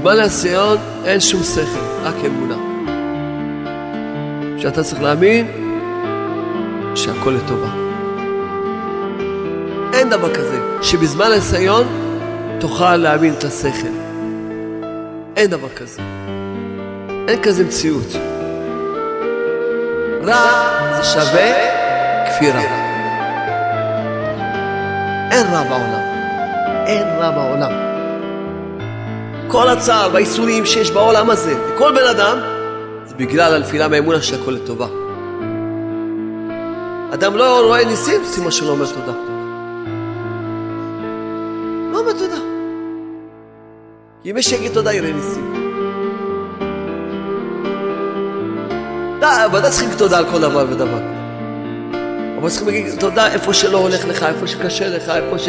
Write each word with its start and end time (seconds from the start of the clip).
בזמן 0.00 0.20
הניסיון 0.20 0.78
אין 1.04 1.20
שום 1.20 1.42
שכל, 1.42 1.80
רק 2.02 2.14
אמונה. 2.26 2.56
שאתה 4.58 4.82
צריך 4.82 5.02
להאמין 5.02 5.46
שהכל 6.94 7.30
לטובה. 7.30 7.68
אין 9.92 10.10
דבר 10.10 10.34
כזה, 10.34 10.60
שבזמן 10.82 11.24
הניסיון 11.24 11.86
תוכל 12.60 12.96
להאמין 12.96 13.34
את 13.38 13.44
השכל. 13.44 13.92
אין 15.36 15.50
דבר 15.50 15.68
כזה. 15.68 16.02
אין 17.28 17.42
כזה 17.42 17.64
מציאות. 17.64 18.08
רע 20.24 20.50
זה 20.96 21.04
שווה 21.04 21.52
כפירה. 22.26 22.62
אין 25.30 25.46
רע 25.46 25.62
בעולם. 25.62 26.02
אין 26.86 27.08
רע 27.18 27.30
בעולם. 27.30 27.89
כל 29.50 29.68
הצער 29.68 30.10
והאיסורים 30.12 30.66
שיש 30.66 30.90
בעולם 30.90 31.30
הזה, 31.30 31.54
לכל 31.74 31.92
בן 31.92 32.06
אדם, 32.10 32.38
זה 33.06 33.14
בגלל 33.14 33.54
הנפילה 33.54 33.88
מהאמונה 33.88 34.22
שהכל 34.22 34.50
לטובה. 34.50 34.86
אדם 37.14 37.36
לא 37.36 37.66
רואה 37.66 37.84
ניסים, 37.84 38.24
סימן 38.24 38.50
שלא 38.50 38.70
אומר 38.70 38.86
תודה. 38.86 39.12
לא 41.92 41.98
אומר 41.98 42.12
תודה. 42.12 42.40
כי 44.22 44.32
מי 44.32 44.42
שיגיד 44.42 44.72
תודה 44.72 44.92
יראה 44.92 45.12
ניסים. 45.12 45.54
ודאי 49.52 49.70
צריכים 49.70 49.88
תודה 49.98 50.18
על 50.18 50.24
כל 50.30 50.40
דבר 50.40 50.66
ודבר. 50.70 51.00
אבל 52.38 52.48
צריכים 52.48 52.68
להגיד 52.68 53.00
תודה 53.00 53.32
איפה 53.32 53.54
שלא 53.54 53.78
הולך 53.78 54.04
לך, 54.04 54.22
איפה 54.22 54.46
שקשה 54.46 54.88
לך, 54.88 55.08
איפה 55.08 55.38
ש... 55.38 55.48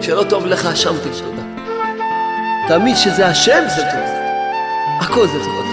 שלא 0.00 0.24
טוב 0.28 0.46
לך, 0.46 0.76
שם 0.76 0.92
תגיד 1.02 1.12
תודה. 1.12 1.49
תמיד 2.70 2.96
שזה 2.96 3.26
השם 3.26 3.64
זה 3.68 3.82
טוב. 3.82 4.00
הכל 5.00 5.26
זה 5.26 5.38
טוב 5.44 5.64
לך. 5.64 5.70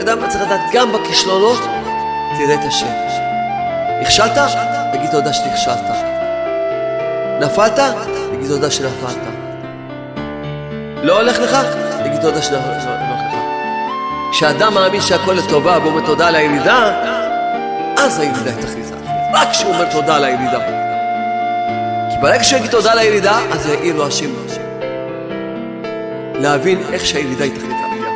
אדם 0.00 0.18
צריך 0.28 0.42
לדעת, 0.42 0.60
גם 0.72 0.92
בכישלונות, 0.92 1.58
תראה 2.38 2.54
את 2.54 2.64
השם. 2.68 2.86
נכשלת? 4.02 4.38
תגיד 4.92 5.10
תודה 5.10 5.32
שנכשלת. 5.32 5.90
נפלת? 7.40 7.80
תגיד 8.32 8.48
תודה 8.48 8.70
שנפלת. 8.70 9.16
לא 11.02 11.20
הולך 11.20 11.38
לך? 11.38 11.56
תגיד 12.04 12.20
תודה 12.20 12.38
לך. 12.38 12.88
כשאדם 14.32 14.74
מאמין 14.74 15.00
שהכל 15.00 15.32
לטובה 15.32 15.78
ואומר 15.82 16.06
תודה 16.06 16.28
על 16.28 16.34
הירידה, 16.34 17.02
אז 17.98 18.18
הירידה 18.18 18.50
היא 18.50 18.62
תכריז 18.62 18.92
רק 19.32 19.50
כשהוא 19.50 19.72
אומר 19.74 19.92
תודה 19.92 20.16
על 20.16 20.24
הירידה. 20.24 20.58
כי 22.10 22.16
ברגע 22.20 22.44
שהוא 22.44 22.58
יגיד 22.58 22.70
תודה 22.70 22.92
על 22.92 22.98
הירידה, 22.98 23.38
אז 23.52 23.66
יאיר 23.66 23.96
לו 23.96 24.06
השם. 24.06 24.30
להבין 26.40 26.78
איך 26.92 27.06
שהירידה 27.06 27.44
היא 27.44 27.54
תכלית 27.54 27.76
העלייה. 27.82 28.10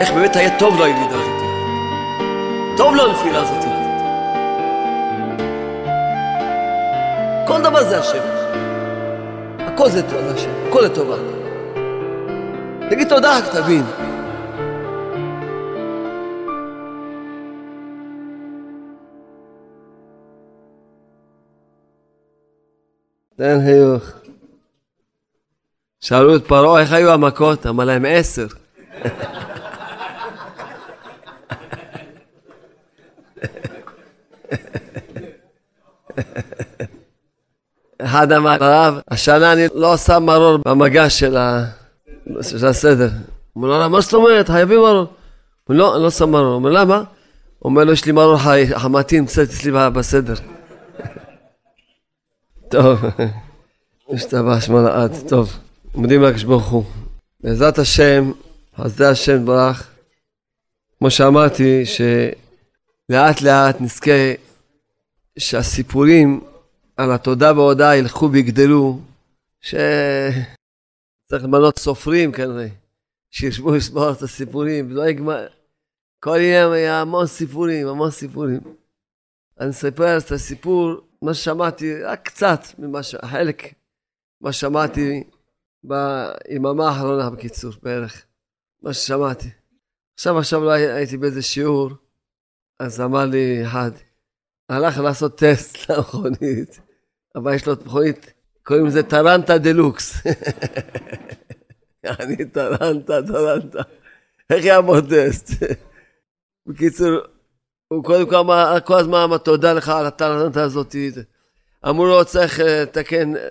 איך 0.00 0.12
באמת 0.12 0.36
היה 0.36 0.58
טוב 0.58 0.78
לו 0.78 0.84
הירידה 0.84 1.14
הזאת. 1.14 1.42
טוב 2.76 2.94
לו 2.94 3.10
הנפילה 3.10 3.42
הזאת. 3.42 3.64
כל 7.46 7.62
דבר 7.62 7.84
זה 7.84 7.98
השם. 7.98 8.22
הכל 9.58 9.88
זה 9.88 10.02
טוב 10.02 10.20
השם, 10.34 10.50
הכל 10.68 10.80
לטובה. 10.80 11.16
תגיד 12.90 13.08
תודה, 13.08 13.38
רק 13.38 13.44
תבין. 13.52 13.84
תן 23.36 23.60
חיוך. 23.64 24.17
שאלו 26.08 26.36
את 26.36 26.46
פרעה 26.46 26.80
איך 26.80 26.92
היו 26.92 27.10
המכות, 27.10 27.66
אמר 27.66 27.84
להם 27.84 28.04
עשר. 28.08 28.46
אחד 37.98 38.32
אמר 38.32 38.56
לרב, 38.60 39.00
השנה 39.08 39.52
אני 39.52 39.66
לא 39.74 39.96
שם 39.96 40.22
מרור 40.22 40.58
במגע 40.66 41.10
של, 41.10 41.36
הסדר. 42.68 43.08
אומר 43.56 43.68
לו, 43.68 43.90
מה 43.90 44.00
זאת 44.00 44.14
אומרת? 44.14 44.48
חייבים 44.48 44.78
מרור. 44.78 45.06
הוא 45.64 45.76
לא, 45.76 45.94
אני 45.94 46.02
לא 46.02 46.10
שם 46.10 46.30
מרור. 46.30 46.46
הוא 46.46 46.54
אומר, 46.54 46.70
למה? 46.70 46.96
הוא 46.96 47.04
אומר 47.70 47.84
לו, 47.84 47.92
יש 47.92 48.04
לי 48.04 48.12
מרור 48.12 48.38
חמתי 48.76 49.20
נמצאת 49.20 49.48
אצלי 49.48 49.72
בסדר. 49.94 50.34
טוב, 52.72 53.00
השתבח 54.12 54.60
שמו 54.60 54.82
לעד, 54.82 55.12
טוב, 55.28 55.58
עומדים 55.98 56.22
לקדוש 56.22 56.44
ברוך 56.44 56.68
הוא. 56.68 56.84
בעזרת 57.40 57.78
השם, 57.78 58.32
חסדי 58.76 59.04
השם 59.04 59.44
ברח, 59.44 59.90
כמו 60.98 61.10
שאמרתי, 61.10 61.82
שלאט 61.86 63.40
לאט 63.40 63.80
נזכה 63.80 64.32
שהסיפורים 65.38 66.40
על 66.96 67.12
התודה 67.12 67.52
וההודעה 67.52 67.96
ילכו 67.96 68.32
ויגדלו, 68.32 69.00
שצריך 69.60 69.84
למנות 71.30 71.78
סופרים 71.78 72.32
כנראה, 72.32 72.66
שישבו 73.30 73.74
לשמוע 73.74 74.12
את 74.12 74.22
הסיפורים, 74.22 74.90
ולא 74.90 75.08
יגמר, 75.08 75.46
כל 76.20 76.38
יום 76.40 76.72
היה 76.72 77.00
המון 77.00 77.26
סיפורים, 77.26 77.88
המון 77.88 78.10
סיפורים. 78.10 78.60
אני 79.60 79.70
אספר 79.70 80.18
את 80.18 80.30
הסיפור 80.32 80.94
מה 81.22 81.34
ששמעתי, 81.34 82.02
רק 82.02 82.22
קצת 82.24 82.60
ממה 82.78 83.02
ש... 83.02 83.14
חלק 83.14 83.62
מה 84.40 84.52
ששמעתי 84.52 85.24
ביממה 85.84 86.88
האחרונה 86.88 87.30
בקיצור, 87.30 87.72
בערך. 87.82 88.24
מה 88.82 88.92
ששמעתי. 88.92 89.48
עכשיו, 90.14 90.38
עכשיו 90.38 90.64
לא 90.64 90.70
הייתי 90.70 91.16
באיזה 91.16 91.42
שיעור, 91.42 91.90
אז 92.78 93.00
אמר 93.00 93.24
לי 93.24 93.66
אחד, 93.66 93.90
הלך 94.68 94.98
לעשות 94.98 95.38
טסט 95.38 95.76
למכונית, 95.90 96.80
אבל 97.36 97.54
יש 97.54 97.66
לו 97.66 97.74
מכונית, 97.84 98.32
קוראים 98.62 98.86
לזה 98.86 99.02
טרנטה 99.02 99.58
דה 99.58 99.72
לוקס. 99.72 100.14
אני 102.20 102.44
טרנטה, 102.44 103.18
טרנטה. 103.26 103.82
איך 104.50 104.64
יעמוד 104.64 105.14
טסט? 105.14 105.50
בקיצור, 106.66 107.18
הוא 107.88 108.04
קודם 108.04 108.30
כל 108.30 108.36
אמר, 108.36 108.78
כל 108.84 108.98
הזמן 108.98 109.18
אמר 109.18 109.38
תודה 109.38 109.72
לך 109.72 109.88
על 109.88 110.06
הטרנטה 110.06 110.62
הזאת. 110.62 110.96
אמרו 111.86 112.06
לו 112.06 112.24
צריך 112.24 112.60
אה, 112.60 112.82
לתקן, 112.82 113.36
אה, 113.36 113.42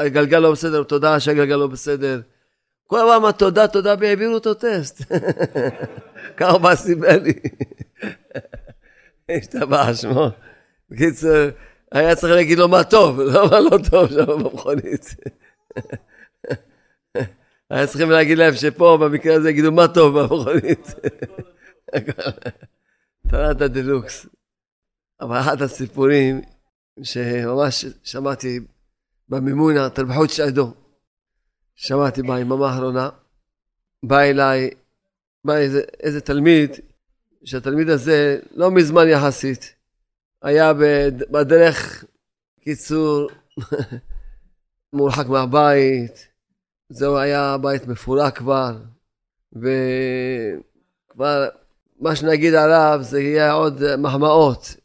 הגלגל 0.00 0.38
לא 0.38 0.52
בסדר, 0.52 0.82
תודה 0.82 1.20
שהגלגל 1.20 1.56
לא 1.56 1.66
בסדר. 1.66 2.20
כל 2.86 2.98
הזמן 2.98 3.14
אמר 3.14 3.32
תודה, 3.32 3.68
תודה, 3.68 3.94
והעבירו 4.00 4.34
אותו 4.34 4.54
טסט. 4.54 5.02
ככה 6.36 6.58
בא 6.58 6.74
סיבלי. 6.74 7.32
השתבח 9.30 9.88
שמו. 9.94 10.28
בקיצור, 10.90 11.30
היה 11.92 12.16
צריך 12.16 12.32
להגיד 12.32 12.58
לו 12.58 12.68
מה 12.68 12.84
טוב, 12.84 13.20
לא 13.32 13.50
מה 13.50 13.60
לא 13.60 13.78
טוב 13.90 14.08
שם 14.08 14.26
במכונית. 14.26 15.14
היה 17.70 17.86
צריכים 17.86 18.10
להגיד 18.10 18.38
להם 18.38 18.54
שפה, 18.54 18.98
במקרה 19.00 19.34
הזה, 19.34 19.50
יגידו 19.50 19.72
מה 19.72 19.88
טוב 19.88 20.20
במכונית. 20.20 20.94
טרנטה 23.28 23.68
דה 23.68 23.80
לוקס. 23.80 24.26
אבל 25.20 25.40
אחד 25.40 25.62
הסיפורים 25.62 26.40
שממש 27.02 27.84
שמעתי 28.02 28.60
במימונה, 29.28 29.90
תרבחות 29.90 30.30
שעדו, 30.30 30.74
שמעתי 31.74 32.22
ביממה 32.22 32.70
האחרונה, 32.70 33.08
בא 34.02 34.20
אליי, 34.20 34.70
בא 35.44 35.56
איזה, 35.56 35.82
איזה 36.00 36.20
תלמיד, 36.20 36.70
שהתלמיד 37.44 37.88
הזה 37.88 38.40
לא 38.50 38.70
מזמן 38.70 39.08
יחסית, 39.08 39.74
היה 40.42 40.72
בדרך, 41.30 42.04
קיצור, 42.60 43.28
מורחק 44.92 45.26
מהבית, 45.26 46.28
זהו 46.88 47.18
היה 47.18 47.56
בית 47.62 47.86
מפורק 47.86 48.38
כבר, 48.38 48.76
וכבר 49.52 51.48
מה 52.00 52.16
שנגיד 52.16 52.54
עליו 52.54 52.98
זה 53.02 53.20
יהיה 53.20 53.52
עוד 53.52 53.96
מחמאות 53.96 54.79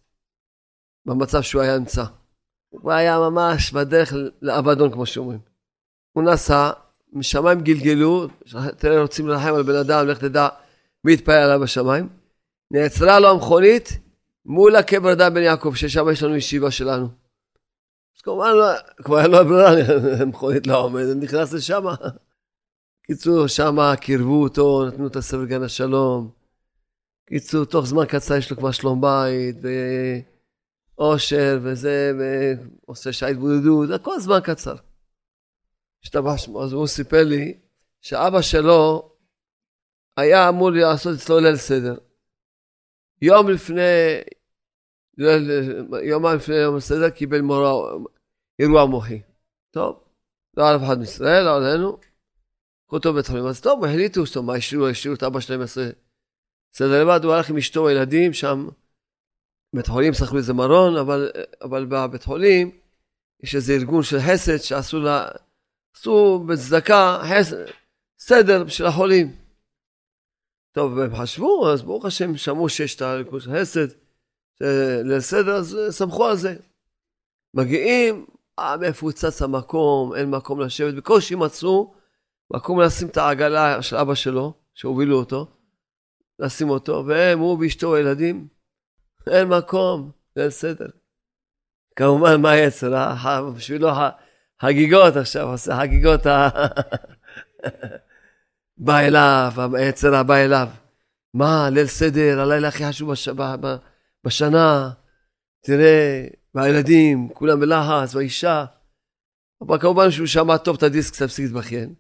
במצב 1.06 1.42
שהוא 1.42 1.62
היה 1.62 1.78
נמצא. 1.78 2.04
הוא 2.70 2.92
היה 2.92 3.20
ממש 3.20 3.72
בדרך 3.72 4.14
לאבדון 4.42 4.92
כמו 4.92 5.06
שאומרים. 5.06 5.40
הוא 6.12 6.24
נסע, 6.24 6.72
משמיים 7.14 7.62
גלגלו, 7.62 8.28
תראה 8.78 9.02
רוצים 9.02 9.28
לנחם 9.28 9.54
על 9.56 9.64
בן 9.64 9.76
אדם, 9.76 10.08
לך 10.08 10.20
תדע 10.20 10.48
מי 11.04 11.14
יתפלל 11.14 11.34
עליו 11.34 11.60
בשמיים. 11.60 12.10
נעצרה 12.72 13.20
לו 13.20 13.30
המכונית 13.30 14.00
מול 14.46 14.76
הקבר 14.76 15.14
דם 15.14 15.34
בן 15.34 15.42
יעקב, 15.42 15.74
ששם 15.76 16.10
יש 16.12 16.24
לנו 16.24 16.36
ישיבה 16.36 16.72
שלנו. 16.72 17.08
אז 18.18 18.22
כמובן, 18.22 18.52
כבר 19.04 19.22
אין 19.22 19.32
לו 19.32 19.46
ברירה, 19.46 19.72
המכונית 20.22 20.68
לא 20.68 20.84
עומדת, 20.84 21.16
נכנס 21.16 21.54
לשם. 21.54 21.84
קיצור, 23.08 23.48
שם 23.48 23.78
קירבו 24.02 24.44
אותו, 24.44 24.86
נתנו 24.88 25.08
את 25.08 25.16
הסבר 25.16 25.46
גן 25.46 25.64
השלום. 25.64 26.30
קיצור, 27.26 27.66
תוך 27.66 27.86
זמן 27.86 28.06
קצר 28.06 28.36
יש 28.36 28.52
לו 28.52 28.58
כבר 28.58 28.72
שלום 28.72 29.02
בית, 29.02 29.56
ואושר, 30.98 31.60
וזה, 31.64 32.12
ועושה 32.20 33.14
שעה 33.14 33.30
התבודדות, 33.30 33.88
זה 33.88 33.98
כל 33.98 34.20
זמן 34.20 34.40
קצר. 34.44 34.76
השתבח 36.04 36.38
שמו, 36.38 36.64
אז 36.64 36.74
הוא 36.74 36.88
סיפר 36.88 37.24
לי 37.24 37.60
שאבא 38.02 38.42
שלו 38.42 39.12
היה 40.18 40.50
אמור 40.50 40.72
לעשות 40.72 41.16
אצלו 41.18 41.40
ליל 41.40 41.56
סדר. 41.56 41.96
יום 43.22 43.50
לפני, 43.50 43.82
יומיים 46.04 46.38
לפני 46.38 46.56
יום 46.56 46.76
הסדר 46.76 47.10
קיבל 47.10 47.42
מורה, 47.42 47.72
אירוע 48.60 48.86
מוחי. 48.86 49.22
טוב, 49.72 50.04
לא 50.58 50.70
על 50.70 50.76
אף 50.76 50.82
אחד 50.86 51.00
מישראל, 51.00 51.44
לא 51.44 51.58
עלינו. 51.58 51.98
לקחו 52.86 52.96
אותו 52.96 53.14
בבית 53.14 53.28
חולים. 53.28 53.46
אז 53.46 53.62
טוב, 53.62 53.86
החליטו, 53.86 54.22
מה 54.44 54.54
השאירו, 54.56 54.88
את 55.14 55.24
אבא 55.24 55.40
שלהם 55.40 55.62
עשה 55.62 55.90
סדר 56.74 57.04
לבד, 57.04 57.24
הוא 57.24 57.34
הלך 57.34 57.50
עם 57.50 57.58
אשתו 57.58 57.84
וילדים 57.84 58.34
שם. 58.34 58.68
בית 59.76 59.88
חולים 59.88 60.14
שכרו 60.14 60.38
איזה 60.38 60.54
מרון, 60.54 60.98
אבל, 60.98 61.32
אבל 61.62 61.86
בבית 61.86 62.24
חולים 62.24 62.72
יש 63.44 63.56
איזה 63.56 63.74
ארגון 63.74 64.04
של 64.04 64.18
חסד 64.20 64.58
שעשו 64.58 65.00
לה, 65.00 65.28
עשו 65.96 66.44
בצדקה 66.48 67.22
חסד, 67.24 67.66
סדר 68.20 68.64
בשביל 68.64 68.88
החולים. 68.88 69.36
טוב, 70.72 71.00
הם 71.00 71.16
חשבו, 71.16 71.70
אז 71.70 71.82
ברוך 71.82 72.06
השם 72.06 72.38
שמעו 72.38 72.70
שיש 72.70 72.96
את 72.96 73.02
הליכוד 73.02 73.42
של 73.42 73.52
חסד, 73.60 73.88
ליל 75.04 75.20
סדר, 75.20 75.56
אז 75.56 75.78
סמכו 75.90 76.26
על 76.26 76.36
זה. 76.38 76.56
מגיעים, 77.54 78.26
אה, 78.60 78.78
מפוצץ 78.78 79.42
המקום, 79.42 80.16
אין 80.16 80.30
מקום 80.30 80.62
לשבת, 80.62 80.94
בקושי 80.94 81.36
מצאו 81.36 81.94
מקום 82.54 82.82
לשים 82.82 83.08
את 83.08 83.18
העגלה 83.18 83.82
של 83.82 83.96
אבא 83.96 84.16
שלו, 84.16 84.54
שהובילו 84.74 85.18
אותו, 85.18 85.48
לשים 86.40 86.70
אותו, 86.70 87.04
והם, 87.08 87.40
הוא 87.40 87.58
ואשתו 87.60 87.90
וילדים, 87.90 88.55
אין 89.28 89.48
מקום, 89.48 90.12
ליל 90.36 90.50
סדר. 90.50 90.88
כמובן, 91.96 92.42
מה 92.42 92.58
יצר? 92.58 93.14
בשבילו 93.56 93.90
חגיגות 94.62 95.16
עכשיו, 95.16 95.48
עושה 95.48 95.78
חגיגות 95.78 96.22
בא 98.78 99.00
אליו, 99.00 99.54
היצר 99.74 100.24
בא 100.24 100.36
אליו. 100.36 100.68
מה, 101.34 101.70
ליל 101.70 101.88
סדר, 101.88 102.40
הלילה 102.40 102.68
הכי 102.68 102.86
חשוב 102.86 103.12
בש... 103.12 103.30
בשנה, 104.24 104.90
תראה, 105.62 106.28
והילדים, 106.56 107.30
כולם 107.34 107.60
בלחץ, 107.60 108.16
והאישה. 108.16 108.66
אבל 109.62 109.80
כמובן 109.80 110.12
שהוא 110.12 110.28
שמע 110.28 110.58
טוב 110.58 110.78
את 110.78 110.84
הדיסק, 110.84 111.14
קצת 111.14 111.26
הפסיק 111.26 111.46
להתבכיין. 111.46 111.94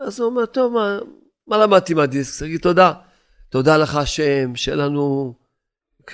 אז 0.00 0.20
הוא 0.20 0.30
אומר, 0.30 0.46
טוב, 0.46 0.72
מה, 0.72 0.98
מה 1.46 1.58
למדתי 1.58 1.94
מהדיסק? 1.94 2.46
תגיד 2.46 2.60
תודה. 2.60 2.92
תודה 3.48 3.76
לך 3.76 3.96
השם, 3.96 4.56
שיהיה 4.56 4.76
לנו 4.76 5.34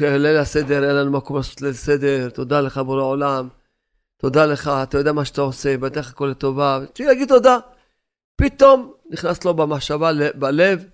ליל 0.00 0.36
הסדר, 0.36 0.88
אין 0.88 0.96
לנו 0.96 1.10
מקום 1.10 1.36
לעשות 1.36 1.62
ליל 1.62 1.72
סדר, 1.72 2.28
תודה 2.30 2.60
לך 2.60 2.78
בורא 2.78 3.02
עולם. 3.02 3.48
תודה 4.16 4.46
לך, 4.46 4.70
אתה 4.82 4.98
יודע 4.98 5.12
מה 5.12 5.24
שאתה 5.24 5.40
עושה, 5.40 5.76
בדרך 5.76 6.10
הכל 6.10 6.26
לטובה. 6.26 6.80
תראה, 6.92 7.08
להגיד 7.08 7.28
תודה. 7.28 7.58
פתאום 8.36 8.92
נכנס 9.10 9.44
לו 9.44 9.54
במחשבה, 9.54 10.10
בלב, 10.34 10.84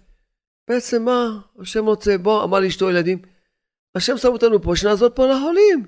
בעצם 0.69 1.05
מה 1.05 1.41
השם 1.61 1.87
רוצה? 1.87 2.19
בוא, 2.19 2.45
אמר 2.45 2.61
לאשתו 2.61 2.91
ילדים, 2.91 3.19
השם 3.95 4.17
שם 4.17 4.29
אותנו 4.29 4.63
פה, 4.63 4.77
שנעזור 4.77 5.09
פה 5.15 5.27
לחולים. 5.27 5.87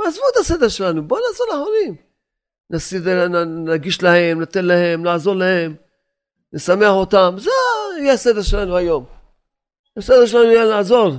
עזבו 0.00 0.22
את 0.32 0.36
הסדר 0.40 0.68
שלנו, 0.68 1.08
בוא 1.08 1.18
נעזור 1.28 1.46
לחולים. 1.52 1.96
נסדר, 2.70 3.28
נגיש 3.46 4.02
להם, 4.02 4.40
ניתן 4.40 4.64
להם, 4.64 5.02
נעזור 5.02 5.34
להם, 5.36 5.74
נשמח 6.52 6.90
אותם. 6.90 7.34
זה 7.38 7.50
יהיה 8.00 8.12
הסדר 8.12 8.42
שלנו 8.42 8.76
היום. 8.76 9.04
הסדר 9.96 10.26
שלנו 10.26 10.44
יהיה 10.44 10.64
לעזור. 10.64 11.12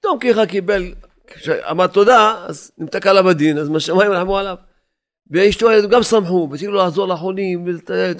פתאום 0.00 0.18
ככה 0.18 0.46
קיבל, 0.46 0.94
כשאמר 1.26 1.86
תודה, 1.86 2.44
אז 2.48 2.70
נמתק 2.78 3.06
עליו 3.06 3.28
הדין, 3.28 3.58
אז 3.58 3.68
מהשמיים 3.68 4.10
רחמו 4.12 4.38
עליו. 4.38 4.56
ואשתו 5.30 5.68
גם 5.90 6.02
שמחו, 6.02 6.48
והתחילו 6.50 6.72
לעזור 6.72 7.08
לחולים 7.08 7.64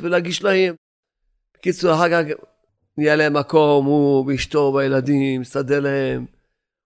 ולהגיש 0.00 0.42
להם. 0.42 0.74
בקיצור, 1.56 1.94
אחר 1.94 2.08
כך 2.10 2.34
נהיה 2.98 3.16
להם 3.16 3.36
מקום, 3.36 3.86
הוא 3.86 4.26
ואשתו 4.26 4.72
והילדים, 4.74 5.40
מסתדר 5.40 5.80
להם. 5.80 6.26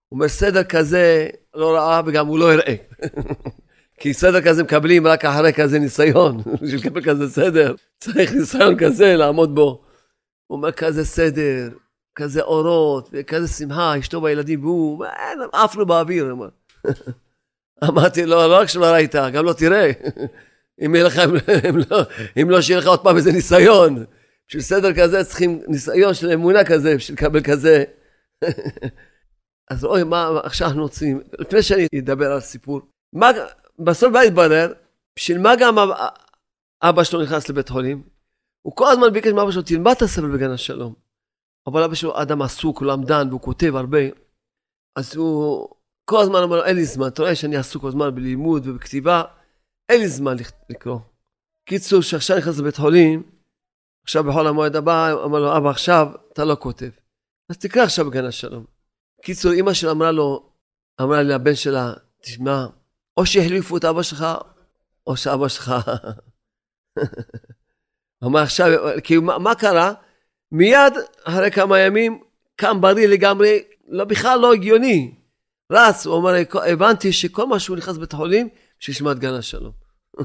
הוא 0.09 0.17
אומר, 0.17 0.29
סדר 0.29 0.65
כזה 0.65 1.29
לא 1.55 1.75
ראה 1.75 2.01
וגם 2.07 2.27
הוא 2.27 2.39
לא 2.39 2.53
יראה. 2.53 2.75
כי 4.01 4.15
סדר 4.15 4.43
כזה 4.43 4.63
מקבלים 4.63 5.07
רק 5.07 5.25
אחרי 5.25 5.53
כזה 5.53 5.79
ניסיון. 5.79 6.37
בשביל 6.63 6.81
לקבל 6.81 7.05
כזה 7.05 7.31
סדר, 7.31 7.75
צריך 8.01 8.33
ניסיון 8.33 8.79
כזה 8.79 9.17
לעמוד 9.17 9.55
בו. 9.55 9.85
הוא 10.47 10.57
אומר, 10.57 10.73
כזה 10.73 11.05
סדר, 11.05 11.69
כזה 12.15 12.43
אורות, 12.43 13.09
וכזה 13.13 13.49
שמחה, 13.49 13.99
אשתו 13.99 14.23
והילדים, 14.23 14.65
והוא, 14.65 15.05
עפנו 15.53 15.87
באוויר, 15.87 16.33
אמר. 16.33 16.49
אמרתי 17.89 18.27
לו, 18.27 18.37
לא 18.37 18.61
רק 18.61 18.69
שלא 18.69 18.87
ראית, 18.87 19.15
גם 19.33 19.45
לא 19.45 19.53
תראה. 19.53 19.91
אם 20.85 20.95
יהיה 20.95 21.07
לך, 21.07 21.19
אם 21.69 21.77
לא, 21.91 22.03
אם 22.43 22.51
לא 22.51 22.61
שיהיה 22.61 22.81
לך 22.81 22.87
עוד 22.87 23.03
פעם 23.03 23.17
איזה 23.17 23.33
ניסיון. 23.33 24.05
בשביל 24.49 24.63
סדר 24.63 24.95
כזה 24.95 25.25
צריכים 25.25 25.63
ניסיון 25.69 26.15
של 26.15 26.31
אמונה 26.31 26.65
כזה, 26.65 26.97
בשביל 26.97 27.17
לקבל 27.19 27.43
כזה. 27.43 27.85
אז 29.71 29.85
אוי, 29.85 30.05
מה 30.05 30.41
עכשיו 30.45 30.69
אנחנו 30.69 30.83
רוצים, 30.83 31.21
לפני 31.39 31.63
שאני 31.63 31.87
אדבר 31.99 32.33
על 32.33 32.41
סיפור, 32.41 32.81
מה, 33.13 33.31
בסוף 33.79 34.13
מה 34.13 34.21
התברר? 34.21 34.73
בשביל 35.17 35.39
מה 35.39 35.57
גם 35.57 35.77
אבא 36.83 37.05
שלו 37.05 37.23
נכנס 37.23 37.49
לבית 37.49 37.69
חולים? 37.69 38.03
הוא 38.63 38.77
כל 38.77 38.91
הזמן 38.91 39.13
ביקש 39.13 39.31
מאבא 39.31 39.51
שלו, 39.51 39.63
תלמד 39.63 39.93
את 39.97 40.03
הספר 40.03 40.27
בגן 40.27 40.51
השלום. 40.51 40.95
אבל 41.67 41.83
אבא 41.83 41.95
שלו 41.95 42.23
אדם 42.23 42.43
עסוק, 42.43 42.79
הוא 42.79 42.87
למדן, 42.87 43.29
והוא 43.29 43.41
כותב 43.41 43.77
הרבה. 43.77 43.99
אז 44.97 45.17
הוא 45.17 45.69
כל 46.05 46.23
הזמן 46.23 46.43
אומר 46.43 46.57
לו, 46.57 46.65
אין 46.65 46.77
לי 46.77 46.85
זמן, 46.85 47.09
אתה 47.09 47.23
רואה 47.23 47.35
שאני 47.35 47.57
עסוק 47.57 47.83
כל 47.83 47.89
הזמן 47.89 48.15
בלימוד 48.15 48.67
ובכתיבה, 48.67 49.23
אין 49.89 50.01
לי 50.01 50.09
זמן 50.09 50.37
לקרוא. 50.71 50.99
קיצור, 51.69 52.03
שעכשיו 52.03 52.39
נכנס 52.39 52.59
לבית 52.59 52.77
חולים, 52.77 53.23
עכשיו 54.05 54.25
בחול 54.25 54.47
המועד 54.47 54.77
הבא, 54.77 55.13
אמר 55.25 55.39
לו, 55.39 55.57
אבא, 55.57 55.71
עכשיו 55.71 56.09
אתה 56.33 56.45
לא 56.45 56.57
כותב. 56.61 56.91
אז 57.51 57.59
תקרא 57.59 57.83
עכשיו 57.83 58.11
בגן 58.11 58.25
השלום. 58.25 58.65
קיצור, 59.23 59.53
אימא 59.53 59.75
שלה 59.75 59.91
אמרה 59.91 60.13
לו, 60.13 60.53
אמרה 61.03 61.23
לי 61.23 61.29
לבן 61.29 61.55
שלה, 61.55 61.93
תשמע, 62.23 62.67
או 63.17 63.27
שהחליפו 63.27 63.77
את 63.77 63.85
אבא 63.85 64.03
שלך, 64.03 64.27
או 65.07 65.17
שאבא 65.17 65.49
שלך... 65.49 65.73
אמר 68.25 68.41
עכשיו, 68.41 68.69
כי 69.05 69.19
מה, 69.19 69.39
מה 69.39 69.55
קרה? 69.55 69.93
מיד 70.53 70.93
אחרי 71.25 71.51
כמה 71.51 71.79
ימים 71.79 72.21
קם 72.57 72.81
בריא 72.81 73.07
לגמרי, 73.07 73.63
לא, 73.89 74.05
בכלל 74.05 74.41
לא 74.41 74.53
הגיוני. 74.53 75.15
רץ, 75.73 76.07
הוא 76.07 76.15
אומר, 76.15 76.33
הבנתי 76.55 77.13
שכל 77.13 77.47
מה 77.47 77.59
שהוא 77.59 77.77
נכנס 77.77 77.97
לבית 77.97 78.13
החולים, 78.13 78.49
שישמע 78.79 79.13
את 79.13 79.19
גן 79.19 79.35
השלום. 79.35 79.73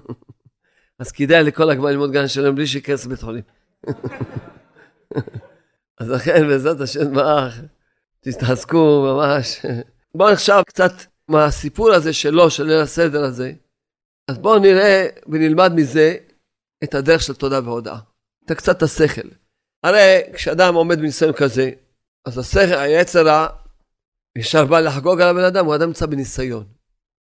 אז 1.00 1.12
כדאי 1.12 1.44
לכל 1.44 1.70
הגמר 1.70 1.86
ללמוד 1.86 2.12
גן 2.12 2.24
השלום 2.24 2.56
בלי 2.56 2.68
שייכנס 2.68 3.06
לבית 3.06 3.22
חולים. 3.22 3.44
אז 6.00 6.10
לכן 6.10 6.48
בעזרת 6.48 6.82
השם 6.82 7.14
באח, 7.14 7.60
תתעסקו 8.20 9.04
ממש. 9.06 9.66
בואו 10.16 10.32
נחשב 10.32 10.62
קצת 10.68 10.92
מהסיפור 11.28 11.92
הזה 11.92 12.14
שלו, 12.14 12.50
של 12.50 12.64
ליל 12.64 12.82
הסדר 12.82 13.24
הזה. 13.24 13.52
אז 14.28 14.38
בואו 14.38 14.60
נראה 14.60 15.08
ונלמד 15.28 15.72
מזה 15.76 16.16
את 16.84 16.96
הדרך 16.96 17.22
של 17.22 17.34
תודה 17.34 17.60
והודאה. 17.64 17.98
את 18.46 18.52
קצת 18.52 18.82
השכל. 18.84 19.28
הרי 19.88 20.22
כשאדם 20.34 20.76
עומד 20.76 21.00
בניסיון 21.00 21.34
כזה, 21.34 21.72
אז 22.26 22.38
השכל, 22.38 22.74
היצר 22.74 23.28
רע, 23.28 23.48
ישר 24.38 24.66
בא 24.66 24.80
לחגוג 24.80 25.22
על 25.22 25.28
הבן 25.28 25.44
אדם, 25.44 25.66
הוא 25.66 25.76
אדם 25.76 25.88
נמצא 25.88 26.06
בניסיון. 26.06 26.64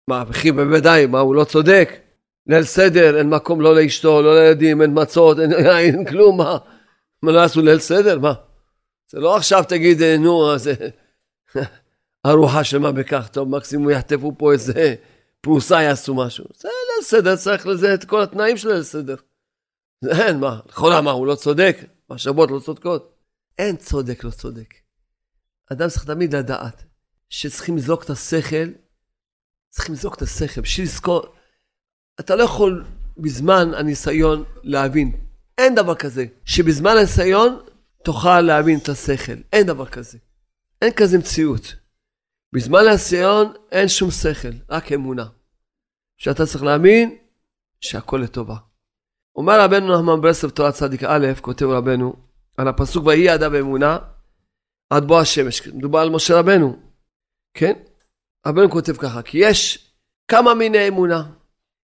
מה, 0.08 0.24
וכי 0.28 0.52
בוודאי, 0.52 1.06
מה, 1.06 1.20
הוא 1.20 1.34
לא 1.34 1.44
צודק? 1.44 1.90
ליל 2.46 2.62
סדר, 2.62 3.18
אין 3.18 3.28
מקום 3.28 3.60
לא 3.60 3.74
לאשתו, 3.74 4.22
לא 4.22 4.40
לילדים, 4.40 4.82
אין 4.82 4.90
מצות, 4.94 5.38
אין, 5.38 5.52
אין 5.52 6.04
כלום, 6.04 6.38
מה? 6.38 6.58
מה 7.22 7.32
לא 7.32 7.42
עשו 7.42 7.62
ליל 7.62 7.78
סדר? 7.78 8.18
מה? 8.18 8.32
זה 9.10 9.20
לא 9.20 9.36
עכשיו 9.36 9.64
תגיד, 9.68 10.02
נו, 10.02 10.52
אז 10.52 10.70
ארוחה 12.26 12.64
שלמה 12.64 12.92
בכך, 12.92 13.28
טוב, 13.32 13.48
מקסימום 13.48 13.90
יחטפו 13.90 14.32
פה 14.38 14.52
איזה 14.52 14.94
פרוסה, 15.40 15.82
יעשו 15.82 16.14
משהו. 16.14 16.44
זה 16.56 16.68
ליל 16.68 17.04
סדר, 17.04 17.36
צריך 17.36 17.66
לזה 17.66 17.94
את 17.94 18.04
כל 18.04 18.22
התנאים 18.22 18.56
של 18.56 18.72
ליל 18.72 18.82
סדר. 18.82 19.16
אין, 20.10 20.40
מה, 20.40 20.60
לכאורה 20.68 21.00
מה, 21.00 21.10
הוא 21.10 21.26
לא 21.26 21.34
צודק? 21.34 21.76
מחשבות 22.10 22.50
לא 22.50 22.60
צודקות? 22.60 23.14
אין 23.58 23.76
צודק, 23.76 24.24
לא 24.24 24.30
צודק. 24.30 24.74
אדם 25.72 25.88
צריך 25.88 26.04
תמיד 26.04 26.34
לדעת 26.34 26.84
שצריכים 27.28 27.76
לזרוק 27.76 28.04
את 28.04 28.10
השכל, 28.10 28.68
צריכים 29.70 29.94
לזרוק 29.94 30.14
את 30.14 30.22
השכל, 30.22 30.60
בשביל 30.60 30.86
לזכור, 30.86 31.34
אתה 32.20 32.36
לא 32.36 32.42
יכול 32.42 32.84
בזמן 33.18 33.74
הניסיון 33.74 34.44
להבין. 34.62 35.12
אין 35.58 35.74
דבר 35.74 35.94
כזה, 35.94 36.26
שבזמן 36.44 36.90
הניסיון 36.90 37.60
תוכל 38.04 38.40
להבין 38.40 38.78
את 38.78 38.88
השכל. 38.88 39.36
אין 39.52 39.66
דבר 39.66 39.86
כזה. 39.86 40.18
אין 40.82 40.92
כזה 40.92 41.18
מציאות. 41.18 41.74
בזמן 42.52 42.80
הניסיון 42.88 43.52
אין 43.70 43.88
שום 43.88 44.10
שכל, 44.10 44.48
רק 44.68 44.92
אמונה. 44.92 45.28
שאתה 46.16 46.46
צריך 46.46 46.62
להאמין 46.62 47.16
שהכל 47.80 48.20
לטובה. 48.24 48.56
אומר 49.38 49.60
רבנו 49.60 49.94
נחמן 49.94 50.20
ברסלב 50.20 50.50
תורת 50.50 50.74
צדיק 50.74 51.02
א', 51.04 51.26
כותב 51.40 51.66
רבנו, 51.66 52.16
על 52.56 52.68
הפסוק 52.68 53.06
ויהי 53.06 53.34
אדם 53.34 53.52
באמונה 53.52 53.98
עד 54.90 55.04
בוא 55.04 55.20
השמש. 55.20 55.68
מדובר 55.68 55.98
על 55.98 56.10
משה 56.10 56.38
רבנו, 56.38 56.82
כן? 57.54 57.72
רבנו 58.46 58.70
כותב 58.70 58.96
ככה, 58.96 59.22
כי 59.22 59.38
יש 59.38 59.90
כמה 60.28 60.54
מיני 60.54 60.88
אמונה. 60.88 61.30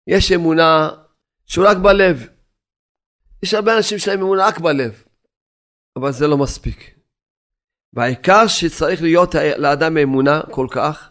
יש 0.07 0.33
אמונה 0.33 0.91
שהוא 1.47 1.67
רק 1.67 1.77
בלב. 1.77 2.27
יש 3.43 3.55
הרבה 3.55 3.77
אנשים 3.77 3.99
שלהם 3.99 4.21
אמונה 4.21 4.47
רק 4.47 4.59
בלב, 4.59 5.05
אבל 5.97 6.13
זה 6.13 6.27
לא 6.27 6.39
מספיק. 6.39 6.99
והעיקר 7.93 8.47
שצריך 8.47 9.03
להיות 9.03 9.35
לאדם 9.57 9.97
אמונה 9.97 10.41
כל 10.51 10.67
כך, 10.71 11.11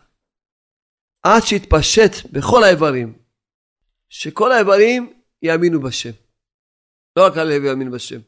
עד 1.23 1.41
שיתפשט 1.43 2.31
בכל 2.31 2.63
האיברים, 2.63 3.19
שכל 4.09 4.51
האיברים 4.51 5.13
יאמינו 5.41 5.81
בשם. 5.81 6.22
לא 7.15 7.25
רק 7.25 7.37
הלב 7.37 7.63
יאמין 7.63 7.91
בשם. 7.91 8.19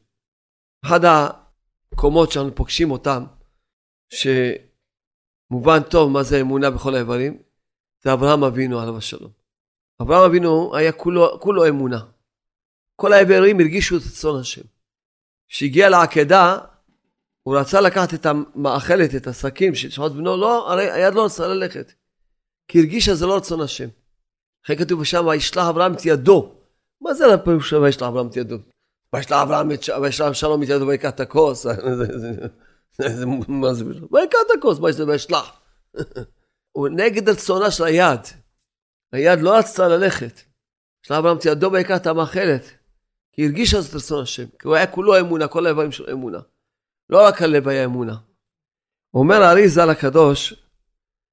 אחד 0.86 1.00
הקומות 1.06 2.32
שאנחנו 2.32 2.56
פוגשים 2.56 2.92
אותם, 2.92 3.25
שמובן 4.10 5.84
טוב 5.89 6.12
מה 6.12 6.24
זה 6.24 6.42
אמונה 6.42 6.72
בכל 6.72 6.96
האיברים, 6.96 7.38
זה 8.04 8.13
אברהם 8.13 8.44
אבינו 8.44 8.80
עליו 8.80 8.98
השלום. 8.98 9.32
אברהם 10.01 10.24
אבינו 10.24 10.75
היה 10.75 10.92
כולו, 10.92 11.39
כולו 11.42 11.68
אמונה. 11.68 12.00
כל 12.96 13.13
האיברים 13.13 13.60
הרגישו 13.60 13.98
את 13.98 14.01
רצון 14.01 14.39
השם. 14.39 14.62
כשהגיע 15.48 15.89
לעקדה, 15.89 16.58
הוא 17.44 17.58
רצה 17.58 17.82
לקחת 17.82 18.13
את 18.13 18.25
המאכלת, 18.25 19.15
את 19.15 19.27
הסכין 19.27 19.75
של 19.75 19.89
שעות 19.89 20.13
בנו, 20.13 20.38
לא, 20.38 20.72
הרי 20.72 20.92
היד 20.92 21.13
לא 21.13 21.25
רצה 21.25 21.48
ללכת. 21.48 21.94
כי 22.68 22.80
הרגיש 22.80 23.06
שזה 23.06 23.25
לא 23.25 23.36
רצון 23.36 23.62
השם. 23.62 23.89
אחרי 24.65 24.77
כתוב 24.77 25.04
שם, 25.04 25.25
וישלח 25.27 25.68
אברהם 25.70 25.94
את 25.94 26.06
ידו. 26.06 26.56
מה 27.01 27.13
זה 27.13 27.34
הפירוש 27.34 27.70
של 27.70 27.77
וישלח 27.77 28.08
אברהם 28.08 28.27
את 28.27 28.38
ידו? 28.38 28.58
וישלח 29.14 30.30
את 30.30 30.36
שלום 30.36 30.64
את 30.64 30.68
ידו 30.70 30.88
ויקח 30.88 31.10
את 31.10 31.20
הכוס. 31.20 31.66
מה 33.48 33.74
זה? 33.74 33.84
ויקח 34.12 34.38
את 34.46 34.58
הכוס, 34.58 34.80
וישלח? 34.80 35.52
הוא 36.76 36.88
נגד 36.88 37.30
רצונה 37.30 37.72
של 37.72 37.84
היד. 37.84 38.20
היד 39.12 39.40
לא 39.42 39.58
רצתה 39.58 39.88
ללכת. 39.88 40.42
שלח 41.02 41.18
אברהם 41.18 41.38
את 41.38 41.46
ידו 41.46 41.72
ויקח 41.72 41.98
את 41.98 42.08
המאכלת. 42.08 42.64
כי 43.34 43.42
היא 43.42 43.48
הרגישה 43.48 43.82
זאת 43.82 43.96
רצון 43.96 44.24
השם. 44.24 44.46
כי 44.60 44.68
הוא 44.68 44.76
היה 44.76 44.88
כולו 44.88 45.20
אמונה, 45.20 45.48
כל 45.48 45.66
האיברים 45.66 45.92
שלו 45.92 46.12
אמונה. 46.12 46.40
לא 47.10 47.26
רק 47.28 47.42
הלב 47.42 47.68
היה 47.68 47.86
אמונה. 47.86 48.16
אומר 49.14 49.42
הארי 49.42 49.70
ז"ל 49.70 49.90
הקדוש, 49.90 50.54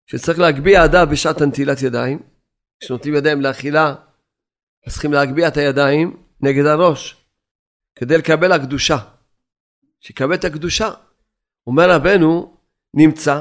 שצריך 0.06 0.38
להגביה 0.38 0.84
אדם 0.84 1.10
בשעת 1.10 1.40
הנטילת 1.40 1.82
ידיים. 1.82 2.22
כשנותנים 2.80 3.14
ידיים 3.14 3.40
לאכילה, 3.40 3.94
אז 4.86 4.92
צריכים 4.92 5.12
להגביה 5.12 5.48
את 5.48 5.56
הידיים 5.56 6.22
נגד 6.40 6.66
הראש, 6.66 7.21
כדי 8.02 8.18
לקבל 8.18 8.52
הקדושה. 8.52 8.96
שיקבל 10.00 10.34
את 10.34 10.44
הקדושה. 10.44 10.90
אומר 11.66 11.90
רבנו, 11.90 12.56
נמצא 12.94 13.40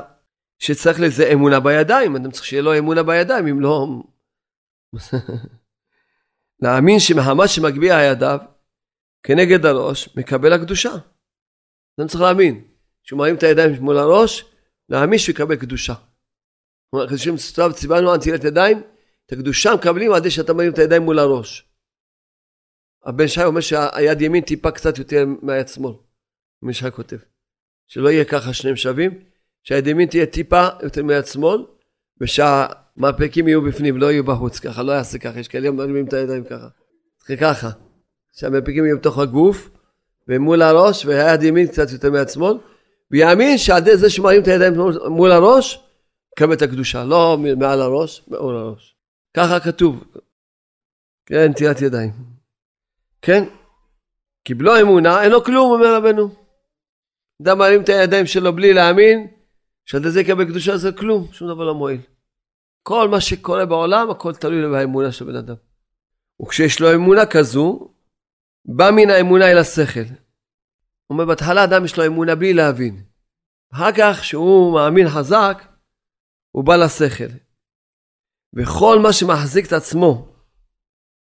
שצריך 0.60 1.00
לזה 1.00 1.30
אמונה 1.34 1.60
בידיים, 1.60 2.16
אדם 2.16 2.32
צריך 2.32 2.46
שיהיה 2.46 2.62
לו 2.62 2.78
אמונה 2.78 3.04
בידיים, 3.04 3.48
אם 3.48 3.62
לא... 3.62 3.88
להאמין 6.62 7.00
שמחמת 7.00 7.50
שמגביה 7.50 8.04
ידיו 8.04 8.40
כנגד 9.24 9.66
הראש, 9.66 10.10
מקבל 10.16 10.54
הקדושה. 10.54 10.92
אדם 12.00 12.08
צריך 12.08 12.22
להאמין. 12.22 12.64
כשהוא 13.04 13.18
מרים 13.18 13.36
את 13.36 13.44
הידיים 13.44 13.74
מול 13.74 13.98
הראש, 13.98 14.46
להאמין 14.90 15.20
שהוא 15.20 15.34
יקבל 15.34 15.56
קדושה. 15.56 15.94
הקדושים 17.04 17.36
ציוונו 17.74 18.12
על 18.12 18.18
נטילת 18.18 18.44
ידיים, 18.44 18.82
את 19.26 19.32
הקדושה 19.32 19.76
מקבלים 19.76 20.14
עד 20.14 20.30
שאתה 20.30 20.54
מרים 20.54 20.74
את 20.74 20.78
הידיים 20.78 21.02
מול 21.02 21.20
הראש. 21.20 21.71
הבן 23.06 23.28
שי 23.28 23.44
אומר 23.44 23.62
שהיד 23.62 24.22
ימין 24.22 24.44
טיפה 24.44 24.72
קצת 24.72 24.98
יותר 24.98 25.26
מהיד 25.42 25.68
שמאל. 25.68 25.94
בן 26.64 26.74
שי 26.74 26.92
כותב. 26.92 27.18
שלא 27.88 28.10
יהיה 28.10 28.26
ככה 28.26 28.54
שניהם 28.54 28.76
שווים, 28.76 29.12
שהיד 29.64 29.88
ימין 29.88 30.10
תהיה 30.10 30.26
טיפה 30.26 30.68
יותר 30.84 31.04
מהיד 31.04 31.26
שמאל, 31.26 31.66
ושהמרפקים 32.22 33.48
יהיו 33.48 33.62
בפנים, 33.62 33.98
לא 33.98 34.12
יהיו 34.12 34.24
בחוץ, 34.24 34.60
ככה, 34.60 34.84
לא 34.84 34.92
יעשה 34.92 35.18
ככה, 35.18 35.40
יש 35.40 35.48
כאלה 35.48 35.72
מרימים 35.72 36.06
את 36.06 36.14
הידיים 36.14 36.44
ככה. 36.44 36.68
זה 37.28 37.38
ככה, 37.38 37.70
שהמרפקים 38.32 38.86
יהיו 38.86 38.98
בתוך 38.98 39.20
הגוף, 39.20 39.70
ומול 40.28 40.62
הראש, 40.62 41.06
והיד 41.06 41.44
ימין 41.44 41.68
קצת 41.68 41.92
יותר 41.92 42.12
מהיד 42.12 42.30
שמאל, 42.30 42.58
ויאמין 43.12 43.58
שעל 43.58 43.82
ידי 43.82 43.98
זה 43.98 44.10
שמרים 44.10 44.42
את 44.42 44.48
הידיים 44.48 44.74
מול 45.10 45.32
הראש, 45.32 45.84
קבל 46.36 46.54
את 46.54 46.62
הקדושה, 46.62 47.04
לא 47.04 47.38
מעל 47.58 47.82
הראש, 47.82 48.24
מעול 48.28 48.58
הראש. 48.58 48.96
ככה 49.34 49.60
כתוב. 49.60 50.04
כן, 51.26 51.48
נטילת 51.50 51.82
ידיים. 51.82 52.31
כן? 53.22 53.44
כי 54.46 54.54
בלא 54.54 54.82
אמונה 54.82 55.24
אין 55.24 55.32
לו 55.32 55.44
כלום, 55.44 55.72
אומר 55.72 55.96
רבנו. 55.96 56.30
אדם 57.42 57.58
מעלים 57.58 57.82
את 57.82 57.90
הידיים 57.90 58.26
שלו 58.26 58.56
בלי 58.56 58.74
להאמין, 58.74 59.28
שעד 59.86 60.08
זה 60.08 60.22
יקבל 60.22 60.46
קדושה 60.46 60.78
זה 60.78 60.92
כלום, 60.92 61.28
שום 61.32 61.48
דבר 61.48 61.64
לא 61.64 61.76
מועיל. 61.76 62.02
כל 62.84 63.10
מה 63.10 63.22
שקורה 63.22 63.66
בעולם, 63.66 64.10
הכל 64.10 64.36
תלוי 64.36 64.72
באמונה 64.72 65.12
של 65.12 65.26
בן 65.26 65.36
אדם. 65.36 65.56
וכשיש 66.42 66.80
לו 66.80 66.96
אמונה 66.96 67.26
כזו, 67.26 67.94
בא 68.66 68.90
מן 68.96 69.10
האמונה 69.10 69.52
אל 69.52 69.58
השכל. 69.58 70.00
הוא 70.00 70.16
אומר, 71.10 71.26
בהתחלה 71.26 71.64
אדם 71.64 71.86
יש 71.86 71.98
לו 71.98 72.06
אמונה 72.06 72.36
בלי 72.36 72.54
להבין. 72.54 73.04
אחר 73.74 73.92
כך, 73.92 74.18
כשהוא 74.22 74.74
מאמין 74.74 75.10
חזק, 75.10 75.64
הוא 76.52 76.64
בא 76.64 76.76
לשכל. 76.76 77.34
וכל 78.54 79.00
מה 79.00 79.14
שמחזיק 79.14 79.68
את 79.68 79.74
עצמו, 79.74 80.31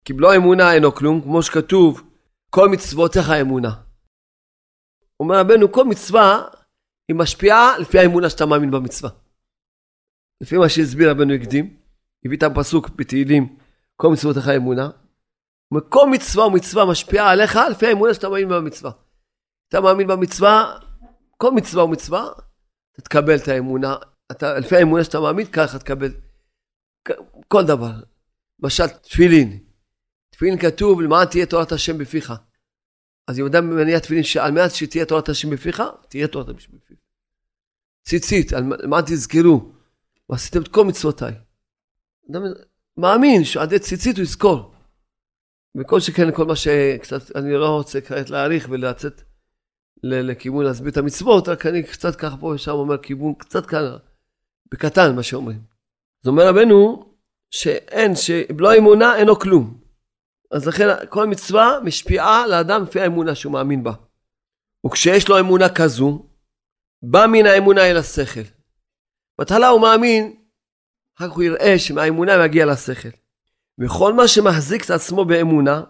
קיבלו 0.03 0.35
אמונה 0.35 0.73
אינו 0.73 0.95
כלום, 0.95 1.21
כמו 1.21 1.43
שכתוב, 1.43 2.01
כל 2.49 2.69
מצוותיך 2.69 3.29
אמונה. 3.41 3.73
אומר 5.19 5.39
רבנו, 5.39 5.71
כל 5.71 5.85
מצווה 5.85 6.47
היא 7.07 7.15
משפיעה 7.15 7.77
לפי 7.77 7.99
האמונה 7.99 8.29
שאתה 8.29 8.45
מאמין 8.45 8.71
במצווה. 8.71 9.09
לפי 10.41 10.57
מה 10.57 10.69
שהסביר 10.69 11.11
רבנו 11.11 11.33
הקדים, 11.33 11.77
הביא 12.25 12.37
את 12.37 12.43
הפסוק 12.43 12.89
בתהילים, 12.89 13.55
כל 13.95 14.07
מצוותיך 14.07 14.47
אמונה. 14.47 14.89
כל 15.89 16.09
מצווה 16.11 16.45
ומצווה 16.45 16.85
משפיעה 16.85 17.31
עליך 17.31 17.59
לפי 17.71 17.87
האמונה 17.87 18.13
שאתה 18.13 18.29
מאמין 18.29 18.49
במצווה. 18.49 18.91
אתה 19.69 19.81
מאמין 19.81 20.07
במצווה, 20.07 20.79
כל 21.37 21.51
מצווה 21.51 21.83
ומצווה, 21.83 22.29
אתה 22.93 23.01
תקבל 23.01 23.35
את 23.35 23.47
האמונה, 23.47 23.95
אתה, 24.31 24.59
לפי 24.59 24.75
האמונה 24.75 25.03
שאתה 25.03 25.19
מאמין, 25.19 25.45
ככה 25.45 25.79
תקבל 25.79 26.11
כל 27.47 27.63
דבר. 27.63 27.91
למשל, 28.63 28.87
תפילין. 28.87 29.72
תפילין 30.33 30.59
כתוב, 30.59 31.01
למען 31.01 31.25
תהיה 31.25 31.45
תורת 31.45 31.71
השם 31.71 31.97
בפיך. 31.97 32.33
אז 33.27 33.39
אם 33.39 33.45
אדם 33.45 33.69
מניע 33.75 33.99
תפילין 33.99 34.23
שעל 34.23 34.51
מנת 34.51 34.71
שתהיה 34.71 35.05
תורת 35.05 35.29
השם 35.29 35.49
בפיך, 35.49 35.83
תהיה 36.09 36.27
תורת 36.27 36.49
השם 36.57 36.71
בפיך. 36.77 36.97
ציצית, 38.03 38.51
למען 38.51 39.03
תזכרו, 39.05 39.71
ועשיתם 40.29 40.61
את 40.61 40.67
כל 40.67 40.85
מצוותיי. 40.85 41.33
אדם 42.31 42.41
מאמין 42.97 43.43
שעד 43.43 43.71
ידי 43.71 43.83
ציצית 43.83 44.15
הוא 44.15 44.23
יזכור. 44.23 44.73
וכל 45.77 45.99
שכן 45.99 46.35
כל 46.35 46.45
מה 46.45 46.55
שקצת, 46.55 47.35
אני 47.35 47.53
לא 47.53 47.69
רוצה 47.69 48.01
כעת 48.01 48.29
להעריך 48.29 48.67
ולצאת 48.69 49.21
לכיוון 50.03 50.65
להסביר 50.65 50.91
את 50.91 50.97
המצוות, 50.97 51.47
רק 51.47 51.65
אני 51.65 51.83
קצת 51.83 52.15
ככה 52.15 52.37
פה 52.37 52.47
ושם 52.47 52.71
אומר 52.71 52.97
כיוון 52.97 53.33
קצת 53.33 53.65
כאן, 53.65 53.83
בקטן 54.71 55.15
מה 55.15 55.23
שאומרים. 55.23 55.61
אז 56.23 56.27
אומר 56.27 56.47
רבנו 56.47 57.05
שאין, 57.51 58.15
שלא 58.15 58.77
אמונה 58.77 59.15
אינו 59.15 59.39
כלום. 59.39 59.82
אז 60.53 60.67
לכן 60.67 60.87
כל 61.09 61.27
מצווה 61.27 61.79
משפיעה 61.83 62.47
לאדם 62.47 62.83
לפי 62.83 63.01
האמונה 63.01 63.35
שהוא 63.35 63.53
מאמין 63.53 63.83
בה. 63.83 63.91
וכשיש 64.85 65.29
לו 65.29 65.39
אמונה 65.39 65.69
כזו, 65.69 66.25
בא 67.01 67.25
מן 67.31 67.45
האמונה 67.45 67.81
אל 67.81 67.97
השכל. 67.97 68.41
בהתחלה 69.39 69.67
הוא 69.67 69.81
מאמין, 69.81 70.35
אחר 71.17 71.27
כך 71.27 71.33
הוא 71.33 71.43
יראה 71.43 71.79
שמהאמונה 71.79 72.43
מגיע 72.43 72.65
לשכל. 72.65 73.09
וכל 73.79 74.13
מה 74.13 74.27
שמחזיק 74.27 74.85
את 74.85 74.89
עצמו 74.89 75.25
באמונה, 75.25 75.83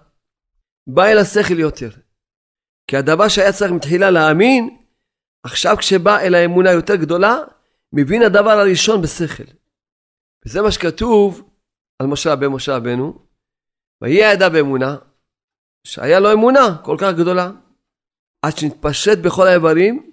בא 0.87 1.05
אל 1.05 1.17
השכל 1.17 1.59
יותר. 1.59 1.89
כי 2.87 2.97
הדבר 2.97 3.27
שהיה 3.27 3.53
צריך 3.53 3.71
מתחילה 3.71 4.11
להאמין, 4.11 4.77
עכשיו 5.43 5.77
כשבא 5.77 6.19
אל 6.19 6.35
האמונה 6.35 6.71
יותר 6.71 6.95
גדולה, 6.95 7.37
מבין 7.93 8.21
הדבר 8.21 8.51
הראשון 8.51 9.01
בשכל. 9.01 9.43
וזה 10.45 10.61
מה 10.61 10.71
שכתוב 10.71 11.49
על 11.99 12.07
משה 12.07 12.31
רבי 12.31 12.47
משה 12.47 12.75
רבנו, 12.75 13.22
ויהיה 14.03 14.33
ידע 14.33 14.49
באמונה, 14.49 14.97
שהיה 15.83 16.19
לו 16.19 16.33
אמונה 16.33 16.77
כל 16.83 16.97
כך 16.99 17.13
גדולה, 17.17 17.51
עד 18.41 18.57
שנתפשט 18.57 19.17
בכל 19.17 19.47
האיברים, 19.47 20.11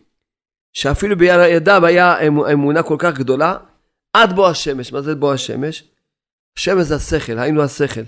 שאפילו 0.73 1.17
בידיו 1.19 1.87
היה 1.87 2.21
אמונה 2.53 2.83
כל 2.83 2.97
כך 2.99 3.15
גדולה, 3.15 3.59
עד 4.13 4.33
בוא 4.33 4.49
השמש. 4.49 4.93
מה 4.93 5.03
זה 5.03 5.15
בוא 5.15 5.35
השמש? 5.35 5.85
השמש 6.59 6.87
זה 6.87 6.95
השכל, 6.95 7.39
היינו 7.39 7.63
השכל. 7.63 8.01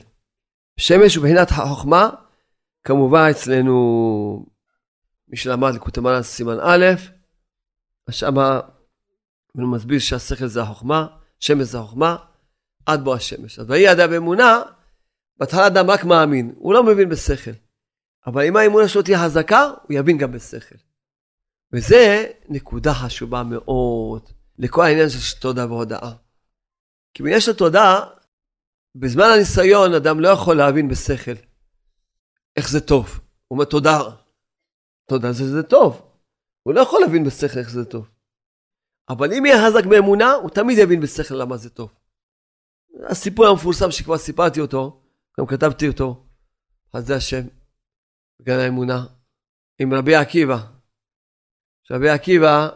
שמש 0.77 1.15
הוא 1.15 1.25
מבחינת 1.25 1.51
החוכמה, 1.51 2.11
כמובן 2.85 3.29
אצלנו, 3.31 4.47
מי 5.29 5.37
שלמד 5.37 5.75
לקוטי 5.75 6.01
מרן 6.01 6.23
סימן 6.23 6.57
א', 6.61 6.87
שמה 8.11 8.61
הוא 9.53 9.73
מסביר 9.73 9.99
שהשכל 9.99 10.47
זה 10.47 10.63
החוכמה, 10.63 11.07
שמש 11.41 11.63
זה 11.63 11.79
החוכמה, 11.79 12.17
עד 12.87 13.05
בוא 13.05 13.15
השמש. 13.15 13.59
אז 13.59 13.71
ויהי 13.71 13.93
אדם 13.93 14.11
באמונה, 14.11 14.63
בהתחלה 15.43 15.67
אדם 15.67 15.91
רק 15.91 16.05
מאמין, 16.05 16.55
הוא 16.57 16.75
לא 16.75 16.83
מבין 16.83 17.09
בשכל. 17.09 17.51
אבל 18.27 18.45
אם 18.47 18.57
האמונה 18.57 18.89
שלו 18.89 19.03
תהיה 19.03 19.25
חזקה, 19.25 19.71
הוא 19.83 19.99
יבין 19.99 20.19
גם 20.19 20.33
בשכל. 20.33 20.75
וזה 21.73 22.27
נקודה 22.49 22.95
חשובה 22.95 23.43
מאוד 23.43 24.31
לכל 24.59 24.83
העניין 24.85 25.09
של 25.09 25.41
תודה 25.41 25.67
והודאה. 25.67 26.13
כי 27.15 27.23
בעניין 27.23 27.41
של 27.41 27.53
תודה, 27.53 28.01
בזמן 28.95 29.25
הניסיון 29.35 29.95
אדם 29.95 30.21
לא 30.21 30.29
יכול 30.29 30.57
להבין 30.57 30.89
בשכל 30.89 31.35
איך 32.57 32.71
זה 32.71 32.81
טוב. 32.81 33.21
אומר 33.51 33.65
תודה. 33.65 34.01
תודה 35.09 35.33
זה, 35.33 35.51
זה 35.51 35.63
טוב. 35.63 36.13
הוא 36.63 36.75
לא 36.75 36.81
יכול 36.81 37.01
להבין 37.01 37.25
בשכל 37.25 37.59
איך 37.59 37.71
זה 37.71 37.85
טוב. 37.85 38.09
אבל 39.09 39.35
אם 39.35 39.47
יהיה 39.47 39.67
חזק 39.67 39.87
באמונה, 39.87 40.33
הוא 40.33 40.51
תמיד 40.51 40.79
יבין 40.79 41.01
בשכל 41.01 41.35
למה 41.35 41.57
זה 41.57 41.71
טוב. 41.71 41.93
הסיפור 43.09 43.47
המפורסם 43.47 43.91
שכבר 43.91 44.19
סיפרתי 44.19 44.61
אותו, 44.61 45.02
גם 45.41 45.47
כתבתי 45.47 45.89
אותו, 45.89 46.27
זה 46.99 47.17
השם, 47.17 47.43
בגן 48.41 48.59
האמונה, 48.59 49.07
עם 49.79 49.95
רבי 49.95 50.15
עקיבא. 50.15 50.59
רבי 51.91 52.09
עקיבא 52.09 52.69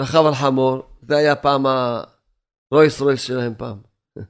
רכב 0.00 0.26
על 0.26 0.34
חמור, 0.34 0.82
זה 1.08 1.16
היה 1.16 1.36
פעם 1.36 1.66
הרוי 1.66 2.86
ישראל 2.86 3.16
שלהם 3.16 3.54
פעם. 3.58 3.78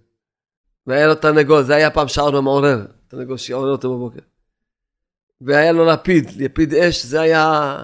והיה 0.87 1.07
לו 1.07 1.15
תרנגול, 1.15 1.63
זה 1.63 1.75
היה 1.75 1.91
פעם 1.91 2.09
שער 2.09 2.41
מעורר, 2.41 2.87
תרנגול 3.09 3.37
שיעורר 3.37 3.73
אותו 3.73 3.97
בבוקר. 3.97 4.21
והיה 5.41 5.73
לו 5.73 5.87
לפיד, 5.87 6.31
לפיד 6.37 6.75
אש, 6.75 7.05
זה 7.05 7.21
היה 7.21 7.77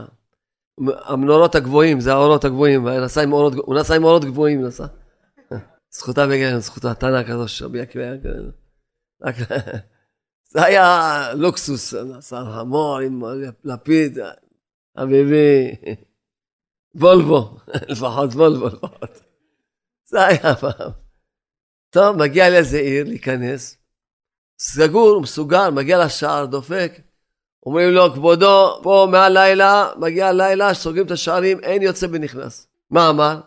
המנורות 0.79 1.55
הגבוהים, 1.55 2.01
זה 2.01 2.13
האורות 2.13 2.45
הגבוהים, 2.45 2.89
נסע 2.89 3.23
עם 3.23 3.33
אורות, 3.33 3.55
הוא 3.55 3.75
נסע 3.75 3.97
עם 3.97 4.05
אורות 4.05 4.25
גבוהים, 4.25 4.65
נסע. 4.65 4.87
זכותה 5.97 6.27
בגן, 6.27 6.59
זכותה, 6.59 6.95
תנא 6.95 7.23
כזו 7.23 7.49
שרבי 7.49 7.81
עקיבא 7.81 8.05
היה 8.05 8.19
כזה. 8.19 8.62
זה 10.49 10.65
היה 10.65 11.29
לוקסוס, 11.35 11.95
נסע 11.95 12.39
המור 12.39 12.99
עם 12.99 13.23
לפיד, 13.65 14.19
אביבי, 14.97 15.75
וולבו, 16.95 17.57
לפחות 17.89 18.31
וולבו 18.31 18.67
לפחות. 18.67 19.21
זה 20.05 20.27
היה 20.27 20.57
פעם. 20.57 20.91
טוב, 21.91 22.17
מגיע 22.17 22.51
לאיזה 22.51 22.79
עיר 22.79 23.05
להיכנס, 23.05 23.77
סגור, 24.59 25.21
מסוגר, 25.21 25.71
מגיע 25.71 26.05
לשער, 26.05 26.47
דופק, 26.47 26.93
אומרים 27.67 27.91
לו, 27.91 28.15
כבודו, 28.15 28.81
פה 28.83 29.09
מהלילה, 29.11 29.91
מגיע 29.97 30.29
הלילה, 30.29 30.75
סוגרים 30.75 31.07
את 31.07 31.11
השערים, 31.11 31.61
אין 31.61 31.83
יוצא 31.83 32.07
ונכנס. 32.13 32.67
מה 32.91 33.11
אמר? 33.11 33.41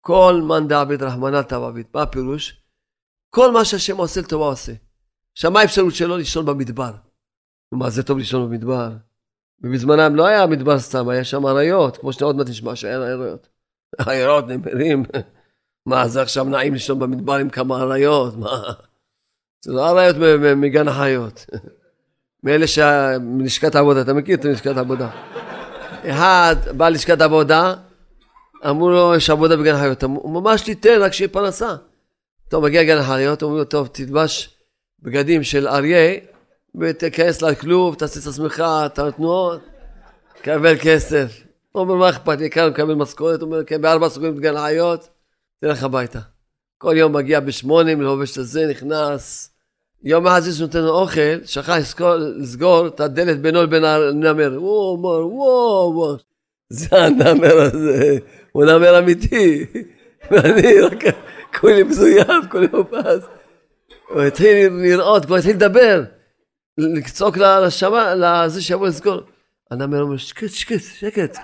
כל 0.00 0.40
מאן 0.48 0.68
דעביד 0.68 1.02
רחמנא 1.02 1.42
תעביד. 1.42 1.86
מה 1.94 2.02
הפירוש? 2.02 2.62
כל 3.30 3.50
מה 3.50 3.64
שהשם 3.64 3.96
עושה 3.96 4.20
לטובה 4.20 4.44
עושה. 4.44 4.72
עכשיו 5.40 5.50
מה 5.50 5.60
האפשרות 5.60 5.94
שלו 5.94 6.16
לישון 6.16 6.46
במדבר? 6.46 6.90
מה 7.72 7.90
זה 7.90 8.02
טוב 8.02 8.18
לישון 8.18 8.50
במדבר? 8.50 8.90
ובזמנם 9.60 10.16
לא 10.16 10.26
היה 10.26 10.46
מדבר 10.46 10.78
סתם, 10.78 11.08
היה 11.08 11.24
שם 11.24 11.46
אריות, 11.46 11.96
כמו 11.96 12.12
שאתה 12.12 12.24
עוד 12.24 12.36
מעט 12.36 12.46
תשמע 12.46 12.76
שהיה 12.76 12.96
אריות. 12.96 13.48
אריות, 14.00 14.48
נמרים. 14.48 15.02
מה, 15.86 16.08
זה 16.08 16.22
עכשיו 16.22 16.44
נעים 16.44 16.72
לישון 16.72 16.98
במדבר 16.98 17.34
עם 17.34 17.50
כמה 17.50 17.82
אריות? 17.82 18.36
מה? 18.36 18.62
זה 19.64 19.72
לא 19.72 19.88
אריות 19.88 20.16
מגן 20.56 20.88
החיות. 20.88 21.46
מאלה 22.42 22.66
שה... 22.66 23.18
מלשכת 23.20 23.74
העבודה, 23.74 24.00
אתה 24.00 24.12
מכיר 24.12 24.34
את 24.34 24.44
לשכת 24.44 24.76
העבודה. 24.76 25.10
אחד 26.04 26.56
בא 26.76 26.88
ללשכת 26.88 27.20
העבודה, 27.20 27.74
אמרו 28.68 28.90
לו, 28.90 29.14
יש 29.14 29.30
עבודה 29.30 29.56
בגן 29.56 29.74
החיות. 29.74 30.02
הוא 30.02 30.42
ממש 30.42 30.62
תיתן, 30.62 31.00
רק 31.00 31.12
שיהיה 31.12 31.28
פרנסה. 31.28 31.76
טוב, 32.48 32.64
מגיע 32.64 32.84
גן 32.84 32.98
החיות, 32.98 33.42
אומרים 33.42 33.58
לו, 33.58 33.64
טוב, 33.64 33.86
תלבש 33.86 34.59
בגדים 35.02 35.42
של 35.42 35.68
אריה, 35.68 36.14
ותיכנס 36.80 37.42
לכלוב, 37.42 37.94
תעשה 37.94 38.20
את 38.20 38.26
עצמך, 38.26 38.64
את 38.86 38.98
התנועות, 38.98 39.60
תקבל 40.38 40.74
כסף. 40.82 41.42
הוא 41.72 41.80
אומר, 41.80 41.94
מה 41.94 42.10
אכפת 42.10 42.38
לי, 42.38 42.50
כאן 42.50 42.68
מקבל 42.68 42.94
משכורת, 42.94 43.40
הוא 43.40 43.46
אומר, 43.46 43.64
כן, 43.64 43.82
בארבע 43.82 44.08
סוגרים 44.08 44.34
את 44.34 44.40
גן 44.40 44.56
החיות, 44.56 45.08
תלך 45.60 45.82
הביתה. 45.82 46.18
כל 46.78 46.94
יום 46.96 47.16
מגיע 47.16 47.40
בשמונה, 47.40 47.94
לובש 47.94 48.32
את 48.32 48.36
הזה, 48.38 48.66
נכנס. 48.70 49.50
יום 50.04 50.26
אחד 50.26 50.40
זה 50.40 50.52
שנותן 50.52 50.78
לו 50.78 50.90
אוכל, 50.90 51.44
שכח 51.44 51.76
לסגור 52.36 52.86
את 52.86 53.00
הדלת 53.00 53.40
בינו 53.40 53.62
לבין 53.62 53.84
הנמר. 53.84 54.56
הוא 54.56 54.92
אומר, 54.92 55.34
וואו, 55.34 55.92
וואו. 55.94 56.16
זה 56.68 57.04
הנמר 57.04 57.60
הזה, 57.60 58.18
הוא 58.52 58.64
נמר 58.64 58.98
אמיתי. 58.98 59.66
ואני 60.30 60.72
כולי 61.60 61.82
מזויף, 61.82 62.44
כולי 62.50 62.66
מופס. 62.72 63.39
הוא 64.10 64.22
התחיל 64.22 64.72
לראות, 64.72 65.24
כבר 65.24 65.36
התחיל 65.36 65.56
לדבר. 65.56 66.02
לצעוק 66.78 67.36
לשמה, 67.36 68.14
לזה 68.14 68.62
שיבוא 68.62 68.88
לסגור. 68.88 69.20
הנמר 69.70 70.02
אומר, 70.02 70.16
שקט, 70.16 70.48
שקט, 70.48 70.80
שקט. 70.94 71.38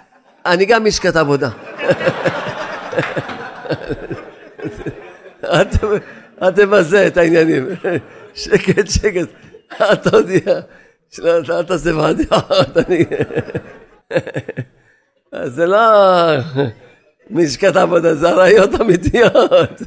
אני 0.46 0.64
גם 0.64 0.85
משקת 0.85 1.16
עבודה. 1.16 1.50
אל 6.42 6.50
תבזה 6.50 7.07
את 7.07 7.16
העניינים. 7.16 7.68
שקט, 8.35 8.90
שקט. 8.90 9.29
אתה 9.92 10.16
יודע, 10.16 10.61
אל 11.24 11.62
תעשה 11.62 11.96
ועדיעות, 11.96 12.76
אני... 12.87 13.05
זה 15.44 15.66
לא 15.66 15.79
משקת 17.31 17.76
עבודה, 17.76 18.14
זה 18.14 18.29
אריות 18.29 18.81
אמיתיות. 18.81 19.83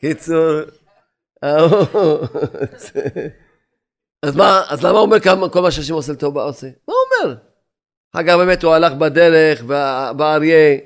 קיצור, 0.00 0.60
אז 4.22 4.36
מה, 4.36 4.62
אז 4.68 4.84
למה 4.84 4.98
הוא 4.98 5.00
אומר 5.00 5.16
כל 5.52 5.60
מה 5.62 5.70
שהשם 5.70 5.94
עושה 5.94 6.12
לטובה 6.12 6.42
עושה? 6.42 6.66
מה 6.66 6.94
הוא 6.94 7.28
אומר? 7.28 7.36
אגב, 8.12 8.38
באמת 8.38 8.62
הוא 8.62 8.72
הלך 8.72 8.92
בדרך, 8.92 9.62
באריה, 10.16 10.78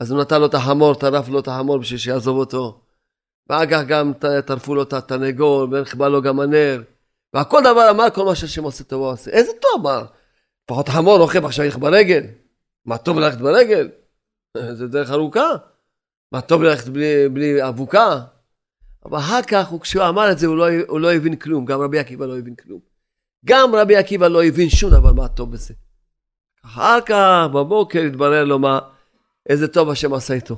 אז 0.00 0.10
הוא 0.10 0.20
נתן 0.20 0.40
לו 0.40 0.46
את 0.46 0.54
החמור, 0.54 0.94
טרף 0.94 1.28
לו 1.28 1.38
את 1.38 1.48
החמור 1.48 1.78
בשביל 1.78 1.98
שיעזוב 1.98 2.36
אותו. 2.36 2.80
כך 3.50 3.80
גם 3.88 4.12
טרפו 4.46 4.74
לו 4.74 4.82
את 4.82 4.92
התנגול, 4.92 5.74
ונכבה 5.74 6.08
לו 6.08 6.22
גם 6.22 6.40
הנר. 6.40 6.82
והכל 7.34 7.60
דבר 7.60 7.90
אמר 7.90 8.10
כל 8.10 8.24
מה 8.24 8.34
שהשם 8.34 8.64
עושה 8.64 8.84
טוב 8.84 9.02
עושה. 9.02 9.30
איזה 9.30 9.52
טוב 9.62 9.86
אמר. 9.86 10.04
לפחות 10.64 10.88
חמור 10.88 11.18
רוכב 11.18 11.44
עכשיו 11.44 11.64
ילך 11.64 11.76
ברגל. 11.76 12.24
מה 12.86 12.98
טוב 12.98 13.18
ללכת 13.18 13.38
ברגל? 13.38 13.88
זה 14.78 14.88
דרך 14.88 15.10
ארוכה. 15.10 15.50
מה 16.32 16.40
טוב 16.40 16.62
ללכת 16.62 16.88
בלי, 16.88 17.28
בלי 17.28 17.68
אבוקה? 17.68 18.20
אבל 19.04 19.18
אחר 19.18 19.42
כך, 19.42 19.72
כשהוא 19.80 20.08
אמר 20.08 20.32
את 20.32 20.38
זה, 20.38 20.46
הוא 20.46 20.56
לא, 20.56 20.66
הוא 20.88 21.00
לא 21.00 21.12
הבין 21.12 21.36
כלום. 21.36 21.64
גם 21.64 21.80
רבי 21.80 21.98
עקיבא 21.98 22.26
לא 22.26 22.38
הבין 22.38 22.54
כלום. 22.54 22.80
גם 23.44 23.74
רבי 23.74 23.96
עקיבא 23.96 24.28
לא 24.28 24.44
הבין 24.44 24.70
שום 24.70 24.90
דבר 24.90 25.12
מה 25.12 25.28
טוב 25.28 25.52
בזה. 25.52 25.74
אחר 26.64 27.00
כך, 27.00 27.46
בבוקר 27.54 28.00
התברר 28.00 28.44
לו 28.44 28.58
מה, 28.58 28.78
איזה 29.48 29.68
טוב 29.68 29.90
השם 29.90 30.14
עשה 30.14 30.34
איתו. 30.34 30.56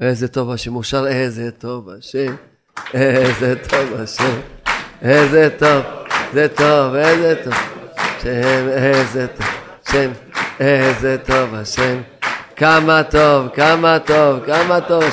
איזה 0.00 0.28
טוב 0.28 0.50
השם, 0.50 0.72
הוא 0.72 0.82
שר 0.82 1.06
איזה 1.06 1.50
טוב 1.50 1.88
השם, 1.88 2.34
איזה 2.94 3.54
טוב 3.68 4.00
השם, 4.00 4.40
איזה 5.02 5.48
טוב, 5.58 5.82
זה 6.32 6.48
טוב, 6.56 6.94
איזה 6.94 7.34
טוב, 7.44 7.54
שם, 8.22 8.68
איזה 8.68 9.26
טוב, 9.26 9.46
שם, 9.92 10.10
איזה 10.60 11.16
טוב 11.26 11.54
השם, 11.54 12.00
כמה 12.56 13.02
טוב, 13.02 13.48
כמה 13.48 13.98
טוב, 13.98 14.44
כמה 14.46 14.80
טוב. 14.80 15.04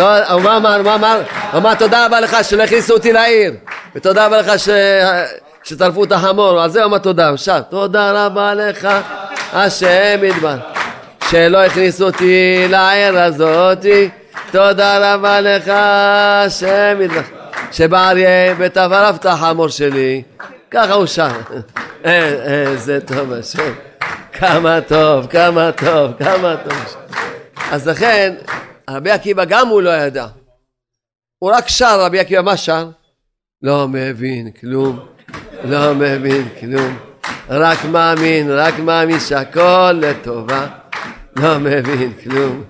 טוב, 0.00 0.42
מה 0.42 0.56
אמר, 0.56 0.82
מה 0.82 0.94
אמר? 0.94 1.20
אמר 1.56 1.74
תודה 1.74 2.06
רבה 2.06 2.20
לך 2.20 2.36
שלא 2.42 2.62
הכניסו 2.62 2.94
אותי 2.94 3.12
לעיר, 3.12 3.52
ותודה 3.94 4.26
רבה 4.26 4.40
לך. 4.40 4.52
שטרפו 5.62 6.04
את 6.04 6.12
החמור, 6.12 6.60
על 6.60 6.70
זה 6.70 6.84
אמר 6.84 6.98
תודה, 6.98 7.36
שר, 7.36 7.60
תודה 7.60 8.26
רבה 8.26 8.54
לך 8.54 8.88
השם 9.52 10.20
ידבר. 10.22 10.56
שלא 11.30 11.58
הכניסו 11.58 12.06
אותי 12.06 12.66
לעיר 12.68 13.18
הזאתי, 13.18 14.08
תודה 14.50 15.14
רבה 15.14 15.40
לך, 15.40 15.68
השם 15.74 16.98
יתברך, 17.00 17.26
שבאריה 17.72 18.54
בטרף 18.54 19.16
את 19.16 19.26
החמור 19.26 19.68
שלי, 19.68 20.22
ככה 20.70 20.92
הוא 20.92 21.06
שר. 21.06 21.28
איזה 22.04 22.98
טוב 23.00 23.32
השם, 23.32 23.72
כמה 24.32 24.80
טוב, 24.80 25.26
כמה 25.26 25.70
טוב, 25.72 26.12
כמה 26.18 26.54
טוב. 26.56 26.96
אז 27.70 27.88
לכן, 27.88 28.34
רבי 28.96 29.10
עקיבא 29.10 29.44
גם 29.44 29.68
הוא 29.68 29.82
לא 29.82 29.90
ידע. 29.90 30.26
הוא 31.38 31.50
רק 31.52 31.68
שר, 31.68 32.00
רבי 32.00 32.18
עקיבא, 32.18 32.42
מה 32.42 32.56
שר? 32.56 32.88
לא 33.62 33.88
מבין 33.88 34.50
כלום, 34.60 34.98
לא 35.64 35.94
מבין 35.94 36.48
כלום, 36.60 36.98
רק 37.48 37.84
מאמין, 37.84 38.50
רק 38.50 38.78
מאמין 38.78 39.20
שהכל 39.20 39.92
לטובה. 40.00 40.66
לא 41.36 41.58
מבין 41.58 42.12
כלום, 42.24 42.64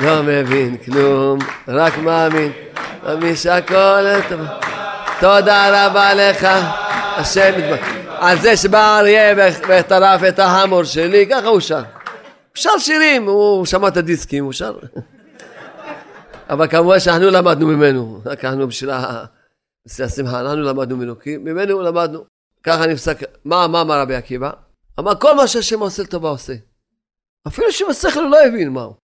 לא 0.00 0.22
מבין 0.22 0.76
כלום, 0.76 1.38
רק 1.68 1.98
מאמין, 1.98 2.52
מאמין 3.04 3.36
שהכל 3.36 4.00
לטובה. 4.00 4.58
תודה 5.20 5.86
רבה 5.86 6.14
לך, 6.14 6.48
השם 7.16 7.52
יתברך. 7.58 7.96
על 8.18 8.38
זה 8.40 8.56
שבא 8.56 8.98
אריה 8.98 9.34
וטרף 9.68 10.24
את 10.28 10.38
ההמור 10.38 10.84
שלי, 10.84 11.26
ככה 11.30 11.46
הוא 11.46 11.60
שר. 11.60 11.76
הוא 11.76 11.84
שר 12.54 12.78
שירים, 12.78 13.28
הוא 13.28 13.66
שמע 13.66 13.88
את 13.88 13.96
הדיסקים, 13.96 14.44
הוא 14.44 14.52
שר. 14.52 14.72
אבל 16.48 16.68
כמובן 16.68 17.00
שאנחנו 17.00 17.30
למדנו 17.30 17.66
ממנו, 17.66 18.20
רק 18.24 18.44
אנחנו 18.44 18.68
בשביל 18.68 18.90
השמחה, 20.00 20.40
אנחנו 20.40 20.62
למדנו 20.62 20.96
ממנו, 20.96 21.18
כי 21.18 21.36
ממנו 21.36 21.82
למדנו. 21.82 22.24
ככה 22.62 22.86
נפסק, 22.86 23.18
מה 23.44 23.64
אמר 23.64 24.00
רבי 24.00 24.14
עקיבא? 24.14 24.50
אמר 24.98 25.14
כל 25.14 25.34
מה 25.36 25.46
שהשם 25.46 25.80
עושה 25.80 26.02
לטובה 26.02 26.28
עושה. 26.28 26.54
אפילו 27.46 27.72
שבשכל 27.72 28.20
הוא 28.20 28.30
לא 28.30 28.46
הבין 28.46 28.68
מה 28.68 28.82
הוא. 28.82 28.94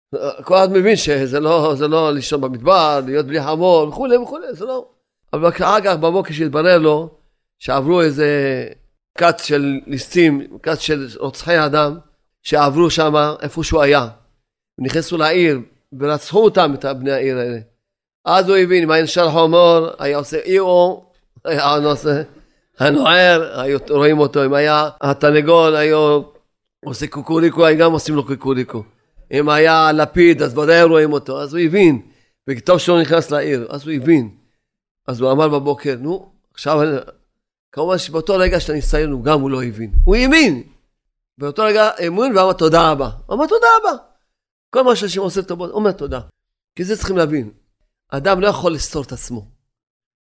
כל 0.44 0.56
אחד 0.56 0.72
מבין 0.72 0.96
שזה 0.96 1.40
לא, 1.40 1.74
לא 1.88 2.12
לישון 2.12 2.40
במדבר, 2.40 3.00
להיות 3.06 3.26
בלי 3.26 3.42
חמור 3.42 3.88
וכולי 3.88 4.16
וכולי, 4.16 4.54
זה 4.54 4.64
לא. 4.64 4.88
אבל 5.32 5.48
אחר 5.48 5.80
כך 5.80 5.96
בבוקר 5.96 6.34
שהתברר 6.34 6.78
לו 6.78 7.10
שעברו 7.58 8.02
איזה 8.02 8.68
כת 9.18 9.38
של 9.38 9.80
ליסטים, 9.86 10.58
כת 10.62 10.80
של 10.80 11.08
רוצחי 11.16 11.64
אדם, 11.64 11.98
שעברו 12.42 12.90
שם 12.90 13.14
איפה 13.42 13.64
שהוא 13.64 13.82
היה. 13.82 14.08
נכנסו 14.78 15.16
לעיר 15.16 15.60
ורצחו 16.00 16.44
אותם, 16.44 16.74
את 16.74 16.84
בני 16.84 17.12
העיר 17.12 17.38
האלה. 17.38 17.58
אז 18.24 18.48
הוא 18.48 18.56
הבין, 18.56 18.88
מה 18.88 19.02
נשאר 19.02 19.30
חומור, 19.30 19.88
היה 19.98 20.18
עושה 20.18 20.38
אי-או, 20.44 21.04
היה 21.44 21.74
עושה 21.74 22.22
הנוער, 22.78 23.60
היו 23.60 23.78
רואים 23.90 24.18
אותו, 24.18 24.44
אם 24.44 24.54
היה 24.54 24.88
התנגול, 25.00 25.76
היו 25.76 26.22
עושה 26.84 27.06
קוקוריקו, 27.06 27.66
היו 27.66 27.78
גם 27.78 27.92
עושים 27.92 28.14
לו 28.14 28.26
קוקוריקו. 28.26 28.82
אם 29.32 29.48
היה 29.48 29.92
לפיד, 29.92 30.42
אז 30.42 30.58
ודאי 30.58 30.82
רואים 30.82 31.12
אותו, 31.12 31.42
אז 31.42 31.54
הוא 31.54 31.60
הבין. 31.60 32.02
וטוב 32.48 32.78
שהוא 32.78 33.00
נכנס 33.00 33.30
לעיר, 33.30 33.66
אז 33.70 33.86
הוא 33.86 33.92
הבין. 33.92 34.30
אז 35.06 35.20
הוא 35.20 35.32
אמר 35.32 35.48
בבוקר, 35.48 35.96
נו, 36.00 36.32
עכשיו, 36.54 36.80
כמובן 37.72 37.98
שבאותו 37.98 38.34
רגע 38.36 38.60
של 38.60 38.72
הניסיון 38.72 39.22
גם 39.22 39.40
הוא 39.40 39.50
לא 39.50 39.62
הבין. 39.62 39.92
הוא 40.04 40.16
האמין. 40.16 40.62
באותו 41.38 41.62
רגע 41.62 41.90
אמון 42.06 42.36
ואמר 42.36 42.52
תודה 42.52 42.90
רבה. 42.90 43.10
אמר 43.32 43.46
תודה 43.46 43.66
רבה. 43.80 44.11
כל 44.74 44.82
מה 44.82 44.96
שהשם 44.96 45.20
עושה 45.20 45.42
טובות, 45.42 45.70
הוא 45.70 45.78
אומר 45.78 45.92
תודה. 45.92 46.20
כי 46.76 46.84
זה 46.84 46.96
צריכים 46.96 47.16
להבין. 47.16 47.52
אדם 48.08 48.40
לא 48.40 48.46
יכול 48.48 48.72
לסתור 48.72 49.02
את 49.02 49.12
עצמו. 49.12 49.46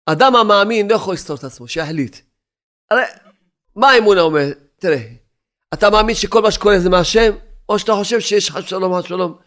אדם 0.07 0.37
המאמין 0.37 0.91
לא 0.91 0.95
יכול 0.95 1.15
לסתור 1.15 1.37
את 1.37 1.45
עצמו, 1.45 1.69
שיחליט. 1.69 2.17
הרי 2.91 3.03
מה 3.77 3.91
האמונה 3.91 4.21
אומר? 4.21 4.47
תראה, 4.79 5.03
אתה 5.75 5.91
מאמין 5.91 6.15
שכל 6.15 6.43
מה 6.43 6.51
שקורה 6.51 6.79
זה 6.79 6.91
מהשם, 6.91 7.33
או 7.69 7.79
שאתה 7.79 7.93
חושב 7.93 8.21
שיש 8.21 8.51
חס 8.51 8.65
שלום, 8.65 8.99
חס 8.99 9.05
שלום, 9.05 9.39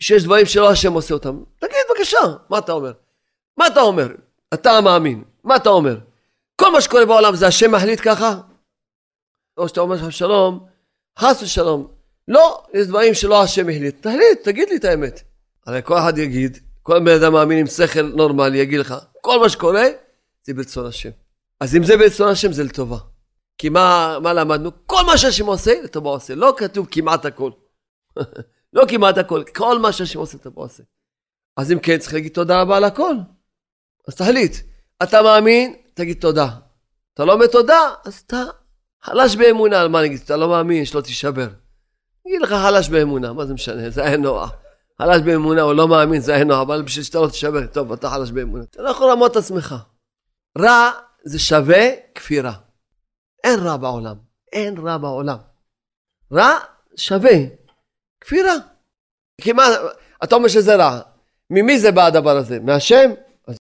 שיש 0.00 0.24
דברים 0.24 0.46
שלא 0.46 0.70
השם 0.70 0.92
עושה 0.92 1.14
אותם. 1.14 1.44
תגיד 1.58 1.76
בבקשה, 1.90 2.18
מה 2.50 2.58
אתה 2.58 2.72
אומר? 2.72 2.92
מה 3.56 3.66
אתה 3.66 3.80
אומר? 3.80 4.08
אתה 4.54 4.70
המאמין, 4.70 5.24
מה 5.44 5.56
אתה 5.56 5.68
אומר? 5.68 5.98
כל 6.60 6.72
מה 6.72 6.80
שקורה 6.80 7.06
בעולם 7.06 7.36
זה 7.36 7.46
השם 7.46 7.72
מחליט 7.72 8.00
ככה? 8.04 8.40
או 9.56 9.68
שאתה 9.68 9.80
אומר 9.80 9.98
חס 9.98 10.14
שלום, 10.14 10.66
חס 11.18 11.42
ושלום. 11.42 11.95
לא, 12.28 12.62
יש 12.74 12.86
דברים 12.86 13.14
שלא 13.14 13.42
השם 13.42 13.68
החליט. 13.68 14.02
תחליט, 14.02 14.42
תגיד 14.44 14.68
לי 14.68 14.76
את 14.76 14.84
האמת. 14.84 15.22
הרי 15.66 15.80
כל 15.84 15.98
אחד 15.98 16.18
יגיד, 16.18 16.58
כל 16.82 16.98
בן 16.98 17.22
אדם 17.22 17.32
מאמין 17.32 17.58
עם 17.58 17.66
שכל 17.66 18.02
נורמלי 18.02 18.58
יגיד 18.58 18.80
לך, 18.80 18.94
כל 19.20 19.40
מה 19.40 19.48
שקורה 19.48 19.84
זה 20.44 20.54
ברצון 20.54 20.86
השם. 20.86 21.10
אז 21.60 21.76
אם 21.76 21.84
זה 21.84 21.96
ברצון 21.96 22.28
השם 22.28 22.52
זה 22.52 22.64
לטובה. 22.64 22.98
כי 23.58 23.68
מה, 23.68 24.18
מה 24.22 24.32
למדנו? 24.32 24.70
כל 24.86 25.04
מה 25.06 25.18
שהשם 25.18 25.46
עושה, 25.46 25.80
לטובה 25.84 26.10
עושה. 26.10 26.34
לא 26.34 26.54
כתוב 26.56 26.86
כמעט 26.90 27.24
הכל. 27.24 27.50
לא 28.72 28.84
כמעט 28.88 29.18
הכל, 29.18 29.42
כל 29.54 29.78
מה 29.78 29.92
שהשם 29.92 30.18
עושה, 30.18 30.36
לטובה 30.36 30.62
עושה. 30.62 30.82
אז 31.56 31.72
אם 31.72 31.78
כן, 31.78 31.98
צריך 31.98 32.14
להגיד 32.14 32.32
תודה 32.32 32.60
רבה 32.60 32.76
על 32.76 32.84
הכל. 32.84 33.14
אז 34.08 34.14
תחליט. 34.14 34.56
אתה 35.02 35.22
מאמין, 35.22 35.74
תגיד 35.94 36.20
תודה. 36.20 36.48
אתה 37.14 37.24
לא 37.24 37.32
אומר 37.32 37.46
תודה, 37.46 37.94
אז 38.04 38.22
אתה 38.26 38.44
חלש 39.02 39.36
באמונה. 39.36 39.80
על 39.80 39.88
מה 39.88 40.02
נגיד? 40.02 40.20
אתה 40.24 40.36
לא 40.36 40.48
מאמין, 40.48 40.84
שלא 40.84 41.00
תישבר. 41.00 41.48
אגיד 42.26 42.42
לך 42.42 42.50
חלש 42.50 42.88
באמונה, 42.88 43.32
מה 43.32 43.46
זה 43.46 43.54
משנה? 43.54 43.90
זה 43.90 44.04
היה 44.04 44.16
נוח. 44.16 44.52
חלש 44.98 45.22
באמונה, 45.22 45.62
הוא 45.62 45.72
לא 45.72 45.88
מאמין, 45.88 46.20
זה 46.20 46.34
היה 46.34 46.44
נוח, 46.44 46.60
אבל 46.60 46.82
בשביל 46.82 47.04
שאתה 47.04 47.18
לא 47.18 47.28
תישבר, 47.28 47.66
טוב, 47.66 47.92
אתה 47.92 48.10
חלש 48.10 48.30
באמונה. 48.30 48.64
אתה 48.64 48.82
לא 48.82 48.88
יכול 48.88 49.08
לעמוד 49.08 49.30
את 49.30 49.36
עצמך. 49.36 49.74
רע 50.58 50.90
זה 51.24 51.38
שווה 51.38 51.86
כפירה. 52.14 52.52
אין 53.44 53.60
רע 53.60 53.76
בעולם. 53.76 54.16
אין 54.52 54.78
רע 54.78 54.98
בעולם. 54.98 55.36
רע 56.32 56.58
שווה 56.96 57.36
כפירה. 58.20 58.54
כי 59.40 59.52
מה, 59.52 59.64
אתה 60.24 60.34
אומר 60.34 60.48
שזה 60.48 60.76
רע. 60.76 61.00
ממי 61.50 61.78
זה 61.78 61.92
בא 61.92 62.06
הדבר 62.06 62.36
הזה? 62.36 62.60
מהשם? 62.60 63.10
אז, 63.46 63.56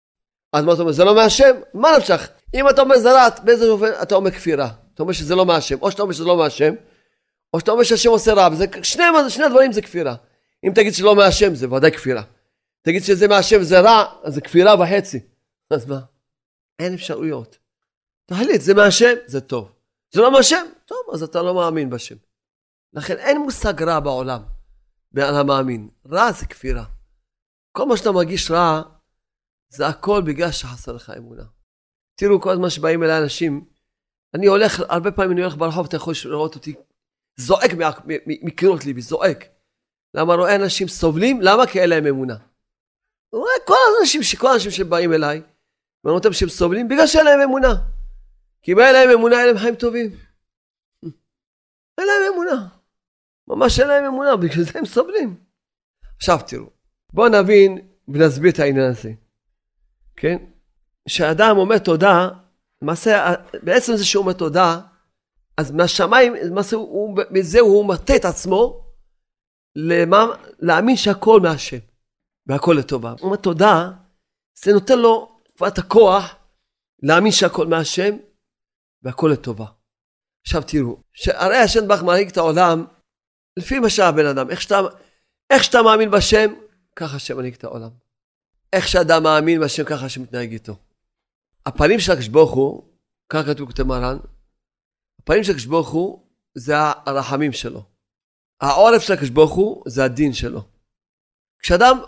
אז 0.54 0.66
מה 0.66 0.74
אתה 0.74 0.82
אומר? 0.82 0.92
זה 0.92 1.04
לא 1.04 1.16
מהשם? 1.16 1.56
מה 1.74 1.90
נפשך? 1.98 2.30
אם 2.54 2.70
אתה 2.70 2.82
אומר 2.82 2.98
זה 2.98 3.14
רע, 3.14 3.28
באיזה 3.44 3.70
אופן 3.70 3.92
אתה 4.02 4.16
אומר 4.16 4.32
כפירה? 4.32 4.70
אתה 4.94 5.04
אומר 5.04 5.14
שזה 5.14 5.36
לא 5.36 5.46
מהשם. 5.46 5.78
או 5.82 5.92
שאתה 5.92 6.02
אומר 6.02 6.14
שזה 6.14 6.24
לא 6.24 6.38
מהשם, 6.38 6.74
או 7.54 7.60
שאתה 7.60 7.72
אומר 7.72 7.84
שהשם 7.84 8.10
עושה 8.10 8.34
רע. 8.34 8.50
וזה, 8.52 8.66
שני, 8.84 9.04
שני 9.30 9.46
הדברים 9.46 9.72
זה 9.72 9.82
כפירה. 9.82 10.16
אם 10.66 10.72
תגיד 10.76 10.94
שלא 10.94 11.16
מהשם 11.16 11.56
זה 11.56 11.72
ודאי 11.72 11.92
כפירה. 11.92 12.24
תגיד 12.82 13.04
שזה 13.04 13.28
מהשם 13.28 13.64
זה 13.64 13.80
רע, 13.80 14.04
אז 14.24 14.34
זה 14.34 14.42
כפירה 14.42 14.82
וחצי. 14.82 15.20
אז 15.70 15.86
מה? 15.86 16.00
אין 16.80 16.94
אפשרויות. 16.94 17.58
תחליט, 18.26 18.62
זה 18.62 18.74
מהשם, 18.74 19.14
זה 19.26 19.42
טוב. 19.42 19.72
זה 20.12 20.22
לא 20.22 20.32
מהשם, 20.32 20.66
טוב, 20.86 21.00
אז 21.14 21.24
אתה 21.24 21.42
לא 21.42 21.56
מאמין 21.56 21.90
בשם. 21.90 22.16
לכן 22.94 23.18
אין 23.18 23.42
מושג 23.42 23.84
רע 23.84 24.00
בעולם, 24.00 24.42
בעל 25.12 25.36
המאמין. 25.36 25.90
רע 26.12 26.32
זה 26.32 26.46
כפירה. 26.46 26.84
כל 27.72 27.86
מה 27.86 27.98
שאתה 27.98 28.12
מרגיש 28.12 28.52
רע, 28.52 28.82
זה 29.70 29.88
הכל 29.88 30.22
בגלל 30.22 30.52
שחסר 30.52 30.92
לך 30.92 31.14
אמונה. 31.18 31.44
תראו, 32.16 32.42
כל 32.42 32.52
הזמן 32.52 32.70
שבאים 32.70 33.04
אליי 33.04 33.24
אנשים, 33.24 33.66
אני 34.34 34.46
הולך, 34.46 34.82
הרבה 34.90 35.12
פעמים 35.12 35.32
אני 35.32 35.42
הולך 35.42 35.58
ברחוב, 35.58 35.86
אתה 35.86 35.96
יכול 35.96 36.14
לראות 36.26 36.56
אותי 36.56 36.74
זועק 37.38 37.72
מקירות 38.26 38.86
ליבי, 38.86 39.02
זועק. 39.02 39.46
למה 40.14 40.36
רואה 40.36 40.56
אנשים 40.56 40.88
סובלים? 40.88 41.42
למה? 41.42 41.68
כי 41.68 41.82
אין 41.82 41.90
להם 41.90 42.08
אמונה. 42.08 42.36
הוא 43.30 43.42
רואה 43.42 43.54
כל 43.66 43.76
האנשים, 43.98 44.22
כל 44.40 44.48
האנשים 44.48 44.72
שבאים 44.72 45.14
אליי, 45.14 45.42
ואני 46.04 46.16
אותם 46.16 46.34
שהם 46.34 46.50
סובלים 46.50 46.88
בגלל 46.88 47.08
שאין 47.08 47.26
להם 47.26 47.42
אמונה. 47.42 47.74
כי 48.62 48.72
אם 48.74 48.80
אין 48.80 48.94
להם 48.94 49.10
אמונה, 49.10 49.40
אין 49.40 49.48
להם 49.48 49.58
חיים 49.58 49.76
טובים. 49.76 50.12
אין 51.98 52.08
להם 52.08 52.34
אמונה. 52.34 52.68
ממש 53.48 53.80
אין 53.80 53.88
להם 53.88 54.06
אמונה, 54.06 54.36
בגלל 54.36 54.64
זה 54.64 54.80
הם 54.80 54.86
סובלים. 54.86 55.36
עכשיו 56.18 56.40
תראו, 56.48 56.70
בואו 57.14 57.30
נבין 57.30 57.88
ונסביר 58.08 58.52
את 58.52 58.60
העניין 58.60 58.92
הזה. 58.92 59.12
כן? 60.16 60.38
כשאדם 61.08 61.58
אומר 61.58 61.78
תודה, 61.78 62.30
למעשה, 62.82 63.34
בעצם 63.64 63.96
זה 63.96 64.06
שהוא 64.06 64.22
אומר 64.22 64.34
תודה, 64.34 64.80
אז 65.58 65.72
מהשמיים, 65.72 66.34
למעשה, 66.36 66.78
מזה 67.32 67.60
הוא 67.60 67.86
מטה 67.86 68.16
את 68.16 68.26
עצמו 68.26 68.86
למה, 69.76 70.26
להאמין 70.60 70.98
שהכל 70.98 71.40
מהשם, 71.40 71.78
והכל 72.48 72.76
לטובה. 72.80 73.12
הוא 73.12 73.20
אומר 73.22 73.36
תודה, 73.36 73.92
זה 74.64 74.74
נותן 74.74 75.00
לו 75.00 75.40
כבר 75.58 75.68
את 75.68 75.78
הכוח 75.78 76.36
להאמין 77.04 77.32
שהכל 77.32 77.68
מהשם, 77.68 78.18
והכל 79.04 79.30
לטובה. 79.34 79.66
עכשיו 80.46 80.62
תראו, 80.68 80.98
שהרי 81.14 81.58
השם 81.58 81.88
בך 81.88 82.02
מנהיג 82.02 82.30
את 82.30 82.38
העולם 82.38 82.86
לפי 83.60 83.80
מה 83.80 83.90
שהבן 83.90 84.26
אדם, 84.26 84.50
איך 84.50 84.62
שאתה, 84.62 84.80
איך 85.50 85.64
שאתה 85.64 85.82
מאמין 85.82 86.12
בשם, 86.12 86.54
ככה 86.96 87.16
השם 87.16 87.38
מנהיג 87.38 87.54
את 87.54 87.64
העולם. 87.64 87.90
איך 88.74 88.88
שאדם 88.88 89.24
מאמין 89.24 89.62
בשם, 89.62 89.84
ככה 89.84 90.06
השם 90.06 90.22
מתנהג 90.22 90.52
איתו. 90.52 90.76
הפנים 91.66 92.00
של 92.00 92.12
הקדוש 92.12 92.28
ברוך 92.28 92.52
הוא, 92.52 92.84
ככה 93.30 93.54
כתוב 93.54 93.68
כותב 93.68 93.84
מרן, 93.84 94.18
הפנים 95.24 95.44
של 95.44 95.52
הקדוש 95.52 95.88
הוא 95.88 96.20
זה 96.56 96.74
הרחמים 96.78 97.54
שלו. 97.54 97.82
העורף 98.62 99.02
של 99.02 99.14
הקדוש 99.14 99.50
הוא 99.52 99.84
זה 99.88 100.04
הדין 100.04 100.34
שלו. 100.34 100.62
כשאדם, 101.60 102.00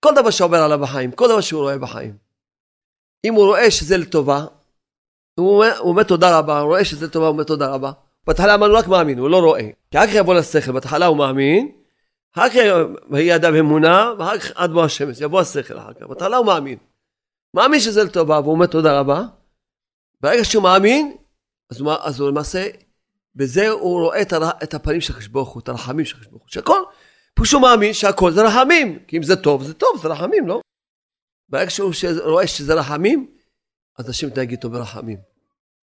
כל 0.00 0.14
דבר 0.16 0.30
שעובר 0.30 0.56
עליו 0.56 0.78
בחיים, 0.78 1.12
כל 1.12 1.28
דבר 1.28 1.40
שהוא 1.40 1.62
רואה 1.62 1.78
בחיים, 1.78 2.16
אם 3.24 3.34
הוא 3.34 3.46
רואה 3.46 3.70
שזה 3.70 3.96
לטובה, 3.96 4.44
הוא 5.34 5.54
אומר, 5.54 5.78
הוא 5.78 5.90
אומר 5.90 6.02
תודה 6.02 6.38
רבה, 6.38 6.60
הוא 6.60 6.68
רואה 6.68 6.84
שזה 6.84 7.06
לטובה, 7.06 7.26
הוא 7.26 7.32
אומר 7.32 7.44
תודה 7.44 7.74
רבה. 7.74 7.92
בהתחלה 8.26 8.54
אמרנו 8.54 8.74
רק 8.74 8.86
מאמין, 8.86 9.18
הוא 9.18 9.30
לא 9.30 9.40
רואה. 9.40 9.68
כי 9.90 9.98
אחר 9.98 10.06
כך 10.06 10.14
יבוא 10.14 10.34
לשכל, 10.34 10.72
בהתחלה 10.72 11.06
הוא 11.06 11.16
מאמין, 11.16 11.72
אחר 12.34 12.48
כך 12.48 12.56
ויהי 13.10 13.34
אדם 13.34 13.54
אמונה, 13.54 14.12
ואחר 14.18 14.38
כך 14.38 14.50
עד 14.54 14.70
בוא 14.70 14.84
השמש, 14.84 15.20
יבוא 15.20 15.40
השכל 15.40 15.78
אחר 15.78 15.94
כך. 15.94 16.02
בהתחלה 16.02 16.36
הוא 16.36 16.46
מאמין. 16.46 16.78
מאמין 17.54 17.80
שזה 17.80 18.04
לטובה, 18.04 18.40
והוא 18.40 18.52
אומר 18.52 18.66
תודה 18.66 19.00
רבה. 19.00 19.22
ברגע 20.20 20.44
שהוא 20.44 20.62
מאמין, 20.62 21.16
אז 21.70 21.80
הוא, 21.80 21.92
אז 22.00 22.20
הוא 22.20 22.28
למעשה, 22.28 22.66
בזה 23.34 23.68
הוא 23.68 24.00
רואה 24.00 24.22
את, 24.22 24.32
הר, 24.32 24.50
את 24.62 24.74
הפנים 24.74 25.00
של 25.00 25.12
הקדוש 25.12 25.56
את 25.58 25.68
הרחמים 25.68 26.04
של 26.04 26.16
הקדוש 26.16 26.30
ברוך 26.30 26.42
הוא. 26.42 26.50
שהכל, 26.50 26.78
פשוט 27.34 27.60
מאמין 27.60 27.92
שהכל 27.92 28.32
זה 28.32 28.42
רחמים. 28.42 28.98
כי 29.08 29.16
אם 29.16 29.22
זה 29.22 29.36
טוב, 29.36 29.64
זה 29.64 29.74
טוב, 29.74 30.02
זה 30.02 30.08
רחמים, 30.08 30.48
לא? 30.48 30.60
ברגע 31.48 31.70
שהוא 31.70 31.92
רואה 32.24 32.46
שזה 32.46 32.74
רחמים, 32.74 33.30
אז 33.98 34.08
השם 34.08 34.26
מתנהג 34.26 34.50
איתו 34.50 34.70
ברחמים. 34.70 35.18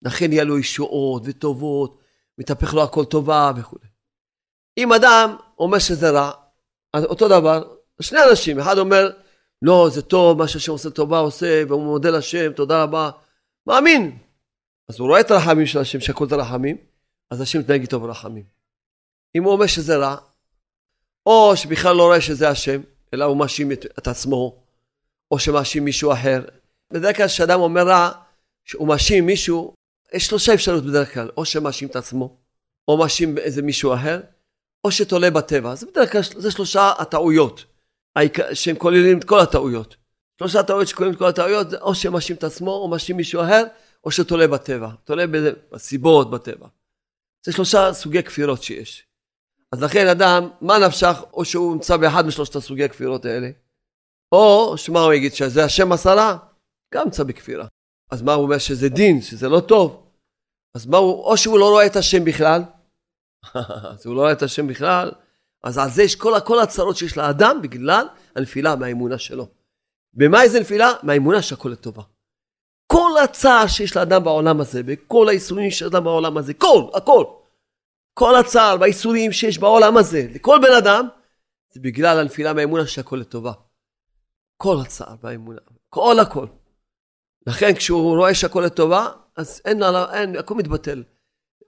לכן 0.03 0.33
יהיה 0.33 0.45
לו 0.45 0.59
ישועות 0.59 1.23
וטובות, 1.25 1.99
מתהפך 2.39 2.75
לו 2.75 2.83
הכל 2.83 3.05
טובה 3.05 3.53
וכו'. 3.57 3.79
אם 4.79 4.93
אדם 4.93 5.37
אומר 5.59 5.79
שזה 5.79 6.11
רע, 6.11 6.31
אז 6.93 7.05
אותו 7.05 7.29
דבר, 7.29 7.75
שני 8.01 8.19
אנשים, 8.31 8.59
אחד 8.61 8.79
אומר, 8.79 9.11
לא, 9.63 9.89
זה 9.93 10.03
טוב, 10.03 10.39
מה 10.39 10.49
שהשם 10.49 10.73
עושה 10.73 10.91
טובה 10.91 11.19
עושה, 11.19 11.63
והוא 11.69 11.83
מודה 11.83 12.11
לשם, 12.11 12.53
תודה 12.53 12.83
רבה, 12.83 13.11
מאמין. 13.67 14.19
אז 14.89 14.99
הוא 14.99 15.09
רואה 15.09 15.21
את 15.21 15.31
הרחמים 15.31 15.67
של 15.67 15.79
השם, 15.79 16.01
שהכל 16.01 16.29
זה 16.29 16.37
רחמים, 16.37 16.77
אז 17.31 17.41
השם 17.41 17.59
מתנהג 17.61 17.81
איתו 17.81 18.01
ברחמים. 18.01 18.45
אם 19.35 19.45
הוא 19.45 19.53
אומר 19.53 19.67
שזה 19.67 19.97
רע, 19.97 20.17
או 21.27 21.53
שבכלל 21.57 21.97
לא 21.97 22.03
רואה 22.03 22.21
שזה 22.21 22.49
השם, 22.49 22.81
אלא 23.15 23.25
הוא 23.25 23.37
מאשים 23.37 23.73
את, 23.73 23.87
את 23.99 24.09
עצמו, 24.09 24.63
או 25.31 25.39
שמאשים 25.39 25.85
מישהו 25.85 26.13
אחר. 26.13 26.45
בדרך 26.91 27.17
כלל 27.17 27.27
כשאדם 27.27 27.61
אומר 27.61 27.83
רע, 27.83 28.11
שהוא 28.65 28.89
מאשים 28.89 29.27
מישהו, 29.27 29.75
יש 30.15 30.27
שלושה 30.27 30.55
אפשרויות 30.55 30.85
בדרך 30.85 31.15
כלל, 31.15 31.31
או 31.37 31.45
שמאשים 31.45 31.89
את 31.89 31.97
עצמו, 31.97 32.37
או 32.89 32.99
מאשים 32.99 33.39
איזה 33.39 33.63
מישהו 33.63 33.95
אחר, 33.95 34.21
או 34.85 34.91
שתולה 34.91 35.31
בטבע. 35.31 35.75
זה 35.75 35.87
בדרך 35.87 36.13
כלל, 36.13 36.23
זה 36.23 36.51
שלושה 36.51 36.93
הטעויות, 36.99 37.65
שהם 38.53 38.77
כוללים 38.77 39.19
את 39.19 39.25
כל 39.25 39.41
הטעויות. 39.41 39.97
שלושה 40.39 40.61
הטעויות 40.61 40.89
שכוללים 40.89 41.15
את 41.15 41.19
כל 41.19 41.27
הטעויות, 41.27 41.75
או 41.75 41.95
שמאשים 41.95 42.37
את 42.37 42.45
עצמו, 42.45 42.71
או 42.71 42.89
מאשים 42.89 43.17
מישהו 43.17 43.43
אחר, 43.43 43.65
או 44.05 44.11
שתולה 44.11 44.49
בטבע, 44.49 44.89
תולה 45.05 45.25
בסיבות 45.73 46.31
בטבע. 46.31 46.67
זה 47.47 47.53
שלושה 47.53 47.93
סוגי 47.93 48.23
כפירות 48.23 48.63
שיש. 48.63 49.07
אז 49.73 49.83
לכן 49.83 50.07
אדם, 50.07 50.49
מה 50.61 50.79
נפשך, 50.79 51.23
או 51.33 51.45
שהוא 51.45 51.75
נמצא 51.75 51.97
באחד 51.97 52.27
משלושת 52.27 52.57
הסוגי 52.57 52.85
הכפירות 52.85 53.25
האלה, 53.25 53.51
או 54.33 54.75
שמה 54.79 55.01
הוא 55.01 55.13
יגיד, 55.13 55.35
שזה 55.35 55.65
השם 55.65 55.93
עשרה, 55.93 56.39
גם 56.95 57.05
נמצא 57.05 57.23
בכפירה. 57.23 57.67
אז 58.11 58.23
מה 58.23 58.35
הוא 58.35 58.45
אומר 58.45 58.59
שזה 58.59 58.89
דין, 58.89 59.21
שזה 59.23 59.49
לא 59.49 59.61
טוב. 59.61 60.07
אז 60.75 60.87
מה 60.87 60.97
הוא, 60.97 61.25
או 61.25 61.37
שהוא 61.37 61.59
לא 61.59 61.71
רואה 61.71 61.87
את 61.87 61.97
השם 61.97 62.25
בכלל, 62.25 62.63
אז 63.93 64.07
הוא 64.07 64.15
לא 64.15 64.21
רואה 64.21 64.33
את 64.33 64.43
השם 64.43 64.67
בכלל, 64.67 65.13
אז 65.65 65.79
על 65.79 65.91
זה 65.91 66.03
יש 66.03 66.17
כל, 66.17 66.33
כל 66.45 66.61
הצרות 66.61 66.97
שיש 66.97 67.17
לאדם 67.17 67.63
בגלל 67.63 68.07
הנפילה 68.37 68.77
מהאמונה 68.77 69.19
שלו. 69.19 69.49
במה 70.15 70.43
איזה 70.43 70.61
נפילה? 70.61 70.93
מהאמונה 71.03 71.43
שהכל 71.43 71.69
לטובה. 71.69 72.03
כל 72.95 73.11
הצער 73.25 73.67
שיש 73.67 73.97
לאדם 73.97 74.25
בעולם 74.25 74.61
הזה, 74.61 74.83
וכל 74.87 75.29
האיסורים 75.29 75.71
שיש 75.71 75.83
לאדם 75.83 76.05
בעולם 76.05 76.37
הזה, 76.37 76.55
כל, 76.55 76.89
הכל. 76.95 77.25
כל 78.15 78.37
הצער 78.37 78.77
והאיסורים 78.81 79.33
שיש 79.33 79.59
בעולם 79.59 79.97
הזה, 79.97 80.27
לכל 80.35 80.59
בן 80.63 80.73
אדם, 80.79 81.09
זה 81.73 81.81
בגלל 81.81 82.19
הנפילה 82.19 82.53
מהאמונה 82.53 82.87
שהכל 82.87 83.17
לטובה. 83.17 83.53
כל 84.57 84.77
הצער 84.83 85.15
והאמונה, 85.23 85.61
כל 85.89 86.17
הכל. 86.21 86.47
לכן 87.47 87.75
כשהוא 87.75 88.17
רואה 88.17 88.35
שהכל 88.35 88.63
לטובה, 88.67 89.09
אז 89.37 89.63
אין, 89.65 89.83
אין, 90.13 90.37
הכל 90.37 90.55
מתבטל. 90.55 91.03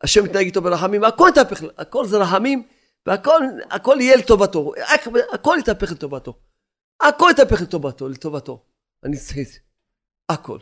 השם 0.03 0.25
מתנהג 0.25 0.47
איתו 0.47 0.63
ברחמים, 0.63 1.05
הכל 1.05 1.29
יתהפך, 1.31 1.63
הכל 1.79 2.07
זה 2.07 2.19
רחמים, 2.19 2.69
והכל 3.07 3.41
הכל 3.71 3.97
יהיה 4.01 4.17
לטובתו, 4.17 4.73
הכל 5.33 5.57
יתהפך 5.61 5.93
לטובתו. 5.93 6.39
הכל 7.01 7.29
יתהפך 7.31 7.61
לטובתו, 7.63 8.09
לטובתו. 8.09 8.65
אני 9.05 9.17
צריך, 9.17 9.49
הכל. 10.29 10.59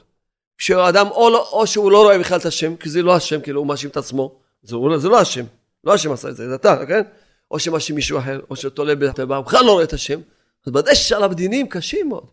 כשאדם 0.59 1.07
או, 1.11 1.31
לא, 1.31 1.49
או 1.53 1.67
שהוא 1.67 1.93
לא 1.93 2.03
רואה 2.03 2.19
בכלל 2.19 2.39
את 2.39 2.47
השם, 2.47 2.77
כי 2.77 2.89
זה 2.89 3.03
לא 3.03 3.17
השם, 3.17 3.41
כאילו 3.41 3.61
הוא 3.61 3.67
מאשים 3.67 3.91
את 3.91 3.97
עצמו, 3.97 4.39
זה, 4.63 4.77
זה 4.97 5.09
לא 5.09 5.21
השם, 5.21 5.45
לא 5.85 5.95
השם 5.95 6.13
עשה 6.13 6.29
את 6.29 6.37
זה, 6.37 6.49
זה 6.49 6.55
אתה, 6.55 6.87
כן? 6.89 7.03
או 7.51 7.59
שמאשים 7.59 7.97
מישהו 7.97 8.19
אחר, 8.19 8.41
או 8.51 8.57
שתולה 8.57 8.95
בטבע, 8.95 9.37
הוא 9.37 9.45
בכלל 9.45 9.65
לא 9.65 9.73
רואה 9.73 9.85
את 9.85 9.93
השם, 9.93 10.21
אז 10.67 10.77
ודאי 10.77 10.95
שיש 10.95 11.13
עליו 11.13 11.35
דינים 11.35 11.69
קשים 11.69 12.09
מאוד. 12.09 12.27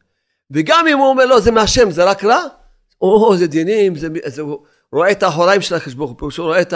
וגם 0.52 0.88
אם 0.88 0.98
הוא 0.98 1.08
אומר 1.08 1.26
לא, 1.26 1.40
זה 1.40 1.52
מהשם, 1.52 1.92
זה 1.92 2.04
רק 2.04 2.24
רע, 2.24 2.44
או 3.02 3.36
זה 3.38 3.48
דינים, 3.48 3.96
זה, 3.96 4.08
זה, 4.26 4.42
הוא 4.42 4.60
רואה 4.92 5.12
את 5.12 5.24
האחוריים 5.24 5.62
של 5.62 5.76
הקדוש 5.76 5.94
ברוך 5.94 6.22
הוא, 6.22 6.32
שהוא 6.32 6.46
רואה 6.46 6.62
את, 6.62 6.74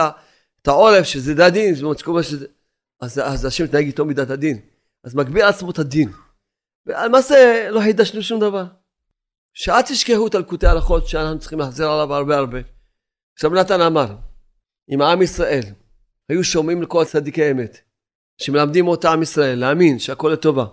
את 0.62 0.68
העורף, 0.68 1.04
שזה 1.04 1.50
דין, 1.50 1.76
שזה, 2.22 2.46
אז, 3.02 3.22
אז 3.24 3.46
השם 3.46 3.64
מתנהג 3.64 3.86
איתו 3.86 4.06
מידת 4.06 4.30
הדין. 4.30 4.60
אז 5.04 5.16
מגביר 5.16 5.46
עצמו 5.46 5.72
את 5.72 5.80
הדין. 5.80 6.10
ולמעשה 6.86 7.70
לא 7.72 7.80
חידשנו 7.80 8.22
שום 8.22 8.40
דבר. 8.40 8.66
שאל 9.58 9.82
תשכחו 9.82 10.28
את 10.28 10.36
אלקוטי 10.36 10.68
ההלכות 10.68 11.08
שאנחנו 11.08 11.40
צריכים 11.40 11.60
להחזיר 11.60 11.90
עליו 11.90 12.14
הרבה 12.14 12.38
הרבה. 12.38 12.60
עכשיו 13.34 13.50
נתן 13.50 13.82
אמר, 13.82 14.16
אם 14.90 15.02
העם 15.02 15.22
ישראל 15.22 15.64
היו 16.30 16.44
שומעים 16.44 16.82
לכל 16.82 17.06
צדיקי 17.06 17.52
אמת, 17.52 17.80
שמלמדים 18.38 18.88
אותה 18.88 19.12
עם 19.12 19.22
ישראל 19.22 19.60
להאמין 19.60 20.00
שהכל 20.00 20.30
לטובה, 20.34 20.66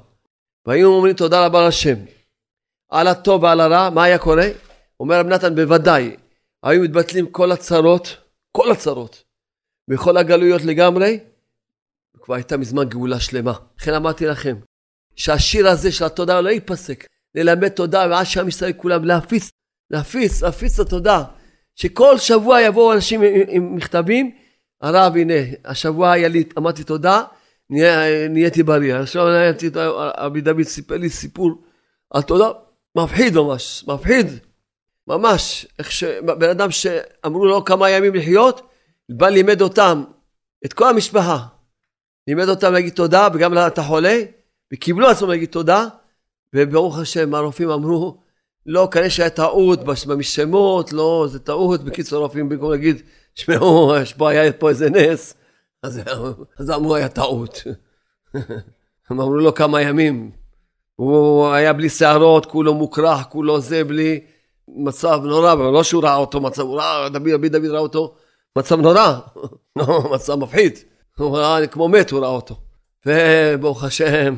והיו 0.66 0.88
אומרים 0.88 1.14
תודה 1.14 1.47
רבה 1.47 1.68
לשם, 1.68 1.95
על 2.88 3.09
הטוב 3.09 3.42
ועל 3.42 3.61
הרע, 3.61 3.90
מה 3.90 4.05
היה 4.05 4.18
קורה? 4.18 4.47
אומר 5.01 5.21
רב 5.21 5.27
נתן, 5.27 5.55
בוודאי, 5.55 6.16
היו 6.62 6.83
מתבטלים 6.83 7.31
כל 7.31 7.53
הצרות, 7.53 8.16
כל 8.53 8.71
הצרות, 8.71 9.25
בכל 9.88 10.16
הגלויות 10.16 10.62
לגמרי, 10.62 11.21
כבר 12.21 12.35
הייתה 12.35 12.57
מזמן 12.57 12.88
גאולה 12.88 13.21
שלמה. 13.21 13.53
לכן 13.79 13.95
אמרתי 13.95 14.27
לכם, 14.27 14.57
שהשיר 15.16 15.68
הזה 15.68 15.92
של 15.92 16.05
התודה 16.05 16.40
לא 16.40 16.49
ייפסק. 16.49 17.07
ללמד 17.35 17.68
תודה, 17.68 18.07
ואז 18.11 18.27
שעם 18.27 18.49
ישראל 18.49 18.73
כולם 18.73 19.05
להפיץ, 19.05 19.51
להפיץ, 19.90 20.42
להפיץ 20.42 20.81
את 20.81 20.87
התודה. 20.87 21.25
שכל 21.77 22.18
שבוע 22.18 22.61
יבואו 22.61 22.92
אנשים 22.92 23.23
עם, 23.23 23.42
עם 23.49 23.77
מכתבים, 23.77 24.31
הרב 24.81 25.16
הנה, 25.16 25.35
השבוע 25.64 26.11
היה 26.11 26.29
לי, 26.29 26.45
אמרתי 26.59 26.85
תודה, 26.85 27.23
נה, 27.71 28.29
נהייתי 28.29 28.62
בריא. 28.62 28.97
עכשיו 28.97 29.29
נהייתי, 29.29 29.71
רבי 30.18 30.40
דוד 30.40 30.62
סיפר 30.62 30.97
לי 30.97 31.11
סיפור 31.11 31.62
על 32.11 32.23
תודה, 32.23 32.51
מפחיד 32.97 33.35
ממש, 33.37 33.85
מפחיד. 33.88 34.27
ממש, 35.07 35.66
איך 35.79 35.92
שבן 35.92 36.49
אדם 36.49 36.71
שאמרו 36.71 37.47
לו 37.47 37.64
כמה 37.64 37.90
ימים 37.90 38.14
לחיות, 38.14 38.68
בא 39.09 39.29
לימד 39.29 39.61
אותם, 39.61 40.05
את 40.64 40.73
כל 40.73 40.88
המשפחה, 40.88 41.38
לימד 42.29 42.49
אותם 42.49 42.73
להגיד 42.73 42.92
תודה, 42.92 43.29
וגם 43.35 43.59
את 43.66 43.79
החולה, 43.79 44.23
וקיבלו 44.73 45.09
עצמם 45.09 45.29
להגיד 45.29 45.49
תודה, 45.49 45.87
וברוך 46.54 46.98
השם, 46.98 47.34
הרופאים 47.34 47.70
אמרו, 47.70 48.18
לא, 48.66 48.88
כנראה 48.90 49.10
שהיה 49.10 49.30
טעות 49.30 49.80
במשמות, 50.06 50.92
לא, 50.92 51.26
זה 51.30 51.38
טעות. 51.38 51.84
בקיצור, 51.84 52.18
הרופאים 52.18 52.48
במקום 52.48 52.70
להגיד, 52.70 53.02
שמעו, 53.34 53.94
יש 54.02 54.12
פה, 54.12 54.30
היה 54.30 54.52
פה 54.52 54.68
איזה 54.68 54.90
נס, 54.90 55.34
אז, 55.82 56.00
אז 56.58 56.70
אמרו, 56.70 56.94
היה 56.94 57.08
טעות. 57.08 57.62
הם 59.10 59.20
אמרו 59.20 59.34
לו 59.34 59.54
כמה 59.54 59.82
ימים. 59.82 60.30
הוא 60.96 61.48
היה 61.48 61.72
בלי 61.72 61.88
שערות, 61.88 62.46
כולו 62.46 62.74
מוקרח, 62.74 63.22
כולו 63.28 63.60
זה, 63.60 63.84
בלי 63.84 64.20
מצב 64.68 65.20
נורא, 65.24 65.54
לא 65.54 65.82
שהוא 65.82 66.02
ראה 66.02 66.16
אותו 66.16 66.40
מצב, 66.40 66.62
הוא 66.62 66.76
ראה, 66.76 67.08
דוד, 67.08 67.28
דוד, 67.28 67.46
דוד 67.46 67.70
ראה 67.70 67.80
אותו, 67.80 68.14
מצב 68.58 68.80
נורא, 68.80 69.18
לא, 69.76 70.10
מצב 70.14 70.34
מפחיד. 70.34 70.78
הוא 71.18 71.38
ראה, 71.38 71.66
כמו 71.66 71.88
מת, 71.88 72.10
הוא 72.10 72.20
ראה 72.20 72.28
אותו. 72.28 72.56
וברוך 73.06 73.84
השם, 73.84 74.36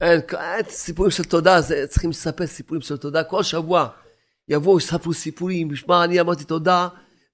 אין, 0.00 0.20
אין 0.32 0.64
סיפורים 0.68 1.10
של 1.10 1.24
תודה, 1.24 1.60
זה, 1.60 1.86
צריכים 1.86 2.10
לספר 2.10 2.46
סיפורים 2.46 2.82
של 2.82 2.96
תודה. 2.96 3.24
כל 3.24 3.42
שבוע 3.42 3.88
יבואו, 4.48 4.78
יספרו 4.78 5.14
סיפורים, 5.14 5.68
בשמה 5.68 6.04
אני 6.04 6.20
אמרתי 6.20 6.44
תודה, 6.44 6.88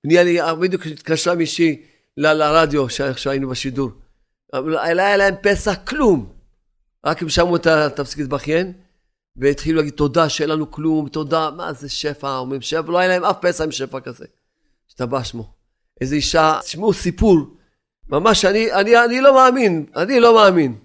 ונהיה 0.05 0.23
לי, 0.23 0.39
בדיוק 0.61 0.87
התקשרה 0.87 1.35
מישהי 1.35 1.83
ל, 2.17 2.33
לרדיו, 2.33 2.87
שהיינו 3.17 3.49
בשידור. 3.49 3.91
היה 4.83 5.17
להם 5.17 5.35
פסח, 5.43 5.75
כלום. 5.87 6.33
רק 7.07 7.23
הם 7.23 7.29
שמעו 7.29 7.57
את 7.57 7.67
התפסיק 7.67 8.19
להתבכיין, 8.19 8.73
והתחילו 9.37 9.77
להגיד 9.77 9.95
תודה 9.95 10.29
שאין 10.29 10.51
לנו 10.51 10.71
כלום, 10.71 11.09
תודה, 11.09 11.51
מה 11.51 11.73
זה 11.73 11.89
שפע, 11.89 12.37
אומרים 12.37 12.61
שפע, 12.61 12.93
לא 12.93 12.99
היה 12.99 13.09
להם 13.09 13.25
אף 13.25 13.37
פסח 13.41 13.65
עם 13.65 13.73
שפע 13.73 14.01
כזה. 14.01 14.25
השתבח 14.89 15.25
שמו. 15.25 15.53
איזה 16.01 16.15
אישה, 16.15 16.59
תשמעו 16.63 16.93
סיפור, 16.93 17.39
ממש, 18.09 18.45
אני, 18.45 18.73
אני, 18.73 19.05
אני 19.05 19.21
לא 19.21 19.35
מאמין, 19.35 19.87
אני 19.97 20.21
לא 20.21 20.35
מאמין. 20.35 20.84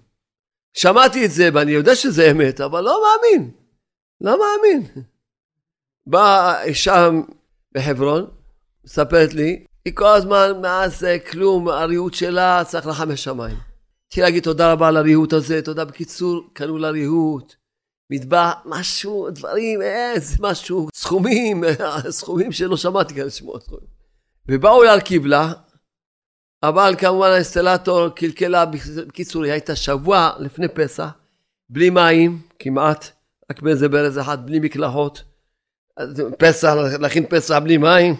שמעתי 0.74 1.26
את 1.26 1.32
זה 1.32 1.50
ואני 1.54 1.72
יודע 1.72 1.96
שזה 1.96 2.32
אמת, 2.32 2.62
אבל 2.62 2.82
לא 2.82 3.04
מאמין. 3.04 3.52
לא 4.22 4.38
מאמין. 4.40 5.04
באה 6.08 6.64
אישה 6.64 7.10
בחברון, 7.72 8.28
מספרת 8.86 9.34
לי, 9.34 9.66
היא 9.86 9.94
כל 9.96 10.08
הזמן 10.08 10.52
מאז 10.62 11.08
כלום, 11.32 11.70
הריהוט 11.70 12.14
שלה 12.14 12.64
צריך 12.68 12.88
לחמש 12.88 13.24
שמיים. 13.24 13.58
התחילה 14.08 14.28
להגיד 14.28 14.44
תודה 14.44 14.72
רבה 14.72 14.88
על 14.88 14.98
הריהוט 14.98 15.34
הזה, 15.34 15.62
תודה 15.62 15.86
בקיצור, 15.86 16.50
קנו 16.54 16.78
לה 16.78 16.90
ריהוט, 16.90 17.56
מטבע, 18.10 18.52
משהו, 18.66 19.30
דברים, 19.30 19.82
איזה 19.82 20.36
משהו, 20.40 20.88
סכומים, 20.96 21.64
סכומים 22.10 22.52
שלא 22.52 22.78
שמעתי 22.78 23.14
כאלה 23.14 23.30
שמות. 23.30 23.68
ובאו 24.48 24.84
להרכיב 24.84 25.26
לה, 25.26 25.54
אבל 26.64 26.96
כמובן 26.98 27.28
האינסטלטור 27.28 28.10
קלקלה, 28.10 28.66
בקיצור 29.08 29.44
היא 29.44 29.52
הייתה 29.52 29.76
שבוע 29.76 30.32
לפני 30.40 30.68
פסח, 30.68 31.08
בלי 31.70 31.90
מים 31.90 32.42
כמעט, 32.60 33.12
רק 33.52 33.62
באיזה 33.62 33.90
ברז 33.90 34.20
אחד, 34.20 34.46
בלי 34.46 34.60
מקלחות. 34.60 35.24
פסח, 36.38 36.74
להכין 37.00 37.26
פסח 37.30 37.58
בלי 37.64 37.78
מים 37.78 38.16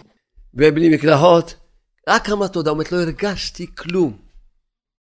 ובלי 0.54 0.94
מקלחות. 0.94 1.54
רק 2.08 2.26
כמה 2.26 2.48
תודה, 2.48 2.70
אומרת, 2.70 2.92
לא 2.92 2.98
הרגשתי 2.98 3.66
כלום. 3.74 4.18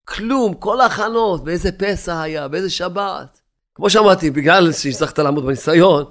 כלום, 0.06 0.54
כל 0.54 0.82
ההכנות, 0.82 1.44
באיזה 1.44 1.72
פסח 1.72 2.14
היה, 2.22 2.48
באיזה 2.48 2.70
שבת. 2.70 3.42
כמו 3.76 3.90
שאמרתי, 3.90 4.32
בגלל 4.32 4.72
שהצלחת 4.72 5.20
לעמוד 5.20 5.46
בניסיון, 5.46 6.06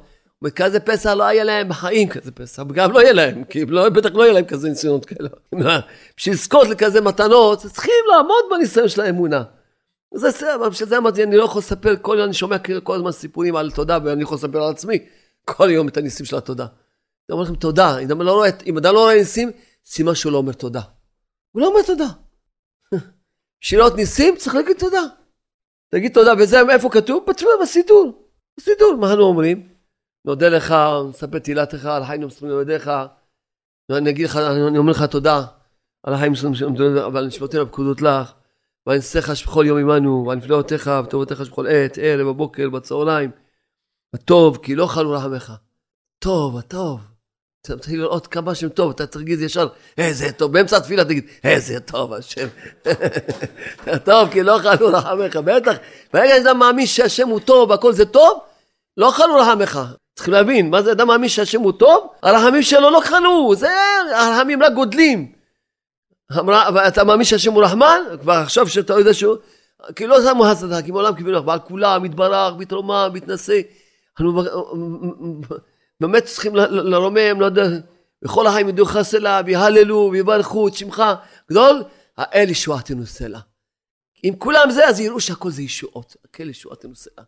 וכזה 0.45 0.81
פסח 0.81 1.11
לא 1.11 1.25
היה 1.25 1.45
להם 1.45 1.69
בחיים 1.69 2.09
כזה 2.09 2.33
פסח, 2.33 2.63
וגם 2.69 2.93
לא 2.93 3.01
יהיה 3.01 3.13
להם, 3.13 3.45
כי 3.45 3.67
לא, 3.67 3.89
בטח 3.89 4.11
לא 4.15 4.23
יהיה 4.23 4.33
להם 4.33 4.45
כזה 4.45 4.69
ניסיונות 4.69 5.05
כאלה. 5.05 5.29
בשביל 6.17 6.35
לזכות 6.35 6.69
לכזה 6.69 7.01
מתנות, 7.01 7.59
צריכים 7.59 8.05
לעמוד 8.13 8.45
בניסיון 8.51 8.89
של 8.89 9.01
האמונה. 9.01 9.43
זה 10.15 10.29
בסדר, 10.29 10.69
בשביל 10.69 10.89
זה 10.89 10.99
אמרתי, 10.99 11.23
אני 11.23 11.37
לא 11.37 11.45
יכול 11.45 11.59
לספר 11.59 11.95
כל 12.03 12.17
יום, 12.19 12.25
אני 12.25 12.35
שומע 12.35 12.57
כל 12.83 12.95
הזמן 12.95 13.13
סיפורים 13.13 13.57
על 13.57 13.71
תודה, 13.71 13.99
ואני 14.05 14.23
יכול 14.23 14.37
לספר 14.37 14.63
על 14.63 14.71
עצמי 14.71 14.99
כל 15.45 15.71
יום 15.71 15.89
את 15.89 15.97
הניסים 15.97 16.27
של 16.27 16.37
התודה. 16.37 16.65
אני 16.65 17.33
אומר 17.33 17.43
לכם 17.43 17.55
תודה, 17.55 17.99
אם 17.99 18.11
אדם 18.11 18.21
לא 18.21 18.45
לא 18.93 19.01
רואה 19.01 19.15
ניסים, 19.15 19.51
סימן 19.87 20.15
שהוא 20.15 20.33
לא 20.33 20.39
אומר 20.39 20.53
תודה. 20.53 20.81
הוא 21.53 21.63
לא 21.63 21.67
אומר 21.67 21.83
תודה. 21.87 22.07
בשביל 23.61 23.81
לראות 23.81 23.97
ניסים 23.97 24.37
צריך 24.37 24.55
להגיד 24.55 24.77
תודה. 24.79 25.03
תגיד 25.91 26.15
תודה, 26.15 26.33
וזה 26.39 26.61
איפה 26.71 26.91
כתוב? 26.91 27.25
בסידור. 27.63 28.29
בסידור, 28.57 28.97
מה 28.97 29.13
אנו 29.13 29.23
אומרים? 29.23 29.78
נודה 30.25 30.49
לך, 30.49 30.75
נספר 31.09 31.39
תהילתך 31.39 31.85
על 31.85 32.05
חיים 32.05 32.23
ומסורים 32.23 32.59
לידיך. 32.59 32.91
אני 33.91 34.11
אגיד 34.11 34.27
לך, 34.27 34.37
אני 34.37 34.79
אומר 34.79 34.93
לך 34.93 35.03
תודה 35.03 35.45
על 36.03 36.15
החיים 36.15 36.33
ומסורים 36.33 36.99
אבל 37.07 37.27
נשמותינו 37.27 37.67
בפקודות 37.67 38.03
לך. 38.03 38.33
אעשה 38.89 39.19
לך 39.19 39.37
שבכל 39.37 39.65
יום 39.67 39.79
עמנו, 39.79 40.25
ואני 40.29 40.41
ואנפלאותיך 40.41 40.91
וטובותיך 41.05 41.45
שבכל 41.45 41.67
עת, 41.67 41.99
ערב, 42.03 42.27
בבוקר, 42.27 42.69
בצהריים. 42.69 43.31
הטוב, 44.15 44.59
כי 44.63 44.75
לא 44.75 44.87
חלו 44.87 45.11
רחמך. 45.11 45.53
טוב, 46.19 46.57
הטוב. 46.57 47.01
אתה 47.61 47.77
מתחיל 47.77 48.01
לראות 48.01 48.27
כמה 48.27 48.55
שם 48.55 48.69
טוב, 48.69 48.91
אתה 48.91 49.19
להגיד 49.19 49.41
ישר, 49.41 49.69
איזה 49.99 50.33
טוב, 50.33 50.53
באמצע 50.53 50.77
התפילה 50.77 51.05
תגיד, 51.05 51.27
איזה 51.45 51.81
טוב 51.81 52.13
השם. 52.13 52.49
טוב, 54.07 54.31
כי 54.33 54.43
לא 54.43 54.59
חלו 54.63 54.89
רחמך, 54.89 55.37
בטח, 55.37 55.77
ברגע 56.13 56.37
שאדם 56.37 56.59
מאמין 56.59 56.87
שהשם 56.87 57.29
הוא 57.29 57.41
טוב 57.41 57.71
והכל 57.71 57.93
זה 57.93 58.07
טוב, 58.07 58.41
לא 58.97 59.11
חלו 59.11 59.35
רחמך. 59.35 59.81
צריכים 60.19 60.35
להבין, 60.35 60.71
מה 60.71 60.83
זה 60.83 60.93
אדם 60.93 61.09
מאמין 61.09 61.29
שהשם 61.29 61.61
הוא 61.61 61.73
טוב? 61.73 62.09
הרחמים 62.23 62.63
שלו 62.63 62.91
לא 62.91 63.01
חלו, 63.01 63.55
זה, 63.55 63.71
הרחמים 64.15 64.63
רק 64.63 64.73
גודלים. 64.73 65.33
אתה 66.89 67.05
מאמין 67.05 67.25
שהשם 67.25 67.53
הוא 67.53 67.65
רחמן? 67.65 68.01
כבר 68.21 68.33
עכשיו 68.33 68.69
שאתה 68.69 68.93
יודע 68.93 69.15
שהוא... 69.15 69.37
כי 69.97 70.07
לא 70.07 70.23
שמו 70.23 70.47
הסתה, 70.47 70.83
כי 70.83 70.91
מעולם 70.91 71.15
קיבלנו 71.15 71.43
בעל 71.43 71.59
כולם, 71.59 72.03
מתברך, 72.03 72.55
מתרומם, 72.59 73.11
מתנשא. 73.13 73.61
אנחנו 74.21 74.43
באמת 76.01 76.25
צריכים 76.25 76.57
לרומם, 76.57 77.41
לא 77.41 77.47
יודע, 77.47 77.63
וכל 78.25 78.47
החיים 78.47 78.69
ידעו 78.69 78.87
לך 78.87 78.99
סלע, 79.03 79.41
ויהללו, 79.47 80.09
ויברכו 80.13 80.69
את 80.69 80.75
שמך 80.75 81.03
גדול, 81.51 81.83
האל 82.17 82.51
ישועתנו 82.51 83.07
סלע. 83.07 83.41
אם 84.25 84.35
כולם 84.39 84.71
זה, 84.71 84.89
אז 84.89 85.01
יראו 85.01 85.21
שהכל 85.21 85.51
זה 85.51 85.63
ישועות. 85.63 86.17
הקל 86.25 86.51
ישועתנו 86.51 86.97
סלע. 86.97 87.25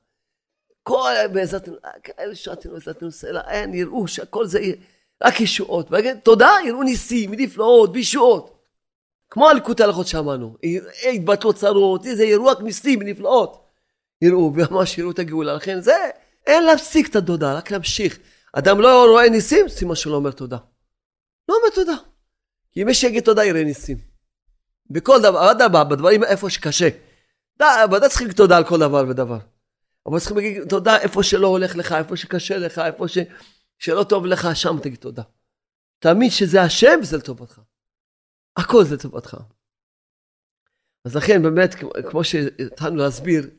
כל 0.82 1.12
בעזרתנו, 1.32 1.76
הקל 1.84 2.32
ישועתנו 2.32 2.72
בעזרתנו 2.72 3.12
סלע, 3.12 3.40
אין, 3.48 3.74
יראו 3.74 4.08
שהכל 4.08 4.46
זה 4.46 4.60
רק 5.24 5.40
ישועות. 5.40 5.88
תודה, 6.22 6.50
יראו 6.66 6.82
ניסים, 6.82 7.34
נפלאות, 7.34 7.90
וישועות. 7.94 8.56
כמו 9.30 9.48
הליקוטי 9.48 9.82
הלכות 9.82 10.06
שאמרנו, 10.06 10.56
התבטלו 11.12 11.52
צרות, 11.52 12.02
זה 12.02 12.24
יראו 12.24 12.46
רק 12.46 12.60
ניסים 12.60 12.98
ונפלאות. 12.98 13.64
יראו, 14.22 14.52
וממש 14.54 14.98
יראו 14.98 15.10
את 15.10 15.18
הגאולה. 15.18 15.54
לכן 15.54 15.80
זה, 15.80 15.96
אין 16.46 16.64
להפסיק 16.64 17.08
את 17.08 17.16
הדודה, 17.16 17.54
רק 17.54 17.70
להמשיך. 17.70 18.18
אדם 18.52 18.80
לא 18.80 19.06
רואה 19.10 19.28
ניסים, 19.28 19.68
סימן 19.68 19.94
שלא 19.94 20.16
אומר 20.16 20.30
תודה. 20.30 20.56
לא 21.48 21.54
אומר 21.54 21.74
תודה. 21.74 21.94
כי 22.72 22.84
מי 22.84 22.94
שיגיד 22.94 23.22
תודה 23.22 23.44
יראה 23.44 23.64
ניסים. 23.64 23.98
בכל 24.90 25.20
דבר, 25.22 25.50
אדרבה, 25.50 25.84
בדברים 25.84 26.24
איפה 26.24 26.50
שקשה. 26.50 26.88
ודאי 27.62 28.08
צריכים 28.08 28.26
להגיד 28.26 28.36
תודה 28.36 28.56
על 28.56 28.64
כל 28.64 28.78
דבר 28.78 29.04
ודבר. 29.08 29.38
אבל 30.10 30.18
צריכים 30.18 30.36
להגיד 30.36 30.68
תודה 30.68 30.98
איפה 30.98 31.22
שלא 31.22 31.46
הולך 31.46 31.76
לך, 31.76 31.92
איפה 31.92 32.16
שקשה 32.16 32.58
לך, 32.58 32.78
איפה 32.78 33.08
ש... 33.08 33.18
שלא 33.78 34.04
טוב 34.04 34.26
לך, 34.26 34.48
שם 34.54 34.76
תגיד 34.82 34.98
תודה. 34.98 35.22
תאמין 35.98 36.30
שזה 36.30 36.62
השם 36.62 36.98
וזה 37.02 37.16
לטובתך. 37.16 37.60
הכל 38.56 38.84
זה 38.84 38.94
לטובתך. 38.94 39.36
אז 41.04 41.16
לכן 41.16 41.42
באמת, 41.42 41.74
כמו 42.10 42.24
שהתחלנו 42.24 42.96
להסביר, 42.96 43.50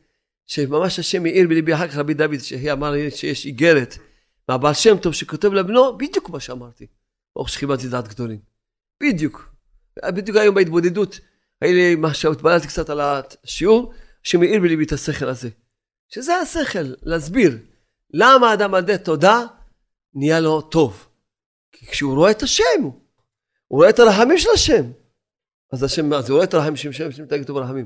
שממש 0.47 0.99
השם 0.99 1.23
מאיר 1.23 1.47
בליבי 1.47 1.73
אחר 1.73 1.87
כך 1.87 1.95
רבי 1.95 2.13
דוד, 2.13 2.39
שהיא 2.39 2.71
אמר 2.71 2.93
שיש 3.09 3.45
איגרת 3.45 3.97
מהבעל 4.49 4.73
שם 4.73 4.97
טוב 4.97 5.13
שכותב 5.13 5.53
לבנו, 5.53 5.97
בדיוק 5.97 6.29
מה 6.29 6.39
שאמרתי. 6.39 6.87
ברוך 7.35 7.49
שכיבדתי 7.49 7.87
דעת 7.87 8.07
גדולים. 8.07 8.39
בדיוק. 9.03 9.55
בדיוק 10.05 10.37
היום 10.37 10.55
בהתבודדות, 10.55 11.19
היה 11.61 11.73
לי 11.73 11.95
משהו, 11.97 12.31
התבללתי 12.31 12.67
קצת 12.67 12.89
על 12.89 12.99
השיעור, 13.01 13.93
שמאיר 14.23 14.61
בליבי 14.61 14.83
את 14.83 14.91
השכל 14.91 15.25
הזה. 15.29 15.49
שזה 16.13 16.35
השכל, 16.35 16.93
להסביר 17.03 17.57
למה 18.13 18.51
האדם 18.51 18.73
על 18.73 18.97
תודה 18.97 19.45
נהיה 20.13 20.39
לו 20.39 20.61
טוב. 20.61 21.07
כי 21.71 21.85
כשהוא 21.85 22.15
רואה 22.15 22.31
את 22.31 22.43
השם, 22.43 22.63
הוא 22.83 23.77
רואה 23.77 23.89
את 23.89 23.99
הרחמים 23.99 24.37
של 24.37 24.49
השם. 24.53 24.83
אז 25.71 25.83
השם, 25.83 26.13
אז 26.13 26.29
הוא 26.29 26.35
רואה 26.35 26.43
את 26.43 26.53
הרחמים 26.53 26.75
של 26.75 26.89
השם, 26.89 27.07
השם 27.09 27.25
תגיד 27.25 27.47
טוב 27.47 27.57
רחמים. 27.57 27.85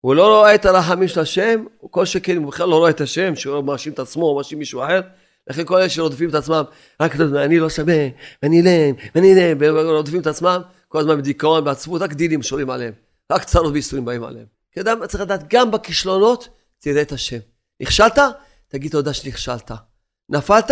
הוא 0.00 0.14
לא 0.14 0.38
רואה 0.38 0.54
את 0.54 0.66
הרחמים 0.66 1.08
של 1.08 1.20
השם, 1.20 1.64
כל 1.90 2.04
שכן 2.04 2.36
הוא 2.36 2.46
בכלל 2.46 2.68
לא 2.68 2.76
רואה 2.76 2.90
את 2.90 3.00
השם, 3.00 3.36
שהוא 3.36 3.64
מאשים 3.64 3.92
את 3.92 3.98
עצמו 3.98 4.24
או 4.24 4.36
מאשים 4.36 4.58
מישהו 4.58 4.84
אחר. 4.84 5.00
לכן 5.50 5.64
כל 5.64 5.76
אלה 5.76 5.88
שרודפים 5.88 6.28
את 6.28 6.34
עצמם, 6.34 6.62
רק 7.00 7.12
אני 7.20 7.58
לא 7.58 7.70
שווה, 7.70 8.08
ואני 8.42 8.56
אילם, 8.56 8.94
ואני 9.14 9.34
אילם, 9.34 9.56
ורודפים 9.60 10.20
את 10.20 10.26
עצמם, 10.26 10.60
כל 10.88 10.98
הזמן 10.98 11.18
בדיכאון, 11.18 11.64
בעצבות, 11.64 12.02
רק 12.02 12.12
דילים 12.12 12.42
שורים 12.42 12.70
עליהם. 12.70 12.92
רק 13.32 13.44
צרות 13.44 13.72
וייסורים 13.72 14.04
באים 14.04 14.24
עליהם. 14.24 14.46
כי 14.72 14.80
אדם 14.80 15.06
צריך 15.06 15.22
לדעת, 15.22 15.44
גם 15.48 15.70
בכישלונות, 15.70 16.48
תראה 16.78 17.02
את 17.02 17.12
השם. 17.12 17.38
נכשלת? 17.80 18.18
תגיד 18.68 18.92
תודה 18.92 19.14
שנכשלת. 19.14 19.70
נפלת? 20.28 20.70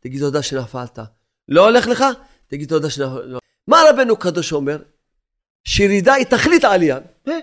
תגיד 0.00 0.20
תודה 0.20 0.42
שנפלת. 0.42 0.98
לא 1.48 1.64
הולך 1.64 1.86
לך? 1.86 2.04
תגיד 2.46 2.68
תודה 2.68 2.90
שנפלת. 2.90 3.24
לא. 3.24 3.38
מה 3.66 3.82
רבנו 3.90 4.16
קדוש 4.16 4.52
אומר? 4.52 4.82
שירידה 5.64 6.14
היא 6.14 6.26
תכלית 6.26 6.64
העלייה. 6.64 6.98
אה? 7.28 7.38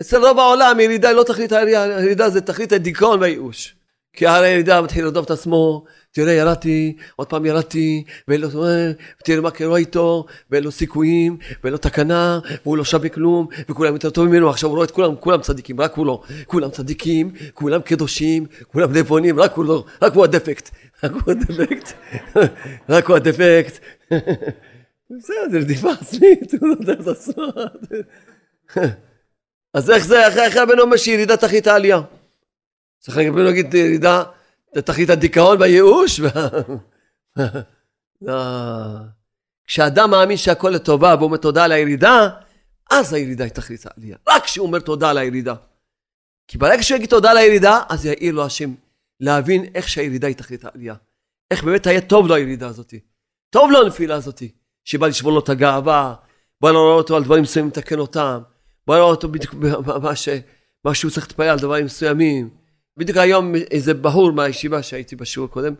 אצל 0.00 0.26
רוב 0.26 0.38
העולם 0.38 0.80
ירידה 0.80 1.08
היא 1.08 1.16
לא 1.16 1.22
תכלית 1.22 1.52
העלייה, 1.52 1.86
ירידה 1.86 2.30
זה 2.30 2.40
תכלית 2.40 2.72
הדיכאון 2.72 3.20
והייאוש. 3.20 3.76
כי 4.12 4.26
הרי 4.26 4.48
ירידה 4.48 4.82
מתחיל 4.82 5.04
לרדוף 5.04 5.26
את 5.26 5.30
עצמו, 5.30 5.84
תראה 6.12 6.32
ירדתי, 6.32 6.96
עוד 7.16 7.28
פעם 7.28 7.46
ירדתי, 7.46 8.04
ואין 8.28 8.40
לו, 8.40 8.48
תראה 9.24 9.40
מה 9.40 9.50
קורה 9.50 9.78
איתו, 9.78 10.26
ואין 10.50 10.64
לו 10.64 10.70
סיכויים, 10.70 11.36
ואין 11.64 11.72
לו 11.72 11.78
תקנה, 11.78 12.40
והוא 12.64 12.76
לא 12.76 12.84
שווה 12.84 13.08
כלום, 13.08 13.46
וכולם 13.68 13.94
יותר 13.94 14.10
טובים 14.10 14.30
ממנו, 14.30 14.50
עכשיו 14.50 14.68
הוא 14.68 14.76
רואה 14.76 14.86
את 14.86 14.90
כולם, 14.90 15.16
כולם 15.16 15.40
צדיקים, 15.40 15.80
רק 15.80 15.94
הוא 15.94 16.06
לא, 16.06 16.22
כולם 16.46 16.70
צדיקים, 16.70 17.32
כולם 17.54 17.80
קדושים, 17.80 18.46
כולם 18.72 18.96
נבונים, 18.96 19.40
רק 19.40 19.52
הוא 19.52 19.64
לא, 19.64 19.84
רק 20.02 20.12
הוא 20.12 20.24
הדפקט, 20.24 20.70
רק 21.02 21.12
הוא 21.12 21.22
הדפקט, 21.30 21.92
רק 22.88 23.06
הוא 23.06 23.16
הדפקט. 23.16 23.78
בסדר, 25.10 25.48
זה 25.50 25.58
רדיפה 25.58 25.92
עצמית, 25.92 26.52
הוא 26.60 26.68
לא 26.68 26.76
יודע 26.80 26.92
את 26.92 27.06
עצמו. 27.06 27.46
אז 29.74 29.90
איך 29.90 30.06
זה, 30.06 30.26
איך 30.26 30.56
הבן 30.56 30.78
אומר 30.78 30.96
שירידה 30.96 31.36
תחית 31.36 31.66
העלייה? 31.66 32.00
צריך 32.98 33.18
להגיד 33.18 33.74
ירידה 33.74 34.22
לתכלית 34.74 35.10
הדיכאון 35.10 35.60
והייאוש. 35.60 36.20
כשאדם 39.66 40.10
מאמין 40.10 40.36
שהכל 40.36 40.70
לטובה 40.70 41.14
והוא 41.14 41.26
אומר 41.26 41.36
תודה 41.36 41.64
על 41.64 41.72
הירידה, 41.72 42.28
אז 42.90 43.12
הירידה 43.12 43.44
היא 43.44 43.52
תכלית 43.52 43.86
העלייה. 43.86 44.16
רק 44.28 44.44
כשהוא 44.44 44.66
אומר 44.66 44.78
תודה 44.78 45.10
על 45.10 45.18
הירידה. 45.18 45.54
כי 46.48 46.58
ברגע 46.58 46.82
שהוא 46.82 46.96
יגיד 46.96 47.10
תודה 47.10 47.30
על 47.30 47.36
הירידה, 47.36 47.80
אז 47.88 48.06
יעיר 48.06 48.34
לו 48.34 48.44
השם 48.44 48.74
להבין 49.20 49.64
איך 49.74 49.88
שהירידה 49.88 50.26
היא 50.26 50.36
תכלית 50.36 50.64
העלייה. 50.64 50.94
איך 51.50 51.64
באמת 51.64 51.86
היה 51.86 52.00
טוב 52.00 52.26
לו 52.26 52.34
הירידה 52.34 52.68
הזאת. 52.68 52.94
טוב 53.50 53.70
לו 53.70 53.82
הנפילה 53.82 54.14
הזאת. 54.14 54.42
שבא 54.84 55.06
לשבור 55.06 55.32
לו 55.32 55.40
את 55.40 55.48
הגאווה, 55.48 56.14
בא 56.60 56.70
לראות 56.70 57.02
אותו 57.02 57.16
על 57.16 57.24
דברים 57.24 57.42
מסוימים, 57.42 57.70
לתקן 57.70 57.98
אותם. 57.98 58.40
בא 58.86 58.96
לראות 58.96 59.16
אותו 59.16 59.28
בדיוק 59.28 59.54
מה 60.84 60.94
שהוא 60.94 61.10
צריך 61.10 61.26
להתפלל 61.26 61.48
על 61.48 61.58
דברים 61.58 61.84
מסוימים. 61.84 62.61
בדיוק 62.96 63.18
היום 63.18 63.54
איזה 63.54 63.94
בחור 63.94 64.32
מהישיבה 64.32 64.82
שהייתי 64.82 65.16
בשיעור 65.16 65.48
קודם, 65.48 65.74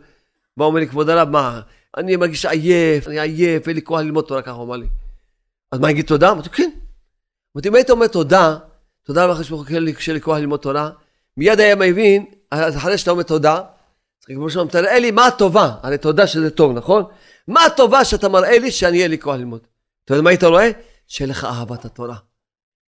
בא 0.57 0.65
אומר 0.65 0.79
לי, 0.79 0.87
כבוד 0.87 1.09
הרב, 1.09 1.29
מה, 1.29 1.61
אני 1.97 2.15
מרגיש 2.15 2.45
עייף, 2.45 3.07
אני 3.07 3.19
עייף, 3.19 3.67
אין 3.67 3.75
לי 3.75 3.81
כוח 3.81 3.99
ללמוד 3.99 4.25
תורה, 4.25 4.41
ככה 4.41 4.51
הוא 4.51 4.65
אמר 4.65 4.75
לי. 4.75 4.87
אז 5.71 5.79
מה, 5.79 5.89
אגיד 5.89 6.05
תודה? 6.05 6.31
אמרתי, 6.31 6.49
כן. 6.49 6.69
אמרתי, 7.55 7.69
אם 7.69 7.75
היית 7.75 7.89
אומר 7.89 8.07
תודה, 8.07 8.57
תודה 9.03 9.25
רבה 9.25 9.43
שברוך 9.43 9.69
הוא 9.69 9.79
לי 9.79 10.21
כוח 10.21 10.37
ללמוד 10.37 10.59
תורה, 10.59 10.89
מיד 11.37 11.59
היה 11.59 11.75
מבין, 11.75 12.25
אז 12.51 12.77
אחרי 12.77 12.97
שאתה 12.97 13.11
אומר 13.11 13.23
תודה, 13.23 13.61
כמו 14.25 14.49
שאומרים, 14.49 14.71
תראה 14.71 14.99
לי 14.99 15.11
מה 15.11 15.27
הטובה, 15.27 15.75
הרי 15.83 15.97
תודה 15.97 16.27
שזה 16.27 16.49
טוב, 16.49 16.71
נכון? 16.71 17.03
מה 17.47 17.65
הטובה 17.65 18.05
שאתה 18.05 18.29
מראה 18.29 18.59
לי 18.59 18.71
שאני 18.71 18.97
אהיה 18.97 19.07
לי 19.07 19.19
כוח 19.19 19.35
ללמוד? 19.35 19.61
אתה 20.05 20.13
יודע 20.13 20.21
מה 20.21 20.29
היית 20.29 20.43
רואה? 20.43 20.71
שיהיה 21.07 21.29
לך 21.29 21.45
אהבת 21.45 21.85
התורה. 21.85 22.15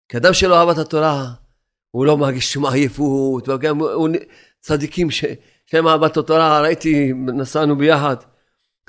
כי 0.10 0.18
אדם 0.18 0.34
שלא 0.34 0.60
אהבת 0.60 0.78
התורה, 0.78 1.32
הוא 1.94 2.06
לא 2.06 2.18
מרגיש 2.18 2.54
שום 2.54 2.66
עייפות, 2.66 3.50
וגם 3.50 3.80
הוא, 3.80 4.10
צדיקים 4.60 5.12
שיש 5.12 5.74
להם 5.74 5.88
אהבת 5.88 6.18
התורה, 6.18 6.62
ראיתי, 6.62 7.14
נסענו 7.14 7.78
ביחד, 7.78 8.16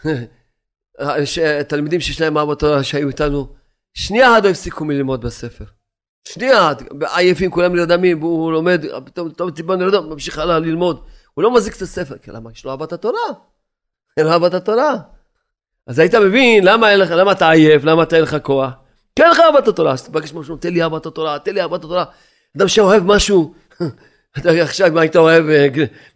תלמידים 1.68 2.00
שיש 2.00 2.20
להם 2.20 2.38
אהבת 2.38 2.56
התורה 2.56 2.82
שהיו 2.82 3.08
איתנו, 3.08 3.48
שנייה 3.94 4.32
אחת 4.32 4.44
לא 4.44 4.48
הפסיקו 4.48 4.84
מללמוד 4.84 5.20
בספר. 5.20 5.64
שנייה 6.28 6.72
עייפים, 7.14 7.50
כולם 7.50 7.76
נרדמים, 7.76 8.22
והוא 8.22 8.52
לומד, 8.52 8.84
פתאום 9.04 9.30
טוב 9.30 9.50
טיפה 9.50 9.76
נרדם, 9.76 10.08
ממשיך 10.08 10.38
הלאה 10.38 10.58
ללמוד. 10.58 11.04
הוא 11.34 11.42
לא 11.42 11.50
מחזיק 11.50 11.76
את 11.76 11.82
הספר, 11.82 12.18
כי 12.18 12.30
למה? 12.30 12.50
יש 12.52 12.64
לו 12.64 12.70
אהבת 12.70 12.92
התורה. 12.92 13.20
אין 14.16 14.26
לו 14.26 14.32
אהבת 14.32 14.54
התורה. 14.54 14.94
אז 15.86 15.98
היית 15.98 16.14
מבין 16.14 16.64
למה, 16.64 16.96
לך, 16.96 17.10
למה 17.10 17.32
אתה 17.32 17.50
עייף, 17.50 17.84
למה 17.84 18.02
אתה 18.02 18.16
אין 18.16 18.22
לך 18.22 18.36
כוח. 18.42 18.70
כי 19.16 19.22
אין 19.22 19.30
לך 19.30 19.40
אהבת 19.40 19.68
התורה, 19.68 19.92
אז 19.92 20.08
תבקש 20.08 20.34
משהו, 20.34 20.56
תן 20.56 20.72
לי 20.72 20.82
אהבת 20.82 21.06
התורה, 21.06 21.38
תן 21.38 21.54
לי 21.54 21.60
אהבת 21.60 21.84
התורה. 21.84 22.04
אדם 22.56 22.68
שאוהב 22.68 23.02
משהו, 23.06 23.54
אתה 24.38 24.50
עכשיו 24.50 24.88
אם 24.88 24.98
היית 24.98 25.16
אוהב 25.16 25.48
אה, 25.48 25.66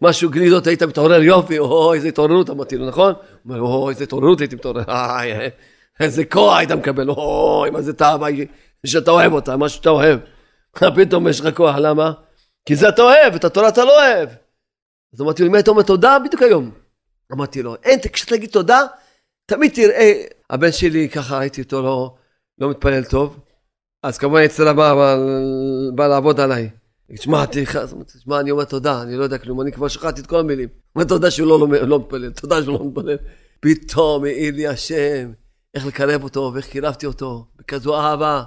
משהו 0.01 0.29
גלידות 0.29 0.67
היית 0.67 0.83
מתעורר 0.83 1.21
יופי, 1.21 1.59
או 1.59 1.93
איזה 1.93 2.07
התעוררות 2.07 2.49
אמרתי 2.49 2.77
לו, 2.77 2.87
נכון? 2.87 3.13
הוא 3.13 3.55
אומר, 3.55 3.61
או 3.61 3.89
איזה 3.89 4.03
התעוררות 4.03 4.39
הייתי 4.39 4.55
מתעורר, 4.55 4.83
איזה 5.99 6.25
כוח 6.25 6.57
היית 6.57 6.71
מקבל, 6.71 7.09
אוי, 7.09 7.69
מה 7.69 7.81
זה 7.81 7.93
טעם, 7.93 8.21
שאתה 8.85 9.11
אוהב 9.11 9.33
אותה, 9.33 9.57
מה 9.57 9.69
שאתה 9.69 9.89
אוהב. 9.89 10.19
פתאום 10.95 11.27
יש 11.27 11.41
לך 11.41 11.57
כוח, 11.57 11.75
למה? 11.75 12.11
כי 12.65 12.75
זה 12.75 12.89
אתה 12.89 13.01
אוהב, 13.01 13.35
את 13.35 13.43
התורה 13.43 13.69
אתה 13.69 13.85
לא 13.85 13.99
אוהב. 13.99 14.29
אז 15.13 15.21
אמרתי 15.21 15.43
לו, 15.43 15.49
אם 15.49 15.55
היית 15.55 15.67
אומר 15.67 15.81
תודה, 15.81 16.17
בדיוק 16.25 16.41
היום. 16.41 16.71
אמרתי 17.31 17.61
לו, 17.61 17.75
אין, 17.83 17.99
כשאתה 18.13 18.35
תגיד 18.35 18.49
תודה, 18.49 18.81
תמיד 19.45 19.71
תראה, 19.73 20.23
הבן 20.49 20.71
שלי 20.71 21.09
ככה 21.09 21.39
הייתי 21.39 21.61
איתו 21.61 21.81
לא, 21.81 22.15
לא 22.57 22.69
מתפלל 22.69 23.03
טוב, 23.03 23.39
אז 24.03 24.17
כמובן 24.17 24.41
אצל 24.45 24.67
הבא 24.67 25.15
בא 25.95 26.07
לעבוד 26.07 26.39
עליי. 26.39 26.69
תשמע, 27.15 27.45
תשמע, 27.45 28.39
אני 28.39 28.51
אומר 28.51 28.63
תודה, 28.63 29.01
אני 29.01 29.15
לא 29.15 29.23
יודע 29.23 29.37
כלום, 29.37 29.61
אני 29.61 29.71
כבר 29.71 29.87
שכחתי 29.87 30.21
את 30.21 30.27
כל 30.27 30.39
המילים. 30.39 30.69
אומר 30.95 31.07
תודה 31.07 31.31
שהוא 31.31 31.47
לא, 31.47 31.67
לא, 31.87 31.99
מתפלל, 31.99 32.29
תודה 32.29 32.63
שהוא 32.63 32.79
לא 32.79 32.85
מתפלל. 32.85 33.17
פתאום 33.59 34.25
העיר 34.25 34.55
לי 34.55 34.67
השם 34.67 35.31
איך 35.73 35.85
לקרב 35.85 36.23
אותו 36.23 36.51
ואיך 36.53 36.67
קירבתי 36.67 37.05
אותו 37.05 37.45
בכזו 37.57 37.97
אהבה. 37.97 38.43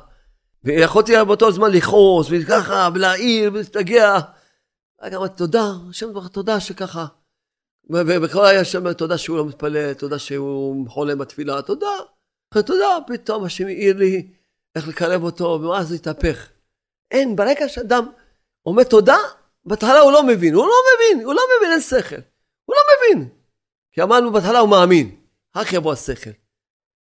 ויכולתי 0.64 1.12
באותו 1.26 1.52
זמן 1.52 1.70
לכעוס 1.70 2.26
וככה 2.30 2.88
ולהעיר 2.94 3.50
ולהסתגע. 3.52 4.18
רק 5.02 5.12
אמרתי 5.12 5.36
תודה, 5.36 5.72
השם 5.90 6.28
תודה 6.32 6.60
שככה. 6.60 7.06
וכל 7.90 8.44
היה 8.44 8.64
שם 8.64 8.92
תודה 8.92 9.18
שהוא 9.18 9.36
לא 9.36 9.46
מתפלל, 9.46 9.92
תודה 9.92 10.18
שהוא 10.18 10.88
חולם 10.88 11.18
בתפילה, 11.18 11.62
תודה. 11.62 11.86
תודה, 12.54 12.98
פתאום 13.06 13.44
השם 13.44 13.66
העיר 13.66 13.96
לי 13.96 14.26
איך 14.76 14.88
לקרב 14.88 15.22
אותו, 15.22 15.60
ואז 15.62 15.88
זה 15.88 15.94
התהפך. 15.94 16.48
אין, 17.10 17.36
ברגע 17.36 17.68
שאדם 17.68 18.06
אומר 18.66 18.84
תודה, 18.84 19.16
בהתחלה 19.64 20.00
הוא 20.00 20.12
לא 20.12 20.22
מבין, 20.22 20.54
הוא 20.54 20.66
לא 20.66 20.74
מבין, 20.94 21.24
הוא 21.24 21.34
לא 21.34 21.42
מבין, 21.56 21.72
אין 21.72 21.80
שכל. 21.80 22.16
הוא 22.64 22.76
לא 22.76 22.82
מבין. 22.96 23.28
כי 23.92 24.02
אמרנו 24.02 24.32
בהתחלה 24.32 24.58
הוא 24.58 24.68
מאמין, 24.68 25.16
כך 25.56 25.72
יבוא 25.72 25.92
השכל. 25.92 26.30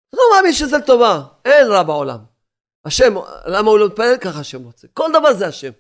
הוא 0.09 0.19
לא 0.19 0.24
מאמין 0.36 0.53
שזה 0.53 0.78
לטובה, 0.78 1.24
אין 1.45 1.67
רע 1.67 1.84
בעולם. 1.84 2.19
השם, 2.86 3.13
למה 3.45 3.69
הוא 3.72 3.80
לא 3.80 3.88
מתפלל? 3.88 4.17
ככה 4.22 4.39
השם 4.39 4.63
רוצה. 4.63 4.88
כל 4.93 5.09
דבר 5.19 5.34
זה 5.34 5.47
השם. 5.47 5.72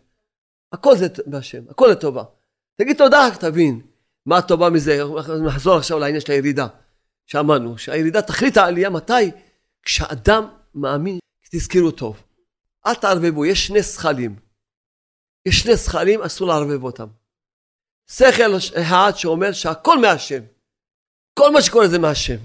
הכל 0.71 0.95
זה 0.95 1.07
בהשם, 1.25 1.63
הכל 1.69 1.87
לטובה. 1.91 2.23
תגיד 2.81 2.97
תודה, 2.97 3.27
תבין. 3.39 3.81
מה 4.25 4.37
הטובה 4.37 4.69
מזה? 4.69 4.99
נחזור 5.45 5.77
עכשיו 5.77 5.99
לעניין 5.99 6.21
של 6.21 6.31
הירידה. 6.31 6.67
שאמרנו, 7.25 7.77
שהירידה 7.77 8.21
תכלית 8.21 8.57
העלייה 8.57 8.89
מתי? 8.89 9.31
כשאדם 9.83 10.47
מאמין, 10.75 11.19
תזכרו 11.51 11.91
טוב. 11.91 12.23
אל 12.85 12.95
תערבבו, 12.95 13.45
יש 13.45 13.67
שני 13.67 13.83
שכלים. 13.83 14.39
יש 15.45 15.59
שני 15.59 15.77
שכלים, 15.77 16.21
אסור 16.21 16.47
לערבב 16.47 16.83
אותם. 16.83 17.07
שכל 18.11 18.81
אחד 18.81 19.11
שאומר 19.15 19.51
שהכל 19.51 20.01
מהשם. 20.01 20.43
כל 21.39 21.51
מה 21.53 21.61
שקורה 21.61 21.87
זה 21.87 21.99
מהשם. 21.99 22.37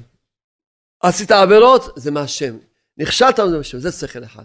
עשית 1.01 1.31
עבירות, 1.31 1.83
זה 1.97 2.11
מהשם. 2.11 2.59
נכשלת, 2.97 3.37
זה 3.37 3.57
מהשם. 3.57 3.79
זה 3.79 3.93
שכל 3.93 4.25
אחד. 4.25 4.45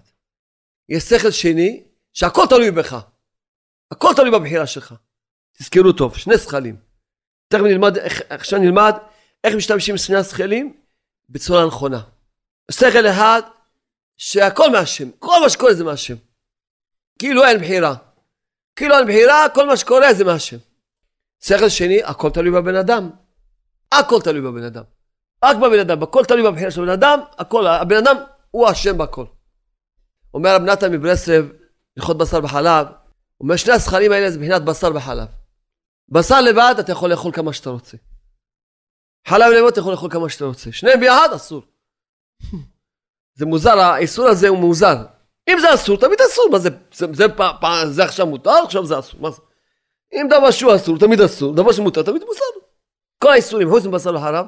יש 0.89 1.03
שכל 1.03 1.31
שני, 1.31 1.83
שהכל 2.13 2.43
תלוי 2.49 2.71
בך. 2.71 2.95
הכל 3.91 4.09
תלוי 4.15 4.31
בבחירה 4.31 4.67
שלך. 4.67 4.93
תזכרו 5.57 5.93
טוב, 5.93 6.17
שני 6.17 6.37
שכלים. 6.37 6.75
תכף 7.47 7.61
נלמד, 7.63 7.97
עכשיו 8.29 8.59
נלמד 8.59 8.93
איך 9.43 9.55
משתמשים 9.55 9.95
בשני 9.95 10.15
השכלים 10.15 10.81
בצורה 11.29 11.65
נכונה. 11.67 12.03
שכל 12.71 13.07
אחד, 13.07 13.41
שהכל 14.21 14.69
מהשם. 14.71 15.11
כל 15.19 15.41
מה 15.41 15.49
שקורה 15.49 15.73
זה 15.73 15.83
מהשם. 15.83 16.15
כאילו 17.19 17.45
אין 17.45 17.57
בחירה. 17.57 17.95
כאילו 18.75 18.97
אין 18.97 19.07
בחירה, 19.07 19.49
כל 19.53 19.67
מה 19.67 19.77
שקורה 19.77 20.13
זה 20.13 20.23
מהשם. 20.23 20.57
שכל 21.39 21.69
שני, 21.69 22.03
הכל 22.03 22.29
תלוי 22.29 22.51
בבן 22.51 22.75
אדם. 22.75 23.09
הכל 23.91 24.21
תלוי 24.21 24.41
בבן 24.41 24.63
אדם. 24.63 24.83
רק 25.43 25.57
בבן 25.57 25.79
אדם, 25.79 26.03
הכל 26.03 26.25
תלוי 26.25 26.51
בבחירה 26.51 26.71
של 26.71 26.81
הבן 26.81 26.91
אדם, 26.91 27.19
הכל, 27.37 27.67
הבן 27.67 27.97
אדם 27.97 28.15
הוא 28.51 28.71
אשם 28.71 28.97
בכל. 28.97 29.25
אומר 30.33 30.55
רב 30.55 30.61
נתן 30.61 30.91
מברסלב, 30.91 31.51
הלכות 31.97 32.17
בשר 32.17 32.39
וחלב, 32.43 32.87
אומר 33.39 33.55
שני 33.55 33.73
הזכרים 33.73 34.11
האלה 34.11 34.31
זה 34.31 34.39
מבחינת 34.39 34.61
בשר 34.61 34.95
וחלב. 34.95 35.27
בשר 36.09 36.41
לבד 36.41 36.75
אתה 36.79 36.91
יכול 36.91 37.09
לאכול 37.09 37.31
כמה 37.31 37.53
שאתה 37.53 37.69
רוצה. 37.69 37.97
חלב 39.27 39.51
לבד 39.51 39.67
אתה 39.67 39.79
יכול 39.79 39.91
לאכול 39.91 40.11
כמה 40.11 40.29
שאתה 40.29 40.45
רוצה. 40.45 40.71
שניהם 40.71 40.99
ביחד 40.99 41.29
אסור. 41.35 41.63
זה 43.41 43.45
מוזר, 43.45 43.79
האיסור 43.79 44.27
הזה 44.27 44.47
הוא 44.47 44.57
מוזר. 44.57 44.95
אם 45.49 45.59
זה 45.59 45.73
אסור, 45.73 45.97
תמיד 45.97 46.21
אסור. 46.21 46.49
מה 46.51 46.59
זה, 46.59 46.69
זה, 46.93 47.05
זה, 47.13 47.29
פ, 47.29 47.41
פ, 47.61 47.65
זה 47.89 48.03
עכשיו 48.03 48.25
מותר, 48.25 48.63
עכשיו 48.63 48.85
זה 48.85 48.99
אסור. 48.99 49.21
מה 49.21 49.31
זה? 49.31 49.41
אם 50.13 50.27
דבר 50.29 50.51
שהוא 50.51 50.75
אסור, 50.75 50.97
תמיד 50.99 51.21
אסור. 51.21 51.55
דבר 51.55 51.71
שמותר, 51.71 52.03
תמיד 52.03 52.23
מותר. 52.23 52.65
כל 53.23 53.31
האיסורים, 53.31 53.69
חוץ 53.69 53.85
מבשר 53.85 54.15
וחלב, 54.15 54.45